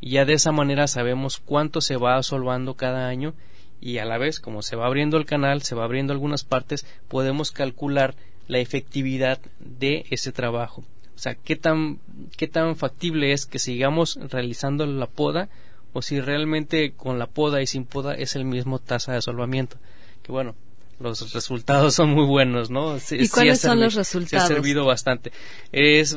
y 0.00 0.10
ya 0.10 0.24
de 0.24 0.34
esa 0.34 0.52
manera 0.52 0.86
sabemos 0.86 1.38
cuánto 1.38 1.80
se 1.80 1.96
va 1.96 2.16
asolvando 2.16 2.74
cada 2.74 3.08
año 3.08 3.34
y 3.80 3.98
a 3.98 4.04
la 4.04 4.18
vez, 4.18 4.40
como 4.40 4.62
se 4.62 4.76
va 4.76 4.86
abriendo 4.86 5.16
el 5.16 5.24
canal, 5.24 5.62
se 5.62 5.74
va 5.74 5.84
abriendo 5.84 6.12
algunas 6.12 6.44
partes, 6.44 6.84
podemos 7.08 7.52
calcular 7.52 8.16
la 8.48 8.58
efectividad 8.58 9.38
de 9.60 10.04
ese 10.10 10.32
trabajo. 10.32 10.82
O 11.18 11.20
sea, 11.20 11.34
qué 11.34 11.56
tan, 11.56 11.98
qué 12.36 12.46
tan 12.46 12.76
factible 12.76 13.32
es 13.32 13.44
que 13.44 13.58
sigamos 13.58 14.20
realizando 14.30 14.86
la 14.86 15.08
poda 15.08 15.48
o 15.92 16.00
si 16.00 16.20
realmente 16.20 16.92
con 16.92 17.18
la 17.18 17.26
poda 17.26 17.60
y 17.60 17.66
sin 17.66 17.86
poda 17.86 18.14
es 18.14 18.36
el 18.36 18.44
mismo 18.44 18.78
tasa 18.78 19.10
de 19.10 19.18
asolvamiento. 19.18 19.78
Que 20.22 20.30
bueno, 20.30 20.54
los 21.00 21.32
resultados 21.32 21.96
son 21.96 22.10
muy 22.10 22.24
buenos, 22.24 22.70
¿no? 22.70 22.96
¿Y 23.10 23.28
cuáles 23.30 23.60
son 23.60 23.80
los 23.80 23.94
resultados? 23.94 24.30
Se 24.30 24.36
ha 24.36 24.56
servido 24.56 24.86
bastante. 24.86 25.32
Es, 25.72 26.16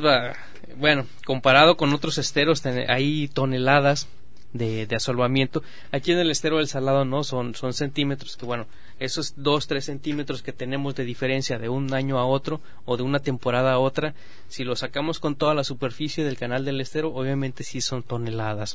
bueno, 0.76 1.04
comparado 1.26 1.76
con 1.76 1.92
otros 1.94 2.16
esteros, 2.18 2.64
hay 2.64 3.26
toneladas 3.26 4.06
de, 4.52 4.86
de, 4.86 4.94
asolvamiento. 4.94 5.64
Aquí 5.90 6.12
en 6.12 6.20
el 6.20 6.30
estero 6.30 6.58
del 6.58 6.68
Salado 6.68 7.04
no, 7.04 7.24
son, 7.24 7.56
son 7.56 7.72
centímetros, 7.72 8.36
que 8.36 8.46
bueno, 8.46 8.68
esos 9.04 9.34
dos, 9.36 9.66
tres 9.66 9.86
centímetros 9.86 10.42
que 10.42 10.52
tenemos 10.52 10.94
de 10.94 11.04
diferencia 11.04 11.58
de 11.58 11.68
un 11.68 11.92
año 11.92 12.18
a 12.18 12.26
otro 12.26 12.60
o 12.84 12.96
de 12.96 13.02
una 13.02 13.18
temporada 13.18 13.72
a 13.72 13.78
otra, 13.78 14.14
si 14.48 14.64
lo 14.64 14.76
sacamos 14.76 15.18
con 15.18 15.34
toda 15.34 15.54
la 15.54 15.64
superficie 15.64 16.24
del 16.24 16.36
canal 16.36 16.64
del 16.64 16.80
estero, 16.80 17.12
obviamente 17.14 17.64
sí 17.64 17.80
son 17.80 18.02
toneladas, 18.02 18.74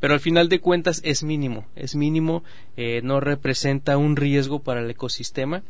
Pero 0.00 0.14
al 0.14 0.20
final 0.20 0.48
de 0.48 0.60
cuentas 0.60 1.00
es 1.04 1.22
mínimo, 1.22 1.66
es 1.76 1.94
mínimo, 1.94 2.42
eh, 2.76 3.00
no 3.02 3.20
representa 3.20 3.98
un 3.98 4.16
riesgo 4.16 4.60
para 4.60 4.80
el 4.80 4.90
ecosistema, 4.90 5.62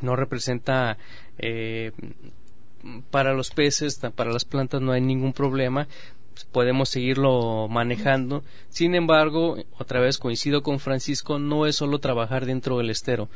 no 0.00 0.16
representa 0.16 0.96
eh, 1.38 1.92
para 3.10 3.34
los 3.34 3.50
peces, 3.50 4.00
para 4.14 4.32
las 4.32 4.44
plantas 4.44 4.80
no 4.80 4.92
hay 4.92 5.00
ningún 5.00 5.32
problema, 5.32 5.86
podemos 6.52 6.88
seguirlo 6.88 7.68
manejando. 7.68 8.42
Sin 8.68 8.94
embargo, 8.94 9.56
otra 9.78 10.00
vez 10.00 10.18
coincido 10.18 10.62
con 10.62 10.80
Francisco, 10.80 11.38
no 11.38 11.66
es 11.66 11.76
solo 11.76 11.98
trabajar 11.98 12.46
dentro 12.46 12.78
del 12.78 12.90
estero. 12.90 13.28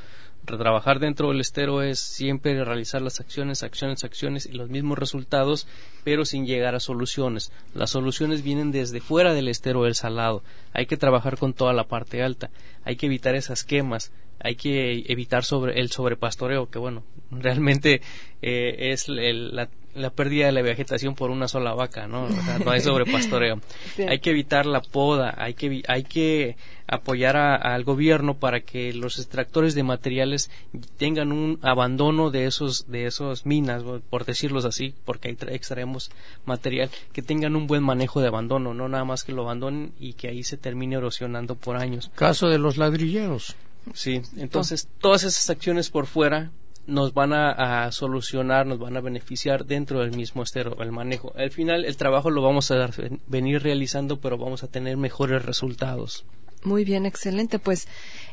Trabajar 0.44 0.98
dentro 0.98 1.28
del 1.28 1.40
estero 1.40 1.82
es 1.82 1.98
siempre 2.00 2.62
realizar 2.62 3.00
las 3.00 3.18
acciones, 3.18 3.62
acciones, 3.62 4.04
acciones 4.04 4.44
y 4.44 4.52
los 4.52 4.68
mismos 4.68 4.98
resultados, 4.98 5.66
pero 6.04 6.26
sin 6.26 6.44
llegar 6.44 6.74
a 6.74 6.80
soluciones. 6.80 7.50
Las 7.72 7.90
soluciones 7.90 8.42
vienen 8.42 8.70
desde 8.70 9.00
fuera 9.00 9.32
del 9.32 9.48
estero 9.48 9.84
del 9.84 9.94
salado. 9.94 10.42
Hay 10.74 10.84
que 10.84 10.98
trabajar 10.98 11.38
con 11.38 11.54
toda 11.54 11.72
la 11.72 11.84
parte 11.84 12.22
alta. 12.22 12.50
Hay 12.84 12.96
que 12.96 13.06
evitar 13.06 13.34
esas 13.34 13.64
quemas. 13.64 14.12
Hay 14.40 14.56
que 14.56 15.04
evitar 15.06 15.44
sobre 15.44 15.80
el 15.80 15.90
sobrepastoreo, 15.90 16.68
que 16.68 16.78
bueno, 16.78 17.04
realmente 17.30 18.02
eh, 18.42 18.92
es 18.92 19.08
la 19.08 19.70
la 19.94 20.10
pérdida 20.10 20.46
de 20.46 20.52
la 20.52 20.62
vegetación 20.62 21.14
por 21.14 21.30
una 21.30 21.48
sola 21.48 21.74
vaca, 21.74 22.06
¿no? 22.06 22.28
no 22.64 22.70
hay 22.70 22.80
sobrepastoreo. 22.82 23.60
Hay 24.08 24.18
que 24.18 24.30
evitar 24.30 24.66
la 24.66 24.80
poda, 24.80 25.34
hay 25.36 25.54
que 25.54 25.82
hay 25.86 26.04
que 26.04 26.56
apoyar 26.86 27.36
al 27.36 27.84
gobierno 27.84 28.34
para 28.34 28.60
que 28.60 28.92
los 28.92 29.18
extractores 29.18 29.74
de 29.74 29.82
materiales 29.82 30.50
tengan 30.96 31.32
un 31.32 31.58
abandono 31.62 32.30
de 32.30 32.46
esos 32.46 32.90
de 32.90 33.06
esos 33.06 33.46
minas 33.46 33.82
por 34.10 34.26
decirlos 34.26 34.64
así 34.64 34.94
porque 35.04 35.28
ahí 35.28 35.36
extraemos 35.48 36.10
material 36.44 36.90
que 37.12 37.22
tengan 37.22 37.56
un 37.56 37.66
buen 37.66 37.82
manejo 37.82 38.20
de 38.20 38.28
abandono 38.28 38.74
no 38.74 38.88
nada 38.88 39.04
más 39.04 39.24
que 39.24 39.32
lo 39.32 39.42
abandonen 39.42 39.92
y 39.98 40.12
que 40.12 40.28
ahí 40.28 40.42
se 40.42 40.58
termine 40.58 40.96
erosionando 40.96 41.54
por 41.54 41.76
años 41.76 42.10
caso 42.14 42.48
de 42.48 42.58
los 42.58 42.76
ladrilleros 42.76 43.56
sí 43.94 44.20
entonces 44.36 44.86
todas 44.98 45.24
esas 45.24 45.48
acciones 45.48 45.88
por 45.88 46.06
fuera 46.06 46.50
nos 46.86 47.14
van 47.14 47.32
a, 47.32 47.90
solucionar, 47.92 48.66
nos 48.66 48.78
van 48.78 48.96
a 48.96 49.00
beneficiar 49.00 49.64
dentro 49.64 50.00
del 50.00 50.16
mismo 50.16 50.42
estero, 50.42 50.76
el 50.80 50.92
manejo. 50.92 51.32
Al 51.36 51.50
final 51.50 51.84
el 51.84 51.96
trabajo 51.96 52.30
lo 52.30 52.42
vamos 52.42 52.70
a 52.70 52.90
venir 53.26 53.62
realizando, 53.62 54.20
pero 54.20 54.36
vamos 54.38 54.64
a 54.64 54.70
tener 54.70 54.96
mejores 54.96 55.44
resultados. 55.44 56.26
Muy 56.64 56.84
bien, 56.84 57.04
excelente. 57.04 57.58
Pues 57.58 57.88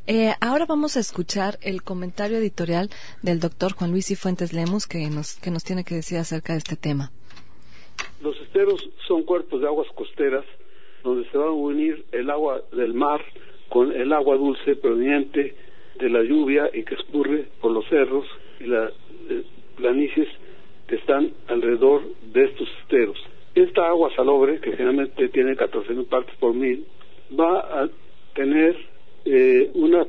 eh, 0.08 0.34
ahora 0.40 0.66
vamos 0.66 0.96
a 0.96 1.02
escuchar 1.02 1.58
el 1.62 1.84
comentario 1.84 2.38
editorial 2.38 2.90
del 3.22 3.40
doctor 3.40 3.74
Juan 3.74 3.92
Luis 3.92 4.10
y 4.12 4.16
Fuentes 4.16 4.54
Lemus 4.54 4.88
que 4.88 5.10
nos, 5.10 5.36
que 5.36 5.52
nos 5.52 5.64
tiene 5.64 5.84
que 5.84 5.96
decir 5.96 6.18
acerca 6.18 6.54
de 6.54 6.60
este 6.60 6.78
tema. 6.78 7.12
Los 8.22 8.40
esteros 8.40 8.90
son 9.08 9.24
cuerpos 9.24 9.62
de 9.62 9.68
aguas 9.68 9.88
costeras 9.96 10.46
donde 11.04 11.30
se 11.30 11.38
va 11.38 11.48
a 11.48 11.52
unir 11.52 12.06
el 12.12 12.30
agua 12.30 12.62
del 12.72 12.94
mar 12.94 13.22
con 13.70 13.92
el 13.92 14.14
agua 14.14 14.38
dulce 14.38 14.76
proveniente 14.76 15.56
de 16.02 16.10
la 16.10 16.24
lluvia 16.24 16.70
y 16.74 16.84
que 16.84 16.96
escurre 16.96 17.46
por 17.62 17.72
los 17.72 17.88
cerros 17.88 18.26
y 18.60 18.66
las 18.66 18.92
eh, 19.30 19.44
planicies 19.78 20.28
que 20.88 20.96
están 20.96 21.32
alrededor 21.48 22.02
de 22.34 22.46
estos 22.46 22.68
esteros. 22.82 23.18
Esta 23.54 23.88
agua 23.88 24.14
salobre, 24.16 24.60
que 24.60 24.72
generalmente 24.72 25.30
tiene 25.30 25.56
14.000 25.56 26.08
partes 26.08 26.36
por 26.38 26.54
mil, 26.54 26.86
va 27.38 27.84
a 27.84 27.90
tener 28.34 28.76
eh, 29.26 29.70
una 29.76 30.06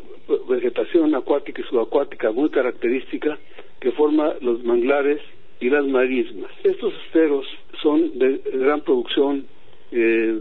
vegetación 0.49 1.15
acuática 1.15 1.61
y 1.61 1.65
subacuática 1.65 2.33
muy 2.33 2.49
característica 2.51 3.39
que 3.81 3.93
forma 3.93 4.35
los 4.41 4.65
manglares 4.65 5.21
y 5.61 5.69
las 5.69 5.85
marismas. 5.85 6.51
Estos 6.65 6.95
esteros 7.07 7.47
son 7.83 8.19
de 8.19 8.41
gran 8.55 8.81
producción 8.81 9.47
eh, 9.91 10.41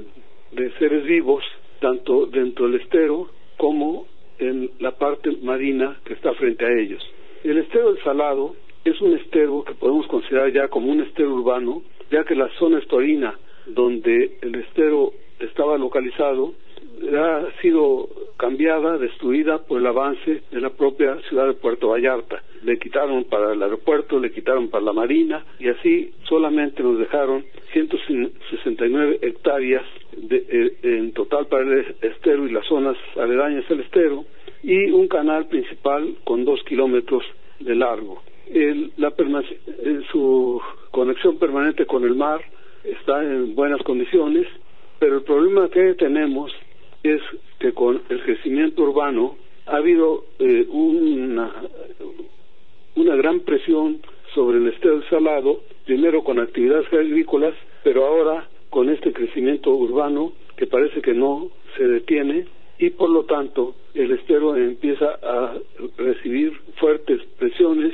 de 0.51 0.71
seres 0.77 1.03
vivos, 1.05 1.43
tanto 1.79 2.27
dentro 2.27 2.67
del 2.67 2.81
estero 2.81 3.29
como 3.57 4.07
en 4.41 4.71
la 4.79 4.91
parte 4.91 5.31
marina 5.41 5.99
que 6.03 6.13
está 6.13 6.33
frente 6.33 6.65
a 6.65 6.71
ellos. 6.71 7.01
El 7.43 7.57
estero 7.59 7.93
del 7.93 8.03
Salado 8.03 8.55
es 8.83 8.99
un 9.01 9.13
estero 9.17 9.63
que 9.63 9.75
podemos 9.75 10.07
considerar 10.07 10.51
ya 10.51 10.67
como 10.67 10.91
un 10.91 11.01
estero 11.01 11.33
urbano, 11.33 11.83
ya 12.11 12.23
que 12.23 12.35
la 12.35 12.49
zona 12.57 12.79
estorina 12.79 13.37
donde 13.67 14.37
el 14.41 14.55
estero 14.55 15.13
estaba 15.39 15.77
localizado 15.77 16.53
ha 17.17 17.61
sido 17.61 18.09
cambiada, 18.37 18.97
destruida 18.97 19.59
por 19.59 19.79
el 19.79 19.87
avance 19.87 20.41
de 20.51 20.61
la 20.61 20.71
propia 20.71 21.17
ciudad 21.29 21.47
de 21.47 21.53
Puerto 21.53 21.89
Vallarta. 21.89 22.41
Le 22.63 22.77
quitaron 22.79 23.25
para 23.25 23.53
el 23.53 23.61
aeropuerto, 23.61 24.19
le 24.19 24.31
quitaron 24.31 24.69
para 24.69 24.83
la 24.83 24.93
marina 24.93 25.45
y 25.59 25.69
así 25.69 26.11
solamente 26.23 26.83
nos 26.83 26.99
dejaron 26.99 27.43
169 27.73 29.19
hectáreas 29.21 29.83
de, 30.15 30.45
eh, 30.49 30.77
en 30.83 31.11
total 31.13 31.47
para 31.47 31.63
el 31.63 31.95
estero 32.01 32.47
y 32.47 32.51
las 32.51 32.65
zonas 32.65 32.97
aledañas 33.15 33.69
al 33.69 33.81
estero 33.81 34.25
y 34.63 34.91
un 34.91 35.07
canal 35.07 35.47
principal 35.47 36.15
con 36.23 36.45
dos 36.45 36.63
kilómetros 36.63 37.23
de 37.59 37.75
largo. 37.75 38.21
la 38.97 39.13
su 40.11 40.61
conexión 40.91 41.37
permanente 41.37 41.85
con 41.85 42.03
el 42.03 42.15
mar 42.15 42.41
está 42.83 43.23
en 43.23 43.55
buenas 43.55 43.81
condiciones, 43.83 44.47
pero 44.99 45.17
el 45.17 45.23
problema 45.23 45.69
que 45.69 45.93
tenemos 45.95 46.51
es 47.03 47.21
que 47.59 47.73
con 47.73 48.01
el 48.09 48.21
crecimiento 48.23 48.83
urbano 48.83 49.37
ha 49.65 49.77
habido 49.77 50.25
eh, 50.39 50.65
una, 50.69 51.51
una 52.95 53.15
gran 53.15 53.41
presión 53.41 54.01
sobre 54.33 54.57
el 54.57 54.67
estero 54.67 55.01
salado, 55.09 55.61
primero 55.85 56.23
con 56.23 56.39
actividades 56.39 56.91
agrícolas, 56.91 57.53
pero 57.83 58.05
ahora 58.05 58.47
con 58.69 58.89
este 58.89 59.11
crecimiento 59.11 59.71
urbano 59.71 60.33
que 60.55 60.67
parece 60.67 61.01
que 61.01 61.13
no 61.13 61.49
se 61.75 61.87
detiene 61.87 62.45
y 62.77 62.89
por 62.91 63.09
lo 63.09 63.25
tanto 63.25 63.75
el 63.93 64.11
estero 64.11 64.55
empieza 64.55 65.19
a 65.21 65.55
recibir 65.97 66.53
fuertes 66.77 67.21
presiones 67.37 67.93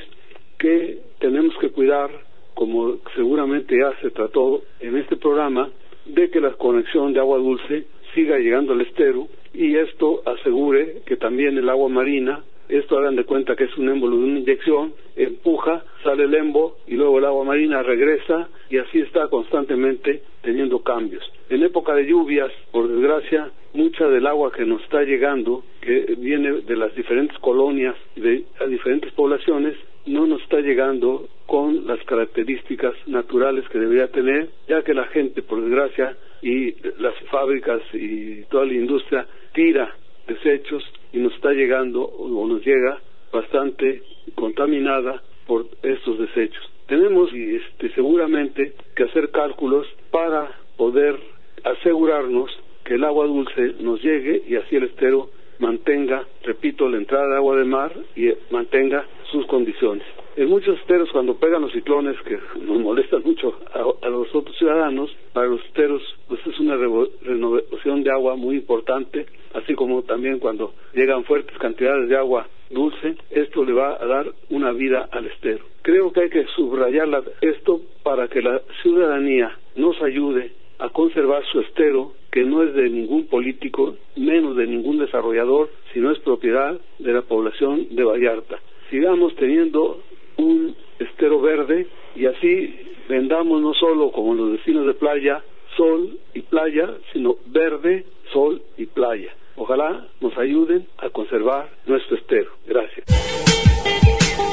que 0.58 1.00
tenemos 1.20 1.56
que 1.60 1.70
cuidar, 1.70 2.10
como 2.54 2.98
seguramente 3.16 3.78
ya 3.78 4.00
se 4.02 4.12
trató 4.12 4.64
en 4.80 4.98
este 4.98 5.18
programa, 5.18 5.70
de 6.06 6.30
que 6.30 6.40
la 6.40 6.54
conexión 6.54 7.14
de 7.14 7.20
agua 7.20 7.38
dulce 7.38 7.86
siga 8.18 8.40
llegando 8.40 8.74
al 8.74 8.82
estero 8.82 9.28
y 9.54 9.76
esto 9.76 10.24
asegure 10.26 11.04
que 11.06 11.18
también 11.18 11.56
el 11.56 11.70
agua 11.70 11.88
marina, 11.88 12.44
esto 12.68 12.98
hagan 12.98 13.16
de 13.16 13.26
cuenta 13.26 13.56
que 13.56 13.66
es 13.66 13.78
un 13.78 13.90
émbolo 13.90 14.18
de 14.18 14.24
una 14.24 14.40
inyección, 14.40 14.94
empuja, 15.16 15.84
sale 16.04 16.24
el 16.24 16.34
embo 16.34 16.78
y 16.88 16.96
luego 16.96 17.20
el 17.20 17.26
agua 17.26 17.46
marina 17.46 17.84
regresa 17.84 18.50
y 18.72 18.80
así 18.80 19.02
está 19.02 19.28
constantemente 19.28 20.24
teniendo 20.42 20.80
cambios. 20.80 21.24
En 21.52 21.62
época 21.62 21.94
de 21.94 22.08
lluvias, 22.08 22.52
por 22.72 22.88
desgracia, 22.88 23.52
mucha 23.76 24.08
del 24.08 24.26
agua 24.26 24.52
que 24.52 24.66
nos 24.66 24.82
está 24.82 25.04
llegando, 25.04 25.64
que 25.82 26.16
viene 26.18 26.62
de 26.62 26.76
las 26.76 26.96
diferentes 26.96 27.38
colonias, 27.38 27.96
de 28.16 28.46
diferentes 28.68 29.14
poblaciones, 29.14 29.78
no 30.08 30.26
nos 30.26 30.42
está 30.42 30.60
llegando 30.62 31.28
con 31.46 31.86
las 31.88 32.04
características 32.06 32.94
naturales 33.08 33.68
que 33.70 33.80
debería 33.80 34.08
tener, 34.08 34.50
ya 34.68 34.84
que 34.84 34.94
la 34.94 35.06
gente, 35.08 35.42
por 35.42 35.62
desgracia, 35.62 36.18
y 36.42 36.76
las 37.00 37.16
fábricas 37.32 37.82
y 37.94 38.44
toda 38.44 38.66
la 38.66 38.74
industria 38.74 39.28
tira 39.54 39.94
desechos 40.28 40.84
y 41.14 41.20
nos 41.20 41.34
está 41.34 41.52
llegando 41.52 42.04
o 42.04 42.48
nos 42.48 42.66
llega 42.66 43.02
bastante 43.32 44.04
contaminada 44.36 45.22
por 45.46 45.66
estos 45.82 46.20
desechos. 46.20 46.64
Tenemos 46.88 47.32
este, 47.34 47.90
seguramente 47.94 48.74
que 48.96 49.04
hacer 49.04 49.32
cálculos 49.32 49.88
para 50.12 50.52
poder 50.78 51.18
asegurarnos 51.64 52.52
que 52.86 52.96
el 52.96 53.04
agua 53.04 53.26
dulce 53.26 53.76
nos 53.80 54.02
llegue 54.02 54.44
y 54.48 54.56
así 54.56 54.76
el 54.76 54.84
estero 54.84 55.30
mantenga, 55.60 56.26
repito, 56.44 56.90
la 56.90 56.98
entrada 56.98 57.28
de 57.28 57.36
agua 57.36 57.56
de 57.58 57.66
mar 57.66 57.94
y 58.16 58.32
mantenga 58.52 59.06
sus 59.32 59.46
condiciones. 59.48 60.06
En 60.36 60.50
muchos 60.50 60.78
esteros, 60.80 61.10
cuando 61.12 61.36
pegan 61.36 61.64
los 61.64 61.72
ciclones, 61.72 62.16
que 62.22 62.38
nos 62.62 62.80
molestan 62.80 63.24
mucho 63.24 63.58
a, 63.74 64.08
los 64.08 64.34
otros 64.36 64.56
ciudadanos, 64.58 65.10
para 65.34 65.48
los 65.48 65.64
esteros 65.66 66.02
pues 66.28 66.40
es 66.46 66.60
una 66.60 66.76
renovación 66.76 68.04
de 68.04 68.12
agua 68.12 68.36
muy 68.36 68.58
importante, 68.58 69.26
así 69.56 69.74
como 69.74 70.04
también 70.04 70.38
cuando 70.38 70.74
llegan 70.94 71.24
fuertes 71.24 71.58
cantidades 71.58 72.08
de 72.08 72.18
agua 72.18 72.48
dulce, 72.70 73.16
esto 73.32 73.66
le 73.66 73.74
va 73.74 73.98
a 74.00 74.06
dar 74.06 74.32
una 74.50 74.72
vida 74.74 75.10
al 75.12 75.26
estero. 75.26 75.66
Creo 75.82 76.12
que 76.12 76.22
hay 76.22 76.30
que 76.30 76.46
subrayar 76.56 77.08
esto 77.42 77.82
para 78.04 78.28
que 78.28 78.42
la 78.42 78.62
ciudadanía 78.84 79.58
nos 79.76 80.00
ayude 80.02 80.52
a 80.80 80.90
conservar 80.90 81.44
su 81.52 81.60
estero, 81.62 82.14
que 82.32 82.44
no 82.44 82.64
es 82.64 82.74
de 82.74 82.90
ningún 82.90 83.28
político, 83.28 83.96
menos 84.16 84.56
de 84.56 84.68
ningún 84.68 85.00
desarrollador, 85.00 85.70
sino 85.94 86.12
es 86.12 86.20
propiedad 86.20 86.80
de 87.00 87.14
la 87.14 87.22
población 87.22 87.88
de 87.92 88.04
Vallarta. 88.04 88.60
Sigamos 88.90 89.36
teniendo 89.36 90.02
un 90.38 90.76
estero 91.00 91.42
verde 91.42 91.88
y 92.16 92.26
así 92.26 92.76
vendamos 93.10 93.62
no 93.62 93.74
solo 93.74 94.12
como 94.12 94.34
los 94.34 94.52
vecinos 94.52 94.86
de 94.86 94.94
playa, 94.94 95.44
sol 95.76 96.20
y 96.34 96.42
playa, 96.42 96.90
sino 97.14 97.36
verde, 97.48 98.06
sol 98.32 98.62
y 98.78 98.86
playa. 98.86 99.32
Ojalá 99.56 100.08
nos 100.22 100.38
ayuden 100.38 100.88
a 100.98 101.10
conservar 101.10 101.70
nuestro 101.86 102.18
estero. 102.18 102.52
Gracias. 102.68 103.06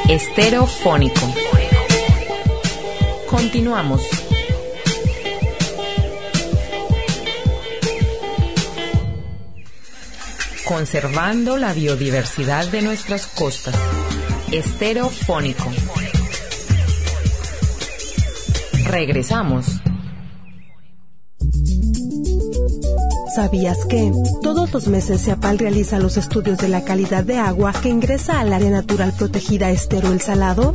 Estero 0.08 0.64
fónico. 0.66 1.20
Continuamos. 3.30 4.23
Conservando 10.64 11.56
la 11.56 11.72
biodiversidad 11.72 12.66
de 12.68 12.82
nuestras 12.82 13.26
costas. 13.26 13.74
Estereofónico. 14.50 15.70
Regresamos. 18.86 19.66
¿Sabías 23.34 23.84
que 23.86 24.12
todos 24.42 24.72
los 24.72 24.86
meses 24.86 25.22
CEPAL 25.24 25.58
realiza 25.58 25.98
los 25.98 26.16
estudios 26.16 26.58
de 26.58 26.68
la 26.68 26.84
calidad 26.84 27.24
de 27.24 27.38
agua 27.38 27.72
que 27.72 27.88
ingresa 27.88 28.38
al 28.40 28.52
área 28.52 28.70
natural 28.70 29.12
protegida 29.18 29.70
Estero 29.70 30.12
El 30.12 30.20
Salado? 30.20 30.74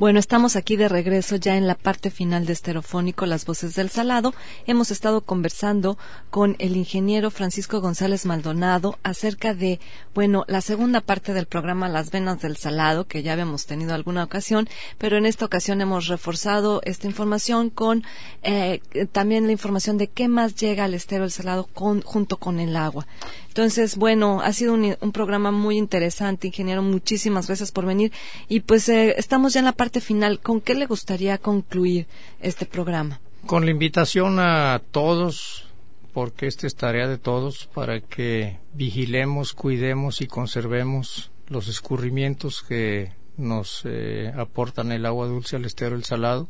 Bueno, 0.00 0.18
estamos 0.18 0.56
aquí 0.56 0.76
de 0.76 0.88
regreso 0.88 1.36
ya 1.36 1.58
en 1.58 1.66
la 1.66 1.74
parte 1.74 2.10
final 2.10 2.46
de 2.46 2.54
Esterofónico, 2.54 3.26
Las 3.26 3.44
Voces 3.44 3.74
del 3.74 3.90
Salado. 3.90 4.32
Hemos 4.66 4.90
estado 4.90 5.20
conversando 5.20 5.98
con 6.30 6.56
el 6.58 6.74
ingeniero 6.78 7.30
Francisco 7.30 7.82
González 7.82 8.24
Maldonado 8.24 8.98
acerca 9.02 9.52
de, 9.52 9.78
bueno, 10.14 10.46
la 10.48 10.62
segunda 10.62 11.02
parte 11.02 11.34
del 11.34 11.44
programa 11.44 11.90
Las 11.90 12.10
Venas 12.10 12.40
del 12.40 12.56
Salado, 12.56 13.06
que 13.06 13.22
ya 13.22 13.34
habíamos 13.34 13.66
tenido 13.66 13.92
alguna 13.92 14.24
ocasión, 14.24 14.70
pero 14.96 15.18
en 15.18 15.26
esta 15.26 15.44
ocasión 15.44 15.82
hemos 15.82 16.06
reforzado 16.06 16.80
esta 16.86 17.06
información 17.06 17.68
con 17.68 18.02
eh, 18.42 18.80
también 19.12 19.44
la 19.44 19.52
información 19.52 19.98
de 19.98 20.08
qué 20.08 20.28
más 20.28 20.54
llega 20.54 20.84
al 20.84 20.94
estero 20.94 21.24
del 21.24 21.30
Salado 21.30 21.68
junto 21.74 22.38
con 22.38 22.58
el 22.58 22.74
agua. 22.74 23.06
Entonces, 23.50 23.96
bueno, 23.96 24.40
ha 24.42 24.52
sido 24.52 24.74
un, 24.74 25.12
programa 25.12 25.50
muy 25.50 25.76
interesante, 25.76 26.46
ingeniero. 26.46 26.82
Muchísimas 26.82 27.48
gracias 27.48 27.72
por 27.72 27.84
venir. 27.84 28.12
Y 28.48 28.60
pues 28.60 28.88
eh, 28.88 29.16
estamos 29.18 29.52
ya 29.52 29.58
en 29.58 29.66
la 29.66 29.72
parte 29.72 29.89
final. 29.98 30.38
¿Con 30.38 30.60
qué 30.60 30.74
le 30.76 30.86
gustaría 30.86 31.38
concluir 31.38 32.06
este 32.40 32.66
programa? 32.66 33.20
Con 33.46 33.64
la 33.64 33.72
invitación 33.72 34.38
a 34.38 34.80
todos, 34.92 35.66
porque 36.12 36.46
esta 36.46 36.68
es 36.68 36.76
tarea 36.76 37.08
de 37.08 37.18
todos, 37.18 37.66
para 37.74 38.00
que 38.00 38.60
vigilemos, 38.74 39.52
cuidemos 39.52 40.20
y 40.20 40.28
conservemos 40.28 41.32
los 41.48 41.66
escurrimientos 41.66 42.62
que 42.62 43.12
nos 43.36 43.82
eh, 43.84 44.32
aportan 44.36 44.92
el 44.92 45.06
agua 45.06 45.26
dulce 45.26 45.56
al 45.56 45.64
estero 45.64 45.96
el 45.96 46.04
salado. 46.04 46.46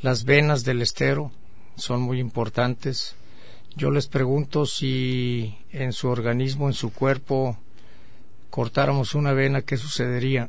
Las 0.00 0.24
venas 0.24 0.64
del 0.64 0.80
estero 0.80 1.32
son 1.76 2.00
muy 2.00 2.20
importantes 2.20 3.16
yo 3.76 3.90
les 3.90 4.06
pregunto 4.06 4.66
si 4.66 5.56
en 5.72 5.92
su 5.92 6.08
organismo, 6.08 6.68
en 6.68 6.74
su 6.74 6.92
cuerpo, 6.92 7.58
cortáramos 8.48 9.16
una 9.16 9.32
vena, 9.32 9.62
¿qué 9.62 9.76
sucedería? 9.76 10.48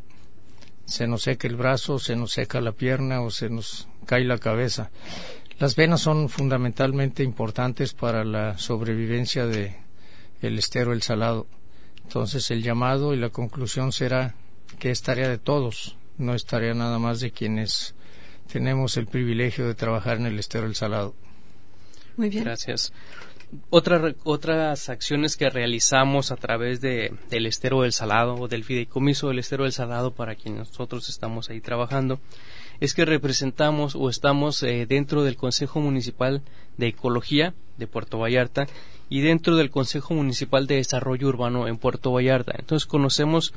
Se 0.85 1.07
nos 1.07 1.23
seca 1.23 1.47
el 1.47 1.55
brazo, 1.55 1.99
se 1.99 2.15
nos 2.15 2.31
seca 2.31 2.61
la 2.61 2.71
pierna 2.71 3.21
o 3.21 3.31
se 3.31 3.49
nos 3.49 3.87
cae 4.05 4.23
la 4.23 4.37
cabeza. 4.37 4.91
Las 5.59 5.75
venas 5.75 6.01
son 6.01 6.29
fundamentalmente 6.29 7.23
importantes 7.23 7.93
para 7.93 8.23
la 8.23 8.57
sobrevivencia 8.57 9.45
de 9.45 9.77
el 10.41 10.59
estero 10.59 10.93
el 10.93 11.01
salado. 11.01 11.47
Entonces 12.03 12.51
el 12.51 12.61
llamado 12.61 13.13
y 13.13 13.17
la 13.17 13.29
conclusión 13.29 13.91
será 13.91 14.35
que 14.79 14.91
es 14.91 15.01
tarea 15.01 15.29
de 15.29 15.37
todos, 15.37 15.97
no 16.17 16.35
es 16.35 16.45
tarea 16.45 16.73
nada 16.73 16.99
más 16.99 17.19
de 17.19 17.31
quienes 17.31 17.95
tenemos 18.51 18.97
el 18.97 19.07
privilegio 19.07 19.65
de 19.65 19.75
trabajar 19.75 20.17
en 20.17 20.27
el 20.27 20.37
estero 20.37 20.67
el 20.67 20.75
salado. 20.75 21.15
Muy 22.17 22.29
bien. 22.29 22.43
Gracias. 22.43 22.93
Otras 23.69 24.89
acciones 24.89 25.37
que 25.37 25.49
realizamos 25.49 26.31
a 26.31 26.35
través 26.35 26.81
de, 26.81 27.13
del 27.29 27.45
estero 27.45 27.81
del 27.81 27.93
salado 27.93 28.35
o 28.35 28.47
del 28.47 28.63
fideicomiso 28.63 29.27
del 29.27 29.39
estero 29.39 29.63
del 29.63 29.73
salado 29.73 30.11
para 30.11 30.35
quienes 30.35 30.69
nosotros 30.69 31.09
estamos 31.09 31.49
ahí 31.49 31.61
trabajando 31.61 32.19
es 32.79 32.93
que 32.93 33.05
representamos 33.05 33.95
o 33.95 34.09
estamos 34.09 34.61
eh, 34.63 34.85
dentro 34.85 35.23
del 35.23 35.37
Consejo 35.37 35.79
Municipal 35.79 36.41
de 36.77 36.87
Ecología 36.87 37.53
de 37.77 37.87
Puerto 37.87 38.19
Vallarta 38.19 38.67
y 39.09 39.21
dentro 39.21 39.55
del 39.55 39.69
Consejo 39.69 40.13
Municipal 40.13 40.67
de 40.67 40.75
Desarrollo 40.75 41.27
Urbano 41.27 41.67
en 41.67 41.77
Puerto 41.77 42.11
Vallarta. 42.11 42.53
Entonces 42.57 42.85
conocemos 42.85 43.53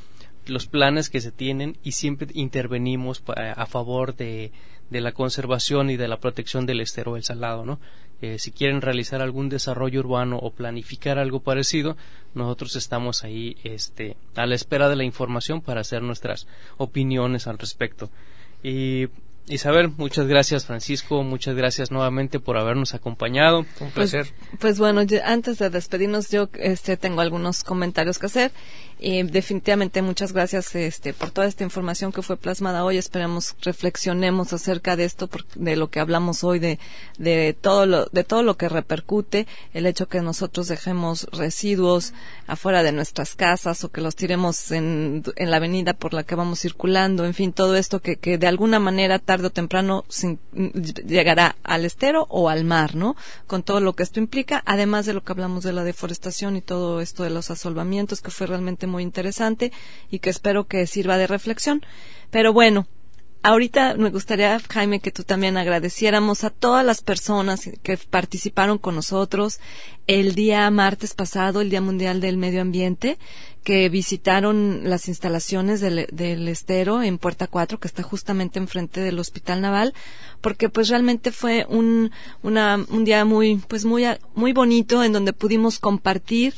los 0.46 0.66
planes 0.66 1.10
que 1.10 1.20
se 1.20 1.32
tienen 1.32 1.76
y 1.82 1.92
siempre 1.92 2.28
intervenimos 2.34 3.22
a 3.36 3.66
favor 3.66 4.16
de, 4.16 4.52
de 4.90 5.00
la 5.00 5.12
conservación 5.12 5.90
y 5.90 5.96
de 5.96 6.08
la 6.08 6.18
protección 6.18 6.66
del 6.66 6.80
estero 6.80 7.14
del 7.14 7.24
salado, 7.24 7.64
¿no? 7.64 7.80
Eh, 8.20 8.38
si 8.38 8.50
quieren 8.50 8.80
realizar 8.80 9.22
algún 9.22 9.48
desarrollo 9.48 10.00
urbano 10.00 10.38
o 10.38 10.50
planificar 10.50 11.18
algo 11.18 11.40
parecido, 11.40 11.96
nosotros 12.34 12.74
estamos 12.74 13.22
ahí 13.22 13.56
este, 13.62 14.16
a 14.34 14.46
la 14.46 14.56
espera 14.56 14.88
de 14.88 14.96
la 14.96 15.04
información 15.04 15.60
para 15.60 15.82
hacer 15.82 16.02
nuestras 16.02 16.48
opiniones 16.78 17.46
al 17.46 17.58
respecto. 17.58 18.10
Y 18.62 19.06
Isabel, 19.48 19.90
muchas 19.96 20.26
gracias 20.26 20.66
Francisco, 20.66 21.22
muchas 21.22 21.56
gracias 21.56 21.90
nuevamente 21.90 22.38
por 22.40 22.58
habernos 22.58 22.94
acompañado. 22.94 23.60
Un 23.60 23.66
pues, 23.76 23.92
placer. 23.92 24.26
Pues, 24.58 24.78
bueno, 24.78 25.02
antes 25.24 25.58
de 25.58 25.70
despedirnos 25.70 26.30
yo 26.30 26.48
este, 26.54 26.96
tengo 26.96 27.20
algunos 27.20 27.64
comentarios 27.64 28.18
que 28.18 28.26
hacer 28.26 28.52
y 29.00 29.22
definitivamente 29.22 30.02
muchas 30.02 30.32
gracias 30.32 30.74
este, 30.74 31.14
por 31.14 31.30
toda 31.30 31.46
esta 31.46 31.64
información 31.64 32.12
que 32.12 32.22
fue 32.22 32.36
plasmada 32.36 32.84
hoy. 32.84 32.98
Esperamos 32.98 33.56
reflexionemos 33.62 34.52
acerca 34.52 34.96
de 34.96 35.04
esto, 35.04 35.30
de 35.54 35.76
lo 35.76 35.88
que 35.88 36.00
hablamos 36.00 36.44
hoy, 36.44 36.58
de, 36.58 36.78
de, 37.16 37.56
todo 37.58 37.86
lo, 37.86 38.06
de 38.06 38.24
todo 38.24 38.42
lo 38.42 38.56
que 38.56 38.68
repercute 38.68 39.46
el 39.72 39.86
hecho 39.86 40.08
que 40.08 40.20
nosotros 40.20 40.68
dejemos 40.68 41.28
residuos 41.32 42.12
afuera 42.46 42.82
de 42.82 42.92
nuestras 42.92 43.34
casas 43.34 43.84
o 43.84 43.90
que 43.90 44.00
los 44.00 44.16
tiremos 44.16 44.72
en, 44.72 45.22
en 45.36 45.50
la 45.50 45.58
avenida 45.58 45.94
por 45.94 46.12
la 46.12 46.24
que 46.24 46.34
vamos 46.34 46.60
circulando. 46.60 47.24
En 47.24 47.34
fin, 47.34 47.52
todo 47.52 47.76
esto 47.76 48.00
que, 48.00 48.16
que 48.16 48.36
de 48.36 48.46
alguna 48.48 48.80
manera 48.80 49.18
tarde 49.18 49.37
o 49.46 49.50
temprano 49.50 50.04
llegará 50.52 51.56
al 51.62 51.84
estero 51.84 52.26
o 52.28 52.48
al 52.48 52.64
mar, 52.64 52.94
¿no? 52.94 53.16
Con 53.46 53.62
todo 53.62 53.80
lo 53.80 53.94
que 53.94 54.02
esto 54.02 54.20
implica, 54.20 54.62
además 54.66 55.06
de 55.06 55.14
lo 55.14 55.22
que 55.22 55.32
hablamos 55.32 55.64
de 55.64 55.72
la 55.72 55.84
deforestación 55.84 56.56
y 56.56 56.60
todo 56.60 57.00
esto 57.00 57.22
de 57.22 57.30
los 57.30 57.50
asolvamientos, 57.50 58.20
que 58.20 58.30
fue 58.30 58.46
realmente 58.46 58.86
muy 58.86 59.02
interesante 59.02 59.72
y 60.10 60.18
que 60.18 60.30
espero 60.30 60.66
que 60.66 60.86
sirva 60.86 61.16
de 61.16 61.26
reflexión. 61.26 61.82
Pero 62.30 62.52
bueno, 62.52 62.86
ahorita 63.42 63.94
me 63.94 64.10
gustaría, 64.10 64.60
Jaime, 64.68 65.00
que 65.00 65.10
tú 65.10 65.22
también 65.22 65.56
agradeciéramos 65.56 66.44
a 66.44 66.50
todas 66.50 66.84
las 66.84 67.02
personas 67.02 67.70
que 67.82 67.96
participaron 67.96 68.78
con 68.78 68.94
nosotros 68.94 69.60
el 70.06 70.34
día 70.34 70.70
martes 70.70 71.14
pasado, 71.14 71.60
el 71.60 71.70
Día 71.70 71.80
Mundial 71.80 72.20
del 72.20 72.36
Medio 72.36 72.62
Ambiente, 72.62 73.18
que 73.62 73.88
visitaron 73.90 74.80
las 74.84 75.08
instalaciones 75.08 75.80
del, 75.80 76.48
estero 76.48 77.02
en 77.02 77.18
Puerta 77.18 77.46
4, 77.46 77.78
que 77.78 77.88
está 77.88 78.02
justamente 78.02 78.58
enfrente 78.58 79.02
del 79.02 79.18
Hospital 79.18 79.60
Naval, 79.60 79.92
porque 80.40 80.70
pues 80.70 80.88
realmente 80.88 81.32
fue 81.32 81.66
un, 81.68 82.10
un 82.42 83.04
día 83.04 83.24
muy, 83.26 83.56
pues 83.68 83.84
muy, 83.84 84.04
muy 84.34 84.52
bonito 84.52 85.04
en 85.04 85.12
donde 85.12 85.34
pudimos 85.34 85.78
compartir 85.78 86.54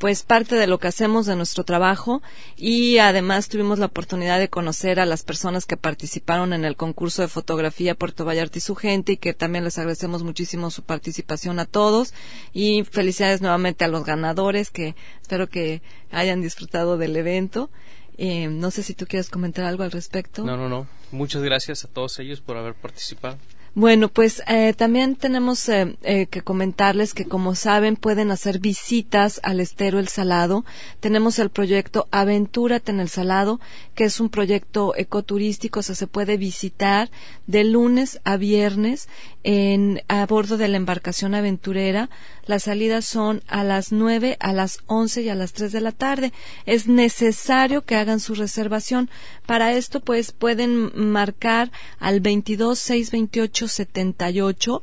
pues 0.00 0.22
parte 0.22 0.54
de 0.54 0.66
lo 0.66 0.78
que 0.78 0.88
hacemos 0.88 1.26
de 1.26 1.36
nuestro 1.36 1.62
trabajo 1.62 2.22
y 2.56 2.96
además 2.96 3.50
tuvimos 3.50 3.78
la 3.78 3.84
oportunidad 3.84 4.38
de 4.38 4.48
conocer 4.48 4.98
a 4.98 5.04
las 5.04 5.24
personas 5.24 5.66
que 5.66 5.76
participaron 5.76 6.54
en 6.54 6.64
el 6.64 6.74
concurso 6.74 7.20
de 7.20 7.28
fotografía 7.28 7.94
Puerto 7.94 8.24
Vallarta 8.24 8.56
y 8.56 8.62
su 8.62 8.74
gente 8.74 9.12
y 9.12 9.16
que 9.18 9.34
también 9.34 9.62
les 9.62 9.76
agradecemos 9.76 10.22
muchísimo 10.22 10.70
su 10.70 10.84
participación 10.84 11.58
a 11.58 11.66
todos 11.66 12.14
y 12.54 12.82
felicidades 12.84 13.42
nuevamente 13.42 13.84
a 13.84 13.88
los 13.88 14.06
ganadores 14.06 14.70
que 14.70 14.96
espero 15.20 15.50
que 15.50 15.82
hayan 16.10 16.40
disfrutado 16.40 16.96
del 16.96 17.14
evento. 17.14 17.68
Eh, 18.16 18.48
no 18.48 18.70
sé 18.70 18.82
si 18.82 18.94
tú 18.94 19.04
quieres 19.06 19.28
comentar 19.28 19.66
algo 19.66 19.82
al 19.82 19.90
respecto. 19.90 20.46
No, 20.46 20.56
no, 20.56 20.70
no. 20.70 20.86
Muchas 21.12 21.42
gracias 21.42 21.84
a 21.84 21.88
todos 21.88 22.18
ellos 22.20 22.40
por 22.40 22.56
haber 22.56 22.72
participado. 22.72 23.36
Bueno, 23.74 24.08
pues 24.08 24.42
eh, 24.48 24.74
también 24.74 25.14
tenemos 25.14 25.68
eh, 25.68 25.96
eh, 26.02 26.26
que 26.26 26.42
comentarles 26.42 27.14
que, 27.14 27.26
como 27.26 27.54
saben, 27.54 27.94
pueden 27.94 28.32
hacer 28.32 28.58
visitas 28.58 29.38
al 29.44 29.60
estero 29.60 30.00
El 30.00 30.08
Salado. 30.08 30.64
Tenemos 30.98 31.38
el 31.38 31.50
proyecto 31.50 32.08
Aventúrate 32.10 32.90
en 32.90 32.98
el 32.98 33.08
Salado, 33.08 33.60
que 33.94 34.04
es 34.04 34.18
un 34.18 34.28
proyecto 34.28 34.94
ecoturístico, 34.96 35.80
o 35.80 35.82
sea, 35.84 35.94
se 35.94 36.08
puede 36.08 36.36
visitar 36.36 37.10
de 37.46 37.62
lunes 37.62 38.20
a 38.24 38.36
viernes 38.36 39.08
en, 39.44 40.02
a 40.08 40.26
bordo 40.26 40.56
de 40.56 40.66
la 40.66 40.76
embarcación 40.76 41.36
aventurera. 41.36 42.10
Las 42.50 42.64
salidas 42.64 43.04
son 43.04 43.44
a 43.46 43.62
las 43.62 43.92
9, 43.92 44.36
a 44.40 44.52
las 44.52 44.80
11 44.86 45.22
y 45.22 45.28
a 45.28 45.36
las 45.36 45.52
3 45.52 45.70
de 45.70 45.80
la 45.80 45.92
tarde. 45.92 46.32
Es 46.66 46.88
necesario 46.88 47.84
que 47.84 47.94
hagan 47.94 48.18
su 48.18 48.34
reservación. 48.34 49.08
Para 49.46 49.72
esto, 49.74 50.00
pues, 50.00 50.32
pueden 50.32 50.90
marcar 50.96 51.70
al 52.00 52.18
22 52.18 52.76
6 52.76 53.12
28 53.12 53.68
78 53.68 54.82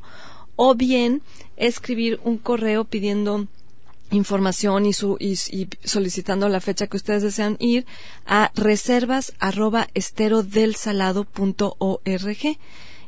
o 0.56 0.74
bien 0.76 1.20
escribir 1.58 2.18
un 2.24 2.38
correo 2.38 2.86
pidiendo 2.86 3.46
información 4.12 4.86
y, 4.86 4.94
su, 4.94 5.18
y, 5.20 5.36
solicitando 5.84 6.48
la 6.48 6.62
fecha 6.62 6.86
que 6.86 6.96
ustedes 6.96 7.22
desean 7.22 7.58
ir 7.60 7.84
a 8.24 8.50
reservas 8.54 9.34
arroba 9.40 9.88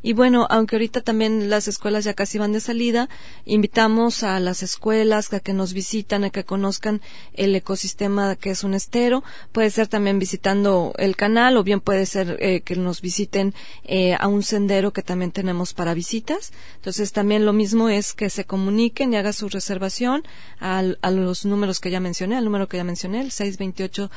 y 0.02 0.14
bueno, 0.14 0.46
aunque 0.48 0.76
ahorita 0.76 1.02
también 1.02 1.50
las 1.50 1.68
escuelas 1.68 2.04
ya 2.04 2.14
casi 2.14 2.38
van 2.38 2.52
de 2.52 2.60
salida, 2.60 3.10
invitamos 3.44 4.22
a 4.22 4.40
las 4.40 4.62
escuelas 4.62 5.32
a 5.34 5.40
que 5.40 5.52
nos 5.52 5.74
visitan, 5.74 6.24
a 6.24 6.30
que 6.30 6.44
conozcan 6.44 7.02
el 7.34 7.54
ecosistema 7.54 8.36
que 8.36 8.50
es 8.50 8.64
un 8.64 8.72
estero. 8.72 9.22
Puede 9.52 9.68
ser 9.68 9.88
también 9.88 10.18
visitando 10.18 10.94
el 10.96 11.16
canal 11.16 11.58
o 11.58 11.64
bien 11.64 11.80
puede 11.80 12.06
ser 12.06 12.38
eh, 12.40 12.62
que 12.62 12.76
nos 12.76 13.02
visiten 13.02 13.54
eh, 13.84 14.14
a 14.18 14.26
un 14.26 14.42
sendero 14.42 14.92
que 14.94 15.02
también 15.02 15.32
tenemos 15.32 15.74
para 15.74 15.92
visitas. 15.92 16.52
Entonces 16.76 17.12
también 17.12 17.44
lo 17.44 17.52
mismo 17.52 17.90
es 17.90 18.14
que 18.14 18.30
se 18.30 18.46
comuniquen 18.46 19.12
y 19.12 19.16
hagan 19.16 19.34
su 19.34 19.50
reservación 19.50 20.24
al, 20.58 20.98
a 21.02 21.10
los 21.10 21.44
números 21.44 21.78
que 21.78 21.90
ya 21.90 22.00
mencioné, 22.00 22.36
al 22.36 22.44
número 22.44 22.68
que 22.68 22.78
ya 22.78 22.84
mencioné, 22.84 23.20
el 23.20 23.32
628 23.32 24.10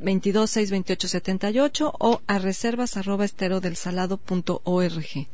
22 0.00 0.50
628 0.50 1.08
78 1.08 1.92
o 2.00 2.20
a 2.26 2.38
reservas 2.40 2.96
arroba 2.96 3.24
estero 3.24 3.60
del 3.60 3.76
salado 3.76 4.16
punto 4.16 4.62
org. 4.64 5.27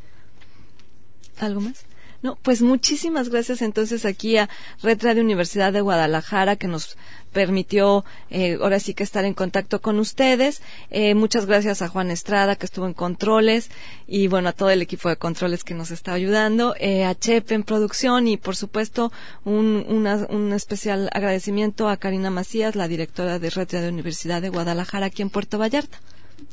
¿Algo 1.39 1.61
más? 1.61 1.85
No, 2.25 2.39
pues 2.41 2.63
muchísimas 2.63 3.29
gracias 3.29 3.61
entonces 3.61 4.07
aquí 4.07 4.39
a 4.39 4.49
Red 4.83 5.03
Radio 5.03 5.23
Universidad 5.23 5.75
de 5.75 5.83
Guadalajara 5.83 6.57
que 6.57 6.69
nos 6.69 6.97
permitió 7.35 8.03
eh, 8.31 8.57
ahora 8.63 8.81
sí 8.81 8.95
que 8.95 9.03
estar 9.03 9.27
en 9.27 9.35
contacto 9.35 9.83
con 9.83 9.99
ustedes. 9.99 10.63
Eh, 10.89 11.15
muchas 11.15 11.45
gracias 11.45 11.83
a 11.83 11.89
Juan 11.89 12.11
Estrada 12.11 12.57
que 12.57 12.65
estuvo 12.65 12.87
en 12.87 12.95
controles 12.95 13.69
y 14.07 14.29
bueno 14.29 14.49
a 14.49 14.53
todo 14.55 14.71
el 14.71 14.81
equipo 14.81 15.11
de 15.11 15.19
controles 15.19 15.65
que 15.65 15.75
nos 15.75 15.91
está 15.91 16.15
ayudando, 16.15 16.75
eh, 16.81 17.05
a 17.05 17.15
Chepe 17.15 17.53
en 17.53 17.63
producción 17.63 18.27
y 18.27 18.39
por 18.39 18.57
supuesto 18.57 19.13
un, 19.45 19.85
un 19.87 20.53
especial 20.55 21.11
agradecimiento 21.13 21.91
a 21.91 21.99
Karina 21.99 22.31
Macías, 22.31 22.75
la 22.75 22.89
directora 22.89 23.39
de 23.39 23.51
Red 23.51 23.69
Radio 23.71 23.91
Universidad 23.91 24.41
de 24.41 24.49
Guadalajara 24.49 25.07
aquí 25.07 25.21
en 25.21 25.29
Puerto 25.29 25.59
Vallarta. 25.59 26.01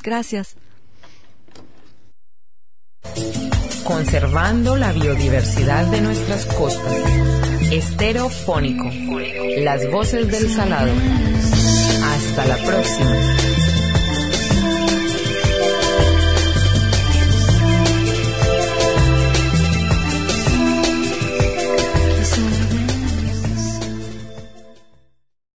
Gracias. 0.04 0.58
Conservando 3.84 4.76
la 4.76 4.92
biodiversidad 4.92 5.86
de 5.88 6.02
nuestras 6.02 6.46
costas. 6.46 6.94
Esterofónico. 7.72 8.90
Las 9.60 9.90
voces 9.92 10.28
del 10.32 10.50
salado. 10.50 10.92
Hasta 12.04 12.46
la 12.46 12.58
próxima. 12.58 13.81